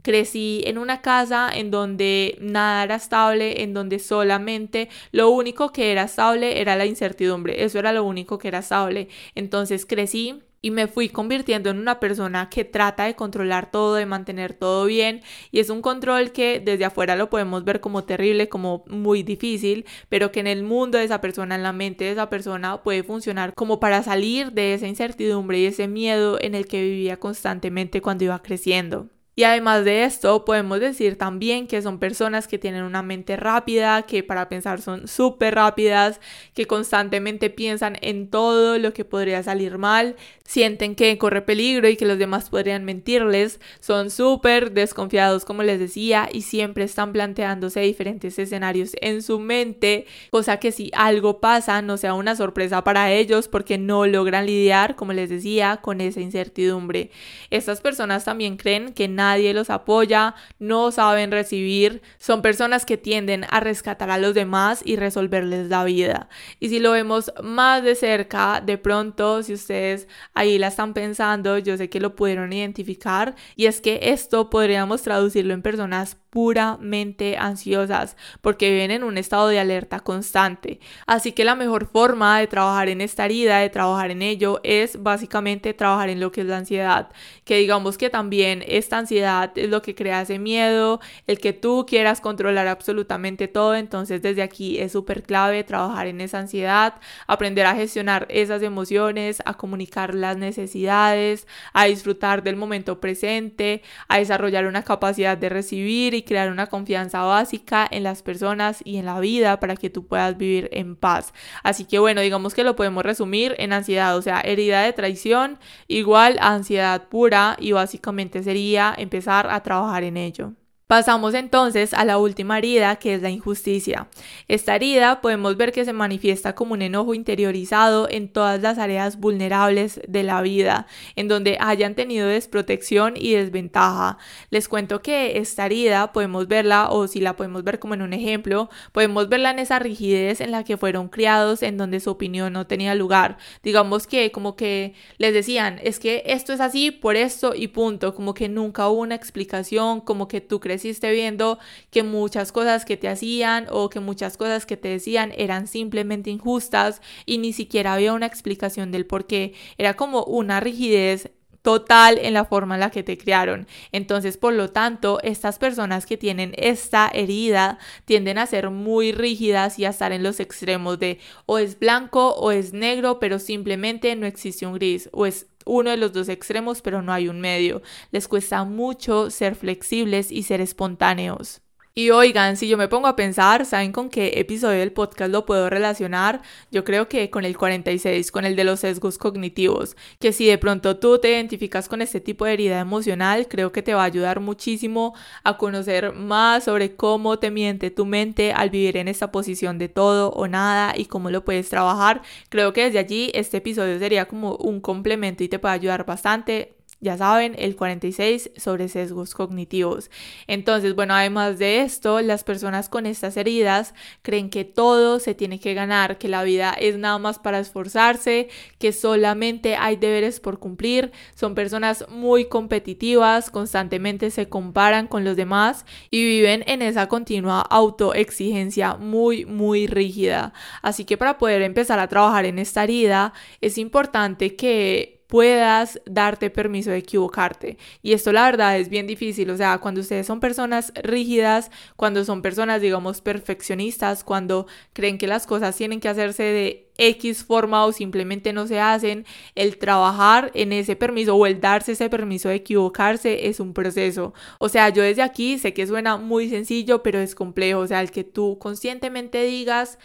crecí 0.02 0.62
en 0.66 0.78
una 0.78 1.00
casa 1.02 1.50
en 1.52 1.70
donde 1.70 2.36
nada 2.40 2.84
era 2.84 2.96
estable, 2.96 3.62
en 3.62 3.74
donde 3.74 3.98
solamente 3.98 4.88
lo 5.12 5.30
único 5.30 5.72
que 5.72 5.90
era 5.92 6.04
estable 6.04 6.60
era 6.60 6.76
la 6.76 6.86
incertidumbre, 6.86 7.64
eso 7.64 7.78
era 7.78 7.92
lo 7.92 8.04
único 8.04 8.38
que 8.38 8.48
era 8.48 8.58
estable. 8.58 9.08
Entonces 9.34 9.86
crecí 9.86 10.42
y 10.64 10.70
me 10.70 10.88
fui 10.88 11.10
convirtiendo 11.10 11.68
en 11.68 11.78
una 11.78 12.00
persona 12.00 12.48
que 12.48 12.64
trata 12.64 13.04
de 13.04 13.14
controlar 13.14 13.70
todo, 13.70 13.96
de 13.96 14.06
mantener 14.06 14.54
todo 14.54 14.86
bien 14.86 15.20
y 15.50 15.60
es 15.60 15.68
un 15.68 15.82
control 15.82 16.32
que 16.32 16.58
desde 16.58 16.86
afuera 16.86 17.16
lo 17.16 17.28
podemos 17.28 17.64
ver 17.64 17.82
como 17.82 18.04
terrible, 18.04 18.48
como 18.48 18.82
muy 18.88 19.22
difícil, 19.22 19.84
pero 20.08 20.32
que 20.32 20.40
en 20.40 20.46
el 20.46 20.62
mundo 20.62 20.96
de 20.96 21.04
esa 21.04 21.20
persona, 21.20 21.54
en 21.54 21.62
la 21.62 21.74
mente 21.74 22.04
de 22.04 22.12
esa 22.12 22.30
persona 22.30 22.82
puede 22.82 23.02
funcionar 23.02 23.52
como 23.52 23.78
para 23.78 24.02
salir 24.02 24.52
de 24.52 24.72
esa 24.72 24.88
incertidumbre 24.88 25.58
y 25.58 25.66
ese 25.66 25.86
miedo 25.86 26.38
en 26.40 26.54
el 26.54 26.66
que 26.66 26.80
vivía 26.80 27.18
constantemente 27.18 28.00
cuando 28.00 28.24
iba 28.24 28.40
creciendo. 28.40 29.10
Y 29.36 29.42
además 29.44 29.84
de 29.84 30.04
esto, 30.04 30.44
podemos 30.44 30.78
decir 30.78 31.18
también 31.18 31.66
que 31.66 31.82
son 31.82 31.98
personas 31.98 32.46
que 32.46 32.58
tienen 32.58 32.84
una 32.84 33.02
mente 33.02 33.36
rápida, 33.36 34.02
que 34.02 34.22
para 34.22 34.48
pensar 34.48 34.80
son 34.80 35.08
súper 35.08 35.56
rápidas, 35.56 36.20
que 36.54 36.66
constantemente 36.66 37.50
piensan 37.50 37.96
en 38.00 38.28
todo 38.28 38.78
lo 38.78 38.92
que 38.92 39.04
podría 39.04 39.42
salir 39.42 39.76
mal, 39.76 40.14
sienten 40.44 40.94
que 40.94 41.16
corre 41.18 41.42
peligro 41.42 41.88
y 41.88 41.96
que 41.96 42.06
los 42.06 42.18
demás 42.18 42.50
podrían 42.50 42.84
mentirles, 42.84 43.60
son 43.80 44.10
súper 44.10 44.72
desconfiados, 44.72 45.44
como 45.44 45.62
les 45.62 45.80
decía, 45.80 46.28
y 46.32 46.42
siempre 46.42 46.84
están 46.84 47.12
planteándose 47.12 47.80
diferentes 47.80 48.38
escenarios 48.38 48.92
en 49.00 49.22
su 49.22 49.40
mente, 49.40 50.06
cosa 50.30 50.58
que 50.58 50.70
si 50.70 50.90
algo 50.94 51.40
pasa 51.40 51.82
no 51.82 51.96
sea 51.96 52.14
una 52.14 52.36
sorpresa 52.36 52.84
para 52.84 53.10
ellos 53.10 53.48
porque 53.48 53.78
no 53.78 54.06
logran 54.06 54.46
lidiar, 54.46 54.96
como 54.96 55.12
les 55.12 55.30
decía, 55.30 55.78
con 55.78 56.00
esa 56.00 56.20
incertidumbre. 56.20 57.10
Estas 57.50 57.80
personas 57.80 58.24
también 58.24 58.56
creen 58.56 58.92
que 58.92 59.08
nadie 59.24 59.54
los 59.54 59.70
apoya, 59.70 60.34
no 60.58 60.90
saben 60.90 61.30
recibir, 61.30 62.02
son 62.18 62.42
personas 62.42 62.84
que 62.84 62.96
tienden 62.96 63.46
a 63.50 63.60
rescatar 63.60 64.10
a 64.10 64.18
los 64.18 64.34
demás 64.34 64.82
y 64.84 64.96
resolverles 64.96 65.68
la 65.68 65.84
vida. 65.84 66.28
Y 66.60 66.68
si 66.68 66.78
lo 66.78 66.92
vemos 66.92 67.32
más 67.42 67.82
de 67.82 67.94
cerca, 67.94 68.62
de 68.64 68.78
pronto, 68.78 69.42
si 69.42 69.54
ustedes 69.54 70.08
ahí 70.34 70.58
la 70.58 70.68
están 70.68 70.94
pensando, 70.94 71.58
yo 71.58 71.76
sé 71.76 71.88
que 71.88 72.00
lo 72.00 72.14
pudieron 72.14 72.52
identificar, 72.52 73.34
y 73.56 73.66
es 73.66 73.80
que 73.80 73.98
esto 74.02 74.50
podríamos 74.50 75.02
traducirlo 75.02 75.54
en 75.54 75.62
personas 75.62 76.16
puramente 76.34 77.36
ansiosas 77.36 78.16
porque 78.40 78.68
viven 78.68 78.90
en 78.90 79.04
un 79.04 79.18
estado 79.18 79.46
de 79.46 79.60
alerta 79.60 80.00
constante. 80.00 80.80
Así 81.06 81.30
que 81.30 81.44
la 81.44 81.54
mejor 81.54 81.86
forma 81.86 82.40
de 82.40 82.48
trabajar 82.48 82.88
en 82.88 83.00
esta 83.00 83.26
herida, 83.26 83.60
de 83.60 83.70
trabajar 83.70 84.10
en 84.10 84.20
ello, 84.20 84.60
es 84.64 85.00
básicamente 85.00 85.74
trabajar 85.74 86.08
en 86.08 86.18
lo 86.18 86.32
que 86.32 86.40
es 86.40 86.48
la 86.48 86.56
ansiedad. 86.56 87.10
Que 87.44 87.58
digamos 87.58 87.98
que 87.98 88.10
también 88.10 88.64
esta 88.66 88.98
ansiedad 88.98 89.52
es 89.56 89.68
lo 89.68 89.82
que 89.82 89.94
crea 89.94 90.22
ese 90.22 90.38
miedo, 90.38 91.00
el 91.26 91.38
que 91.38 91.52
tú 91.52 91.84
quieras 91.86 92.20
controlar 92.20 92.66
absolutamente 92.68 93.48
todo. 93.48 93.74
Entonces 93.74 94.22
desde 94.22 94.42
aquí 94.42 94.78
es 94.78 94.92
súper 94.92 95.22
clave 95.22 95.62
trabajar 95.64 96.06
en 96.06 96.20
esa 96.20 96.38
ansiedad, 96.38 96.94
aprender 97.26 97.66
a 97.66 97.74
gestionar 97.74 98.26
esas 98.30 98.62
emociones, 98.62 99.42
a 99.44 99.54
comunicar 99.54 100.14
las 100.14 100.36
necesidades, 100.36 101.46
a 101.72 101.84
disfrutar 101.84 102.42
del 102.42 102.56
momento 102.56 103.00
presente, 103.00 103.82
a 104.08 104.18
desarrollar 104.18 104.66
una 104.66 104.82
capacidad 104.82 105.36
de 105.36 105.48
recibir 105.48 106.14
y 106.14 106.22
crear 106.22 106.50
una 106.50 106.66
confianza 106.68 107.22
básica 107.22 107.86
en 107.90 108.04
las 108.04 108.22
personas 108.22 108.80
y 108.84 108.96
en 108.96 109.06
la 109.06 109.20
vida 109.20 109.60
para 109.60 109.76
que 109.76 109.90
tú 109.90 110.06
puedas 110.06 110.36
vivir 110.38 110.68
en 110.72 110.96
paz. 110.96 111.34
Así 111.62 111.84
que 111.84 111.98
bueno, 111.98 112.20
digamos 112.20 112.54
que 112.54 112.64
lo 112.64 112.76
podemos 112.76 113.04
resumir 113.04 113.54
en 113.58 113.72
ansiedad, 113.72 114.16
o 114.16 114.22
sea, 114.22 114.40
herida 114.40 114.82
de 114.82 114.92
traición 114.92 115.58
igual 115.88 116.38
a 116.40 116.54
ansiedad 116.54 117.08
pura 117.08 117.33
y 117.58 117.72
básicamente 117.72 118.42
sería 118.42 118.94
empezar 118.96 119.48
a 119.50 119.62
trabajar 119.62 120.04
en 120.04 120.16
ello. 120.16 120.52
Pasamos 120.86 121.32
entonces 121.32 121.94
a 121.94 122.04
la 122.04 122.18
última 122.18 122.58
herida, 122.58 122.96
que 122.96 123.14
es 123.14 123.22
la 123.22 123.30
injusticia. 123.30 124.08
Esta 124.48 124.76
herida 124.76 125.22
podemos 125.22 125.56
ver 125.56 125.72
que 125.72 125.86
se 125.86 125.94
manifiesta 125.94 126.54
como 126.54 126.74
un 126.74 126.82
enojo 126.82 127.14
interiorizado 127.14 128.06
en 128.10 128.28
todas 128.28 128.60
las 128.60 128.76
áreas 128.76 129.18
vulnerables 129.18 130.02
de 130.06 130.22
la 130.22 130.42
vida, 130.42 130.86
en 131.16 131.26
donde 131.26 131.56
hayan 131.58 131.94
tenido 131.94 132.28
desprotección 132.28 133.14
y 133.16 133.32
desventaja. 133.32 134.18
Les 134.50 134.68
cuento 134.68 135.00
que 135.00 135.38
esta 135.38 135.64
herida 135.64 136.12
podemos 136.12 136.48
verla, 136.48 136.90
o 136.90 137.08
si 137.08 137.18
la 137.18 137.34
podemos 137.34 137.64
ver 137.64 137.78
como 137.78 137.94
en 137.94 138.02
un 138.02 138.12
ejemplo, 138.12 138.68
podemos 138.92 139.30
verla 139.30 139.52
en 139.52 139.60
esa 139.60 139.78
rigidez 139.78 140.42
en 140.42 140.50
la 140.50 140.64
que 140.64 140.76
fueron 140.76 141.08
criados, 141.08 141.62
en 141.62 141.78
donde 141.78 141.98
su 141.98 142.10
opinión 142.10 142.52
no 142.52 142.66
tenía 142.66 142.94
lugar. 142.94 143.38
Digamos 143.62 144.06
que 144.06 144.30
como 144.32 144.54
que 144.54 144.92
les 145.16 145.32
decían, 145.32 145.80
es 145.82 145.98
que 145.98 146.24
esto 146.26 146.52
es 146.52 146.60
así 146.60 146.90
por 146.90 147.16
esto 147.16 147.54
y 147.54 147.68
punto, 147.68 148.14
como 148.14 148.34
que 148.34 148.50
nunca 148.50 148.86
hubo 148.90 149.00
una 149.00 149.14
explicación, 149.14 150.02
como 150.02 150.28
que 150.28 150.42
tú 150.42 150.60
crees 150.60 150.73
creciste 150.74 151.12
viendo 151.12 151.60
que 151.92 152.02
muchas 152.02 152.50
cosas 152.50 152.84
que 152.84 152.96
te 152.96 153.08
hacían 153.08 153.68
o 153.70 153.88
que 153.90 154.00
muchas 154.00 154.36
cosas 154.36 154.66
que 154.66 154.76
te 154.76 154.88
decían 154.88 155.32
eran 155.36 155.68
simplemente 155.68 156.30
injustas 156.30 157.00
y 157.26 157.38
ni 157.38 157.52
siquiera 157.52 157.94
había 157.94 158.12
una 158.12 158.26
explicación 158.26 158.90
del 158.90 159.06
por 159.06 159.28
qué. 159.28 159.54
Era 159.78 159.94
como 159.94 160.24
una 160.24 160.58
rigidez 160.58 161.30
total 161.64 162.18
en 162.18 162.34
la 162.34 162.44
forma 162.44 162.74
en 162.74 162.80
la 162.80 162.90
que 162.90 163.02
te 163.02 163.16
criaron. 163.16 163.66
Entonces, 163.90 164.36
por 164.36 164.52
lo 164.52 164.70
tanto, 164.70 165.18
estas 165.22 165.58
personas 165.58 166.04
que 166.04 166.18
tienen 166.18 166.52
esta 166.58 167.08
herida 167.08 167.78
tienden 168.04 168.36
a 168.36 168.46
ser 168.46 168.68
muy 168.68 169.12
rígidas 169.12 169.78
y 169.78 169.86
a 169.86 169.88
estar 169.88 170.12
en 170.12 170.22
los 170.22 170.40
extremos 170.40 170.98
de 170.98 171.20
o 171.46 171.56
es 171.56 171.78
blanco 171.78 172.34
o 172.34 172.50
es 172.50 172.74
negro, 172.74 173.18
pero 173.18 173.38
simplemente 173.38 174.14
no 174.14 174.26
existe 174.26 174.66
un 174.66 174.74
gris, 174.74 175.08
o 175.12 175.24
es 175.24 175.46
uno 175.64 175.88
de 175.88 175.96
los 175.96 176.12
dos 176.12 176.28
extremos, 176.28 176.82
pero 176.82 177.00
no 177.00 177.14
hay 177.14 177.28
un 177.28 177.40
medio. 177.40 177.80
Les 178.10 178.28
cuesta 178.28 178.62
mucho 178.64 179.30
ser 179.30 179.54
flexibles 179.54 180.30
y 180.30 180.42
ser 180.42 180.60
espontáneos. 180.60 181.63
Y 181.96 182.10
oigan, 182.10 182.56
si 182.56 182.66
yo 182.66 182.76
me 182.76 182.88
pongo 182.88 183.06
a 183.06 183.14
pensar, 183.14 183.64
¿saben 183.64 183.92
con 183.92 184.10
qué 184.10 184.32
episodio 184.40 184.80
del 184.80 184.90
podcast 184.90 185.30
lo 185.30 185.46
puedo 185.46 185.70
relacionar? 185.70 186.42
Yo 186.72 186.82
creo 186.82 187.08
que 187.08 187.30
con 187.30 187.44
el 187.44 187.56
46, 187.56 188.32
con 188.32 188.44
el 188.44 188.56
de 188.56 188.64
los 188.64 188.80
sesgos 188.80 189.16
cognitivos, 189.16 189.96
que 190.18 190.32
si 190.32 190.44
de 190.44 190.58
pronto 190.58 190.96
tú 190.98 191.20
te 191.20 191.30
identificas 191.30 191.88
con 191.88 192.02
este 192.02 192.20
tipo 192.20 192.46
de 192.46 192.54
herida 192.54 192.80
emocional, 192.80 193.46
creo 193.46 193.70
que 193.70 193.80
te 193.80 193.94
va 193.94 194.02
a 194.02 194.06
ayudar 194.06 194.40
muchísimo 194.40 195.14
a 195.44 195.56
conocer 195.56 196.12
más 196.14 196.64
sobre 196.64 196.96
cómo 196.96 197.38
te 197.38 197.52
miente 197.52 197.92
tu 197.92 198.06
mente 198.06 198.52
al 198.52 198.70
vivir 198.70 198.96
en 198.96 199.06
esta 199.06 199.30
posición 199.30 199.78
de 199.78 199.88
todo 199.88 200.30
o 200.30 200.48
nada 200.48 200.94
y 200.96 201.04
cómo 201.04 201.30
lo 201.30 201.44
puedes 201.44 201.68
trabajar. 201.68 202.22
Creo 202.48 202.72
que 202.72 202.86
desde 202.86 202.98
allí 202.98 203.30
este 203.34 203.58
episodio 203.58 204.00
sería 204.00 204.26
como 204.26 204.56
un 204.56 204.80
complemento 204.80 205.44
y 205.44 205.48
te 205.48 205.60
puede 205.60 205.74
ayudar 205.74 206.04
bastante 206.04 206.74
ya 207.04 207.18
saben, 207.18 207.54
el 207.58 207.76
46 207.76 208.50
sobre 208.56 208.88
sesgos 208.88 209.34
cognitivos. 209.34 210.10
Entonces, 210.46 210.94
bueno, 210.94 211.14
además 211.14 211.58
de 211.58 211.82
esto, 211.82 212.20
las 212.22 212.44
personas 212.44 212.88
con 212.88 213.04
estas 213.04 213.36
heridas 213.36 213.94
creen 214.22 214.48
que 214.48 214.64
todo 214.64 215.20
se 215.20 215.34
tiene 215.34 215.60
que 215.60 215.74
ganar, 215.74 216.16
que 216.16 216.28
la 216.28 216.42
vida 216.42 216.72
es 216.72 216.96
nada 216.96 217.18
más 217.18 217.38
para 217.38 217.60
esforzarse, 217.60 218.48
que 218.78 218.92
solamente 218.92 219.76
hay 219.76 219.96
deberes 219.96 220.40
por 220.40 220.58
cumplir. 220.58 221.12
Son 221.34 221.54
personas 221.54 222.06
muy 222.08 222.46
competitivas, 222.46 223.50
constantemente 223.50 224.30
se 224.30 224.48
comparan 224.48 225.06
con 225.06 225.24
los 225.24 225.36
demás 225.36 225.84
y 226.10 226.24
viven 226.24 226.64
en 226.66 226.80
esa 226.80 227.06
continua 227.06 227.60
autoexigencia 227.60 228.96
muy, 228.96 229.44
muy 229.44 229.86
rígida. 229.86 230.54
Así 230.80 231.04
que 231.04 231.18
para 231.18 231.36
poder 231.36 231.60
empezar 231.60 231.98
a 231.98 232.08
trabajar 232.08 232.46
en 232.46 232.58
esta 232.58 232.84
herida, 232.84 233.34
es 233.60 233.76
importante 233.76 234.56
que 234.56 235.13
puedas 235.34 236.00
darte 236.06 236.48
permiso 236.48 236.92
de 236.92 236.98
equivocarte. 236.98 237.76
Y 238.02 238.12
esto 238.12 238.30
la 238.30 238.44
verdad 238.44 238.78
es 238.78 238.88
bien 238.88 239.08
difícil, 239.08 239.50
o 239.50 239.56
sea, 239.56 239.78
cuando 239.78 240.00
ustedes 240.00 240.28
son 240.28 240.38
personas 240.38 240.92
rígidas, 240.94 241.72
cuando 241.96 242.24
son 242.24 242.40
personas, 242.40 242.80
digamos, 242.80 243.20
perfeccionistas, 243.20 244.22
cuando 244.22 244.68
creen 244.92 245.18
que 245.18 245.26
las 245.26 245.48
cosas 245.48 245.74
tienen 245.74 245.98
que 245.98 246.08
hacerse 246.08 246.44
de 246.44 246.92
X 246.98 247.42
forma 247.42 247.84
o 247.84 247.90
simplemente 247.90 248.52
no 248.52 248.68
se 248.68 248.78
hacen, 248.78 249.26
el 249.56 249.76
trabajar 249.76 250.52
en 250.54 250.72
ese 250.72 250.94
permiso 250.94 251.34
o 251.34 251.46
el 251.46 251.60
darse 251.60 251.92
ese 251.92 252.08
permiso 252.08 252.48
de 252.48 252.54
equivocarse 252.54 253.48
es 253.48 253.58
un 253.58 253.74
proceso. 253.74 254.34
O 254.60 254.68
sea, 254.68 254.90
yo 254.90 255.02
desde 255.02 255.22
aquí 255.22 255.58
sé 255.58 255.74
que 255.74 255.88
suena 255.88 256.16
muy 256.16 256.48
sencillo, 256.48 257.02
pero 257.02 257.18
es 257.18 257.34
complejo, 257.34 257.80
o 257.80 257.86
sea, 257.88 258.00
el 258.02 258.12
que 258.12 258.22
tú 258.22 258.56
conscientemente 258.60 259.42
digas, 259.42 259.98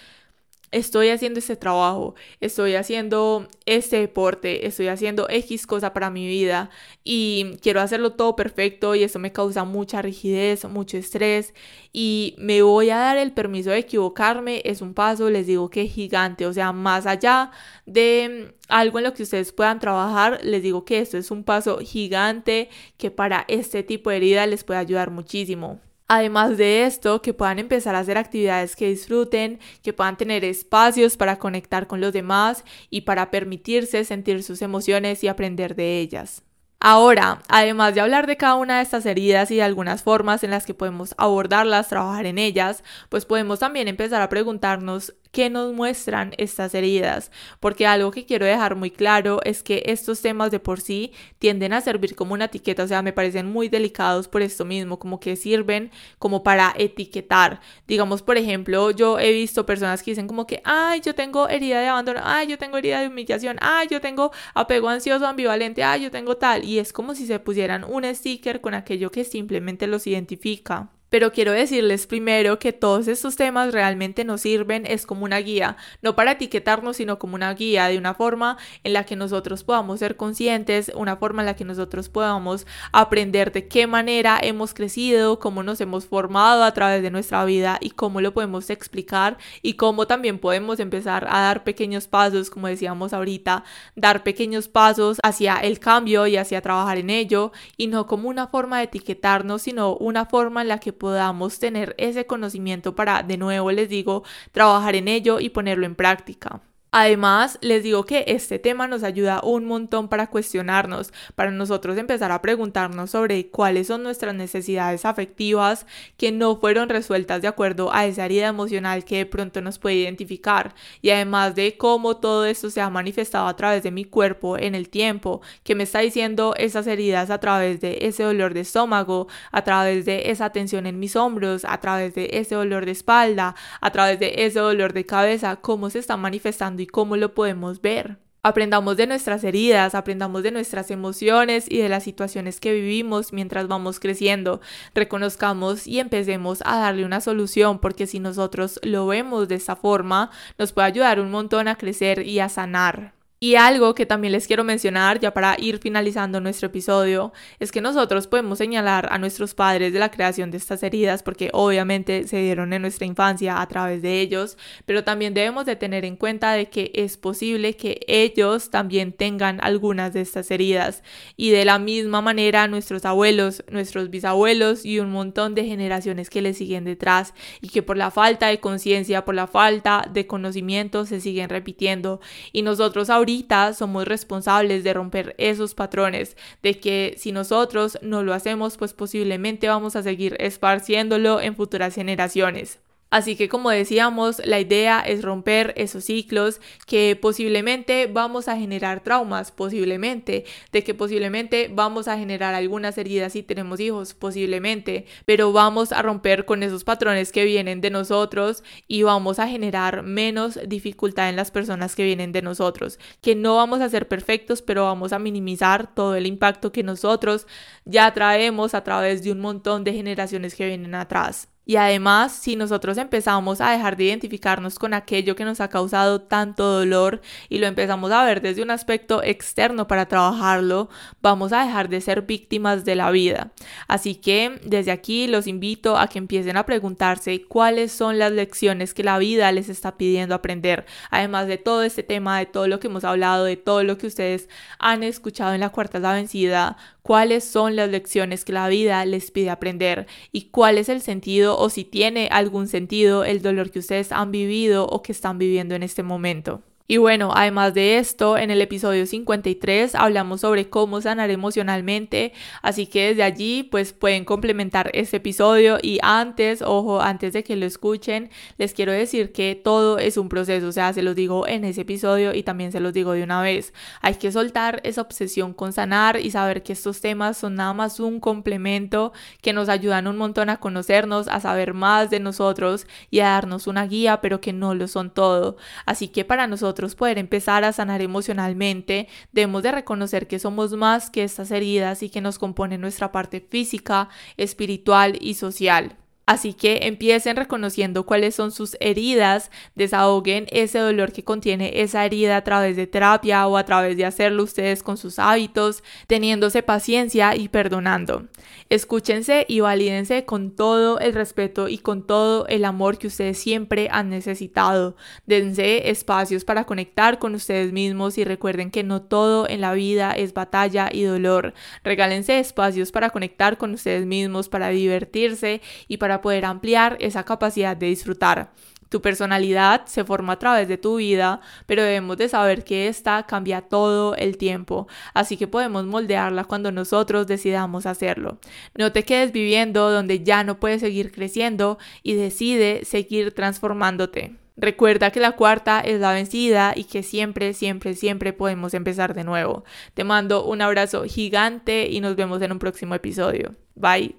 estoy 0.71 1.09
haciendo 1.09 1.39
este 1.39 1.55
trabajo, 1.55 2.15
estoy 2.39 2.75
haciendo 2.75 3.47
este 3.65 3.99
deporte, 3.99 4.67
estoy 4.67 4.87
haciendo 4.87 5.27
X 5.29 5.65
cosa 5.67 5.93
para 5.93 6.09
mi 6.09 6.27
vida 6.27 6.69
y 7.03 7.57
quiero 7.61 7.81
hacerlo 7.81 8.13
todo 8.13 8.35
perfecto 8.35 8.95
y 8.95 9.03
eso 9.03 9.19
me 9.19 9.31
causa 9.31 9.63
mucha 9.63 10.01
rigidez, 10.01 10.65
mucho 10.65 10.97
estrés 10.97 11.53
y 11.91 12.35
me 12.37 12.61
voy 12.61 12.89
a 12.91 12.97
dar 12.97 13.17
el 13.17 13.31
permiso 13.31 13.71
de 13.71 13.79
equivocarme, 13.79 14.61
es 14.65 14.81
un 14.81 14.93
paso, 14.93 15.29
les 15.29 15.47
digo 15.47 15.69
que 15.69 15.87
gigante, 15.87 16.45
o 16.45 16.53
sea, 16.53 16.71
más 16.71 17.05
allá 17.05 17.51
de 17.85 18.53
algo 18.67 18.99
en 18.99 19.05
lo 19.05 19.13
que 19.13 19.23
ustedes 19.23 19.51
puedan 19.51 19.79
trabajar, 19.79 20.39
les 20.43 20.61
digo 20.63 20.85
que 20.85 20.99
esto 20.99 21.17
es 21.17 21.31
un 21.31 21.43
paso 21.43 21.79
gigante 21.79 22.69
que 22.97 23.11
para 23.11 23.45
este 23.47 23.83
tipo 23.83 24.09
de 24.09 24.17
herida 24.17 24.45
les 24.45 24.63
puede 24.63 24.79
ayudar 24.79 25.11
muchísimo. 25.11 25.79
Además 26.11 26.57
de 26.57 26.85
esto, 26.85 27.21
que 27.21 27.35
puedan 27.35 27.59
empezar 27.59 27.93
a 27.93 27.99
hacer 27.99 28.17
actividades 28.17 28.75
que 28.75 28.89
disfruten, 28.89 29.59
que 29.83 29.93
puedan 29.93 30.17
tener 30.17 30.43
espacios 30.43 31.17
para 31.17 31.37
conectar 31.37 31.85
con 31.85 32.01
los 32.01 32.11
demás 32.13 32.65
y 32.89 33.01
para 33.01 33.29
permitirse 33.29 34.03
sentir 34.03 34.41
sus 34.41 34.63
emociones 34.63 35.23
y 35.23 35.27
aprender 35.27 35.75
de 35.75 35.99
ellas. 35.99 36.41
Ahora, 36.79 37.43
además 37.47 37.93
de 37.93 38.01
hablar 38.01 38.25
de 38.25 38.37
cada 38.37 38.55
una 38.55 38.77
de 38.77 38.83
estas 38.83 39.05
heridas 39.05 39.51
y 39.51 39.57
de 39.57 39.63
algunas 39.63 40.01
formas 40.01 40.43
en 40.43 40.49
las 40.49 40.65
que 40.65 40.73
podemos 40.73 41.13
abordarlas, 41.17 41.89
trabajar 41.89 42.25
en 42.25 42.39
ellas, 42.39 42.83
pues 43.09 43.25
podemos 43.25 43.59
también 43.59 43.87
empezar 43.87 44.21
a 44.23 44.29
preguntarnos 44.29 45.13
qué 45.31 45.49
nos 45.49 45.73
muestran 45.73 46.33
estas 46.37 46.73
heridas, 46.73 47.31
porque 47.59 47.85
algo 47.85 48.11
que 48.11 48.25
quiero 48.25 48.45
dejar 48.45 48.75
muy 48.75 48.91
claro 48.91 49.39
es 49.43 49.63
que 49.63 49.83
estos 49.85 50.21
temas 50.21 50.51
de 50.51 50.59
por 50.59 50.81
sí 50.81 51.11
tienden 51.37 51.73
a 51.73 51.81
servir 51.81 52.15
como 52.15 52.33
una 52.33 52.45
etiqueta, 52.45 52.83
o 52.83 52.87
sea, 52.87 53.01
me 53.01 53.13
parecen 53.13 53.45
muy 53.47 53.69
delicados 53.69 54.27
por 54.27 54.41
esto 54.41 54.65
mismo, 54.65 54.99
como 54.99 55.19
que 55.19 55.35
sirven 55.35 55.91
como 56.17 56.43
para 56.43 56.73
etiquetar. 56.77 57.61
Digamos, 57.87 58.21
por 58.21 58.37
ejemplo, 58.37 58.91
yo 58.91 59.19
he 59.19 59.31
visto 59.31 59.65
personas 59.65 60.03
que 60.03 60.11
dicen 60.11 60.27
como 60.27 60.47
que, 60.47 60.61
ay, 60.63 61.01
yo 61.01 61.15
tengo 61.15 61.47
herida 61.49 61.81
de 61.81 61.87
abandono, 61.87 62.21
ay, 62.23 62.47
yo 62.47 62.57
tengo 62.57 62.77
herida 62.77 63.01
de 63.01 63.07
humillación, 63.07 63.57
ay, 63.61 63.87
yo 63.89 64.01
tengo 64.01 64.31
apego 64.53 64.89
ansioso 64.89 65.27
ambivalente, 65.27 65.83
ay, 65.83 66.03
yo 66.03 66.11
tengo 66.11 66.37
tal, 66.37 66.63
y 66.63 66.79
es 66.79 66.93
como 66.93 67.15
si 67.15 67.27
se 67.27 67.39
pusieran 67.39 67.83
un 67.83 68.03
sticker 68.15 68.61
con 68.61 68.73
aquello 68.73 69.11
que 69.11 69.23
simplemente 69.23 69.87
los 69.87 70.07
identifica. 70.07 70.89
Pero 71.09 71.31
quiero 71.31 71.51
decirles 71.51 72.07
primero 72.07 72.59
que 72.59 72.73
todos 72.73 73.07
estos 73.07 73.35
temas 73.35 73.73
realmente 73.73 74.23
nos 74.23 74.41
sirven, 74.41 74.85
es 74.85 75.05
como 75.05 75.25
una 75.25 75.37
guía, 75.37 75.77
no 76.01 76.15
para 76.15 76.33
etiquetarnos, 76.33 76.97
sino 76.97 77.19
como 77.19 77.35
una 77.35 77.53
guía 77.53 77.87
de 77.87 77.97
una 77.97 78.13
forma 78.13 78.57
en 78.83 78.93
la 78.93 79.05
que 79.05 79.15
nosotros 79.15 79.63
podamos 79.63 79.99
ser 79.99 80.15
conscientes, 80.15 80.91
una 80.95 81.17
forma 81.17 81.41
en 81.41 81.47
la 81.47 81.55
que 81.55 81.65
nosotros 81.65 82.09
podamos 82.09 82.67
aprender 82.91 83.51
de 83.51 83.67
qué 83.67 83.87
manera 83.87 84.39
hemos 84.41 84.73
crecido, 84.73 85.39
cómo 85.39 85.63
nos 85.63 85.81
hemos 85.81 86.05
formado 86.05 86.63
a 86.63 86.73
través 86.73 87.01
de 87.01 87.11
nuestra 87.11 87.43
vida 87.45 87.77
y 87.81 87.91
cómo 87.91 88.21
lo 88.21 88.33
podemos 88.33 88.69
explicar 88.69 89.37
y 89.61 89.73
cómo 89.73 90.07
también 90.07 90.39
podemos 90.39 90.79
empezar 90.79 91.25
a 91.29 91.41
dar 91.41 91.63
pequeños 91.63 92.07
pasos, 92.07 92.49
como 92.49 92.67
decíamos 92.67 93.13
ahorita, 93.13 93.63
dar 93.95 94.23
pequeños 94.23 94.67
pasos 94.67 95.17
hacia 95.23 95.55
el 95.57 95.79
cambio 95.79 96.27
y 96.27 96.37
hacia 96.37 96.61
trabajar 96.61 96.97
en 96.97 97.09
ello 97.09 97.51
y 97.77 97.87
no 97.87 98.05
como 98.07 98.29
una 98.29 98.47
forma 98.47 98.77
de 98.77 98.85
etiquetarnos, 98.85 99.63
sino 99.63 99.95
una 99.95 100.25
forma 100.25 100.61
en 100.61 100.67
la 100.67 100.79
que 100.79 100.93
podamos 100.99 101.57
tener 101.59 101.95
ese 101.97 102.27
conocimiento 102.27 102.95
para, 102.95 103.23
de 103.23 103.37
nuevo 103.37 103.71
les 103.71 103.89
digo, 103.89 104.23
trabajar 104.51 104.95
en 104.95 105.07
ello 105.07 105.39
y 105.39 105.49
ponerlo 105.49 105.85
en 105.85 105.95
práctica. 105.95 106.61
Además, 106.91 107.59
les 107.61 107.83
digo 107.83 108.03
que 108.03 108.23
este 108.27 108.57
tema 108.57 108.87
nos 108.87 109.03
ayuda 109.03 109.41
un 109.43 109.65
montón 109.65 110.07
para 110.09 110.25
cuestionarnos, 110.27 111.13
para 111.35 111.51
nosotros 111.51 111.97
empezar 111.99 112.31
a 112.31 112.41
preguntarnos 112.41 113.11
sobre 113.11 113.47
cuáles 113.49 113.87
son 113.87 114.01
nuestras 114.01 114.33
necesidades 114.33 115.05
afectivas 115.05 115.85
que 116.17 116.31
no 116.31 116.55
fueron 116.55 116.89
resueltas 116.89 117.43
de 117.43 117.47
acuerdo 117.47 117.93
a 117.93 118.07
esa 118.07 118.25
herida 118.25 118.47
emocional 118.47 119.05
que 119.05 119.17
de 119.17 119.25
pronto 119.27 119.61
nos 119.61 119.77
puede 119.77 119.97
identificar. 119.97 120.73
Y 121.03 121.11
además 121.11 121.53
de 121.53 121.77
cómo 121.77 122.17
todo 122.17 122.45
esto 122.45 122.71
se 122.71 122.81
ha 122.81 122.89
manifestado 122.89 123.47
a 123.47 123.55
través 123.55 123.83
de 123.83 123.91
mi 123.91 124.05
cuerpo 124.05 124.57
en 124.57 124.73
el 124.73 124.89
tiempo, 124.89 125.41
que 125.63 125.75
me 125.75 125.83
está 125.83 125.99
diciendo 125.99 126.55
esas 126.57 126.87
heridas 126.87 127.29
a 127.29 127.39
través 127.39 127.81
de 127.81 127.99
ese 128.01 128.23
dolor 128.23 128.55
de 128.55 128.61
estómago, 128.61 129.27
a 129.51 129.63
través 129.63 130.05
de 130.05 130.31
esa 130.31 130.49
tensión 130.49 130.87
en 130.87 130.99
mis 130.99 131.15
hombros, 131.15 131.65
a 131.65 131.79
través 131.79 132.15
de 132.15 132.29
ese 132.33 132.55
dolor 132.55 132.85
de 132.85 132.91
espalda, 132.91 133.53
a 133.79 133.91
través 133.91 134.19
de 134.19 134.45
ese 134.45 134.59
dolor 134.59 134.93
de 134.93 135.05
cabeza, 135.05 135.57
cómo 135.57 135.91
se 135.91 135.99
está 135.99 136.17
manifestando 136.17 136.78
y 136.79 136.87
cómo 136.87 137.17
lo 137.17 137.33
podemos 137.33 137.81
ver. 137.81 138.17
Aprendamos 138.41 138.95
de 138.95 139.05
nuestras 139.05 139.43
heridas, 139.43 139.95
aprendamos 139.95 140.43
de 140.43 140.51
nuestras 140.51 140.91
emociones 140.91 141.65
y 141.69 141.79
de 141.79 141.89
las 141.89 142.03
situaciones 142.03 142.61
que 142.61 142.73
vivimos 142.73 143.33
mientras 143.33 143.67
vamos 143.67 143.99
creciendo. 143.99 144.61
Reconozcamos 144.95 145.85
y 145.85 145.99
empecemos 145.99 146.63
a 146.65 146.79
darle 146.79 147.03
una 147.03 147.19
solución 147.19 147.79
porque 147.79 148.07
si 148.07 148.21
nosotros 148.21 148.79
lo 148.81 149.05
vemos 149.07 149.49
de 149.49 149.55
esta 149.55 149.75
forma, 149.75 150.31
nos 150.57 150.71
puede 150.71 150.87
ayudar 150.87 151.19
un 151.19 151.31
montón 151.31 151.67
a 151.67 151.75
crecer 151.75 152.25
y 152.25 152.39
a 152.39 152.47
sanar. 152.47 153.18
Y 153.41 153.55
algo 153.55 153.95
que 153.95 154.05
también 154.05 154.33
les 154.33 154.47
quiero 154.47 154.65
mencionar, 154.65 155.21
ya 155.21 155.33
para 155.33 155.55
ir 155.57 155.77
finalizando 155.77 156.41
nuestro 156.41 156.67
episodio, 156.67 157.31
es 157.57 157.71
que 157.71 157.79
nosotros 157.79 158.27
podemos 158.27 158.57
señalar 158.57 159.07
a 159.13 159.17
nuestros 159.17 159.53
padres 159.55 159.93
de 159.93 159.99
la 159.99 160.11
creación 160.11 160.51
de 160.51 160.57
estas 160.57 160.83
heridas, 160.83 161.23
porque 161.23 161.49
obviamente 161.53 162.27
se 162.27 162.41
dieron 162.41 162.73
en 162.73 162.81
nuestra 162.81 163.05
infancia 163.05 163.61
a 163.61 163.67
través 163.69 164.01
de 164.01 164.19
ellos, 164.19 164.57
pero 164.85 165.05
también 165.05 165.33
debemos 165.33 165.65
de 165.65 165.77
tener 165.77 166.03
en 166.03 166.17
cuenta 166.17 166.51
de 166.51 166.69
que 166.69 166.91
es 166.93 167.15
posible 167.15 167.77
que 167.77 168.01
ellos 168.09 168.71
también 168.71 169.13
tengan 169.13 169.59
algunas 169.63 170.11
de 170.11 170.19
estas 170.19 170.51
heridas. 170.51 171.01
Y 171.37 171.51
de 171.51 171.63
la 171.63 171.79
misma 171.79 172.21
manera 172.21 172.67
nuestros 172.67 173.05
abuelos, 173.05 173.63
nuestros 173.71 174.09
bisabuelos 174.09 174.83
y 174.83 174.99
un 174.99 175.11
montón 175.11 175.55
de 175.55 175.63
generaciones 175.63 176.29
que 176.29 176.41
les 176.41 176.57
siguen 176.57 176.83
detrás 176.83 177.33
y 177.61 177.69
que 177.69 177.83
por 177.83 177.95
la 177.95 178.11
falta 178.11 178.47
de 178.47 178.59
conciencia, 178.59 179.23
por 179.23 179.35
la 179.35 179.47
falta 179.47 180.05
de 180.11 180.27
conocimiento 180.27 181.05
se 181.05 181.21
siguen 181.21 181.47
repitiendo. 181.47 182.19
Y 182.51 182.63
nosotros 182.63 183.09
ahorita 183.09 183.28
somos 183.77 184.05
responsables 184.05 184.83
de 184.83 184.93
romper 184.93 185.35
esos 185.37 185.75
patrones, 185.75 186.35
de 186.63 186.79
que 186.79 187.15
si 187.17 187.31
nosotros 187.31 187.97
no 188.01 188.23
lo 188.23 188.33
hacemos, 188.33 188.77
pues 188.77 188.93
posiblemente 188.93 189.67
vamos 189.67 189.95
a 189.95 190.03
seguir 190.03 190.35
esparciéndolo 190.39 191.39
en 191.41 191.55
futuras 191.55 191.95
generaciones. 191.95 192.79
Así 193.11 193.35
que 193.35 193.49
como 193.49 193.71
decíamos, 193.71 194.39
la 194.45 194.59
idea 194.59 194.99
es 194.99 195.23
romper 195.23 195.73
esos 195.77 196.05
ciclos 196.05 196.61
que 196.85 197.17
posiblemente 197.19 198.07
vamos 198.07 198.47
a 198.47 198.55
generar 198.55 199.01
traumas, 199.01 199.51
posiblemente, 199.51 200.45
de 200.71 200.83
que 200.83 200.93
posiblemente 200.93 201.71
vamos 201.73 202.07
a 202.07 202.17
generar 202.17 202.53
algunas 202.53 202.97
heridas 202.99 203.33
si 203.33 203.41
tenemos 203.41 203.79
hijos, 203.79 204.13
posiblemente, 204.13 205.05
pero 205.25 205.51
vamos 205.51 205.91
a 205.91 206.03
romper 206.03 206.45
con 206.45 206.61
esos 206.61 206.83
patrones 206.83 207.31
que 207.31 207.45
vienen 207.45 207.81
de 207.81 207.89
nosotros 207.89 208.63
y 208.87 209.01
vamos 209.01 209.39
a 209.39 209.47
generar 209.47 210.03
menos 210.03 210.59
dificultad 210.67 211.29
en 211.29 211.35
las 211.35 211.49
personas 211.49 211.95
que 211.95 212.03
vienen 212.03 212.31
de 212.31 212.43
nosotros, 212.43 212.99
que 213.21 213.33
no 213.35 213.55
vamos 213.55 213.81
a 213.81 213.89
ser 213.89 214.07
perfectos, 214.07 214.61
pero 214.61 214.83
vamos 214.83 215.13
a 215.13 215.19
minimizar 215.19 215.95
todo 215.95 216.15
el 216.15 216.27
impacto 216.27 216.71
que 216.71 216.83
nosotros 216.83 217.47
ya 217.85 218.13
traemos 218.13 218.75
a 218.75 218.83
través 218.83 219.23
de 219.23 219.31
un 219.31 219.39
montón 219.39 219.83
de 219.83 219.93
generaciones 219.93 220.53
que 220.53 220.67
vienen 220.67 220.93
atrás. 220.93 221.49
Y 221.69 221.75
además, 221.75 222.31
si 222.31 222.55
nosotros 222.55 222.97
empezamos 222.97 223.61
a 223.61 223.69
dejar 223.69 223.95
de 223.95 224.05
identificarnos 224.05 224.79
con 224.79 224.95
aquello 224.95 225.35
que 225.35 225.45
nos 225.45 225.61
ha 225.61 225.67
causado 225.67 226.19
tanto 226.19 226.63
dolor 226.63 227.21
y 227.47 227.59
lo 227.59 227.67
empezamos 227.67 228.11
a 228.11 228.23
ver 228.23 228.41
desde 228.41 228.63
un 228.63 228.71
aspecto 228.71 229.21
externo 229.21 229.85
para 229.85 230.07
trabajarlo, 230.07 230.89
vamos 231.21 231.53
a 231.53 231.63
dejar 231.63 231.87
de 231.87 232.01
ser 232.01 232.23
víctimas 232.23 232.85
de 232.85 232.95
la 232.95 233.11
vida. 233.11 233.51
Así 233.87 234.15
que 234.15 234.59
desde 234.65 234.89
aquí 234.89 235.27
los 235.27 235.45
invito 235.45 235.95
a 235.99 236.07
que 236.07 236.17
empiecen 236.17 236.57
a 236.57 236.65
preguntarse 236.65 237.43
cuáles 237.43 237.91
son 237.91 238.17
las 238.17 238.31
lecciones 238.31 238.95
que 238.95 239.03
la 239.03 239.19
vida 239.19 239.51
les 239.51 239.69
está 239.69 239.95
pidiendo 239.95 240.33
aprender. 240.33 240.87
Además 241.11 241.45
de 241.45 241.59
todo 241.59 241.83
este 241.83 242.01
tema, 242.01 242.39
de 242.39 242.47
todo 242.47 242.67
lo 242.67 242.79
que 242.79 242.87
hemos 242.87 243.03
hablado, 243.03 243.43
de 243.43 243.57
todo 243.57 243.83
lo 243.83 243.99
que 243.99 244.07
ustedes 244.07 244.49
han 244.79 245.03
escuchado 245.03 245.53
en 245.53 245.59
la 245.59 245.69
cuarta 245.69 245.99
la 245.99 246.13
vencida, 246.13 246.77
cuáles 247.01 247.43
son 247.43 247.75
las 247.75 247.89
lecciones 247.89 248.45
que 248.45 248.53
la 248.53 248.67
vida 248.67 249.03
les 249.05 249.31
pide 249.31 249.49
aprender 249.49 250.07
y 250.31 250.49
cuál 250.49 250.77
es 250.77 250.89
el 250.89 251.01
sentido 251.01 251.57
o 251.57 251.69
si 251.69 251.83
tiene 251.83 252.29
algún 252.31 252.67
sentido 252.67 253.23
el 253.23 253.41
dolor 253.41 253.71
que 253.71 253.79
ustedes 253.79 254.11
han 254.11 254.31
vivido 254.31 254.85
o 254.85 255.01
que 255.01 255.11
están 255.11 255.37
viviendo 255.37 255.75
en 255.75 255.83
este 255.83 256.03
momento. 256.03 256.63
Y 256.91 256.97
bueno, 256.97 257.31
además 257.35 257.75
de 257.75 257.99
esto, 257.99 258.35
en 258.35 258.49
el 258.49 258.63
episodio 258.63 259.05
53 259.05 259.93
hablamos 259.93 260.41
sobre 260.41 260.71
cómo 260.71 261.01
sanar 261.01 261.29
emocionalmente, 261.29 262.33
así 262.63 262.87
que 262.87 263.09
desde 263.09 263.21
allí 263.21 263.61
pues 263.61 263.93
pueden 263.93 264.25
complementar 264.25 264.89
este 264.95 265.17
episodio 265.17 265.77
y 265.83 265.99
antes, 266.01 266.63
ojo, 266.63 266.99
antes 266.99 267.33
de 267.33 267.43
que 267.43 267.55
lo 267.55 267.67
escuchen, 267.67 268.31
les 268.57 268.73
quiero 268.73 268.91
decir 268.91 269.31
que 269.31 269.53
todo 269.53 269.99
es 269.99 270.17
un 270.17 270.29
proceso, 270.29 270.67
o 270.67 270.71
sea, 270.71 270.91
se 270.91 271.03
los 271.03 271.15
digo 271.15 271.47
en 271.47 271.63
ese 271.63 271.81
episodio 271.81 272.33
y 272.33 272.41
también 272.41 272.71
se 272.71 272.79
los 272.79 272.91
digo 272.91 273.11
de 273.11 273.21
una 273.21 273.43
vez. 273.43 273.71
Hay 274.01 274.15
que 274.15 274.31
soltar 274.31 274.81
esa 274.83 275.01
obsesión 275.01 275.53
con 275.53 275.73
sanar 275.73 276.19
y 276.19 276.31
saber 276.31 276.63
que 276.63 276.73
estos 276.73 277.01
temas 277.01 277.37
son 277.37 277.53
nada 277.53 277.75
más 277.75 277.99
un 277.99 278.19
complemento 278.19 279.13
que 279.41 279.53
nos 279.53 279.69
ayudan 279.69 280.07
un 280.07 280.17
montón 280.17 280.49
a 280.49 280.57
conocernos, 280.57 281.27
a 281.27 281.39
saber 281.39 281.75
más 281.75 282.09
de 282.09 282.19
nosotros 282.19 282.87
y 283.11 283.19
a 283.19 283.25
darnos 283.25 283.67
una 283.67 283.85
guía, 283.85 284.21
pero 284.21 284.41
que 284.41 284.53
no 284.53 284.73
lo 284.73 284.87
son 284.87 285.11
todo. 285.11 285.55
Así 285.85 286.07
que 286.07 286.25
para 286.25 286.47
nosotros 286.47 286.78
poder 286.95 287.17
empezar 287.17 287.63
a 287.63 287.73
sanar 287.73 288.01
emocionalmente, 288.01 289.07
debemos 289.31 289.63
de 289.63 289.71
reconocer 289.71 290.27
que 290.27 290.39
somos 290.39 290.73
más 290.73 291.09
que 291.09 291.23
estas 291.23 291.51
heridas 291.51 292.03
y 292.03 292.09
que 292.09 292.21
nos 292.21 292.39
compone 292.39 292.77
nuestra 292.77 293.11
parte 293.11 293.39
física, 293.41 294.09
espiritual 294.37 295.17
y 295.21 295.35
social. 295.35 295.97
Así 296.29 296.53
que 296.53 296.81
empiecen 296.83 297.37
reconociendo 297.37 298.05
cuáles 298.05 298.35
son 298.35 298.51
sus 298.51 298.77
heridas, 298.79 299.49
desahoguen 299.73 300.45
ese 300.51 300.77
dolor 300.77 301.11
que 301.11 301.23
contiene 301.23 301.81
esa 301.81 302.05
herida 302.05 302.37
a 302.37 302.43
través 302.43 302.77
de 302.77 302.85
terapia 302.85 303.47
o 303.47 303.57
a 303.57 303.65
través 303.65 303.97
de 303.97 304.05
hacerlo 304.05 304.43
ustedes 304.43 304.83
con 304.83 304.95
sus 304.95 305.17
hábitos, 305.17 305.81
teniéndose 306.05 306.61
paciencia 306.61 307.35
y 307.35 307.47
perdonando. 307.47 308.27
Escúchense 308.69 309.47
y 309.49 309.61
valídense 309.61 310.25
con 310.25 310.55
todo 310.55 310.99
el 310.99 311.15
respeto 311.15 311.67
y 311.67 311.79
con 311.79 312.05
todo 312.05 312.45
el 312.45 312.63
amor 312.63 312.99
que 312.99 313.07
ustedes 313.07 313.39
siempre 313.39 313.87
han 313.91 314.11
necesitado. 314.11 314.95
Dense 315.25 315.89
espacios 315.89 316.45
para 316.45 316.65
conectar 316.65 317.17
con 317.17 317.33
ustedes 317.33 317.73
mismos 317.73 318.19
y 318.19 318.23
recuerden 318.23 318.69
que 318.69 318.83
no 318.83 319.01
todo 319.01 319.49
en 319.49 319.61
la 319.61 319.73
vida 319.73 320.11
es 320.11 320.35
batalla 320.35 320.89
y 320.91 321.01
dolor. 321.01 321.55
Regálense 321.83 322.37
espacios 322.37 322.91
para 322.91 323.09
conectar 323.09 323.57
con 323.57 323.73
ustedes 323.73 324.05
mismos, 324.05 324.47
para 324.47 324.69
divertirse 324.69 325.61
y 325.87 325.97
poder 326.21 326.45
ampliar 326.45 326.97
esa 326.99 327.23
capacidad 327.23 327.75
de 327.75 327.87
disfrutar. 327.87 328.51
Tu 328.89 329.01
personalidad 329.01 329.85
se 329.85 330.03
forma 330.03 330.33
a 330.33 330.39
través 330.39 330.67
de 330.67 330.77
tu 330.77 330.95
vida, 330.95 331.41
pero 331.67 331.83
debemos 331.83 332.17
de 332.17 332.27
saber 332.27 332.63
que 332.63 332.87
esta 332.87 333.23
cambia 333.27 333.61
todo 333.61 334.15
el 334.15 334.37
tiempo, 334.37 334.87
así 335.13 335.37
que 335.37 335.47
podemos 335.47 335.85
moldearla 335.85 336.43
cuando 336.43 336.71
nosotros 336.71 337.27
decidamos 337.27 337.85
hacerlo. 337.85 338.39
No 338.75 338.91
te 338.91 339.03
quedes 339.03 339.31
viviendo 339.31 339.91
donde 339.91 340.23
ya 340.23 340.43
no 340.43 340.59
puedes 340.59 340.81
seguir 340.81 341.11
creciendo 341.11 341.77
y 342.01 342.15
decide 342.15 342.83
seguir 342.83 343.33
transformándote. 343.35 344.35
Recuerda 344.57 345.11
que 345.11 345.21
la 345.21 345.33
cuarta 345.33 345.79
es 345.79 346.01
la 346.01 346.11
vencida 346.11 346.73
y 346.75 346.83
que 346.83 347.01
siempre, 347.01 347.53
siempre, 347.53 347.93
siempre 347.93 348.33
podemos 348.33 348.73
empezar 348.73 349.13
de 349.13 349.23
nuevo. 349.23 349.63
Te 349.93 350.03
mando 350.03 350.43
un 350.43 350.61
abrazo 350.61 351.03
gigante 351.05 351.87
y 351.89 352.01
nos 352.01 352.17
vemos 352.17 352.41
en 352.41 352.51
un 352.51 352.59
próximo 352.59 352.95
episodio. 352.95 353.55
Bye. 353.75 354.18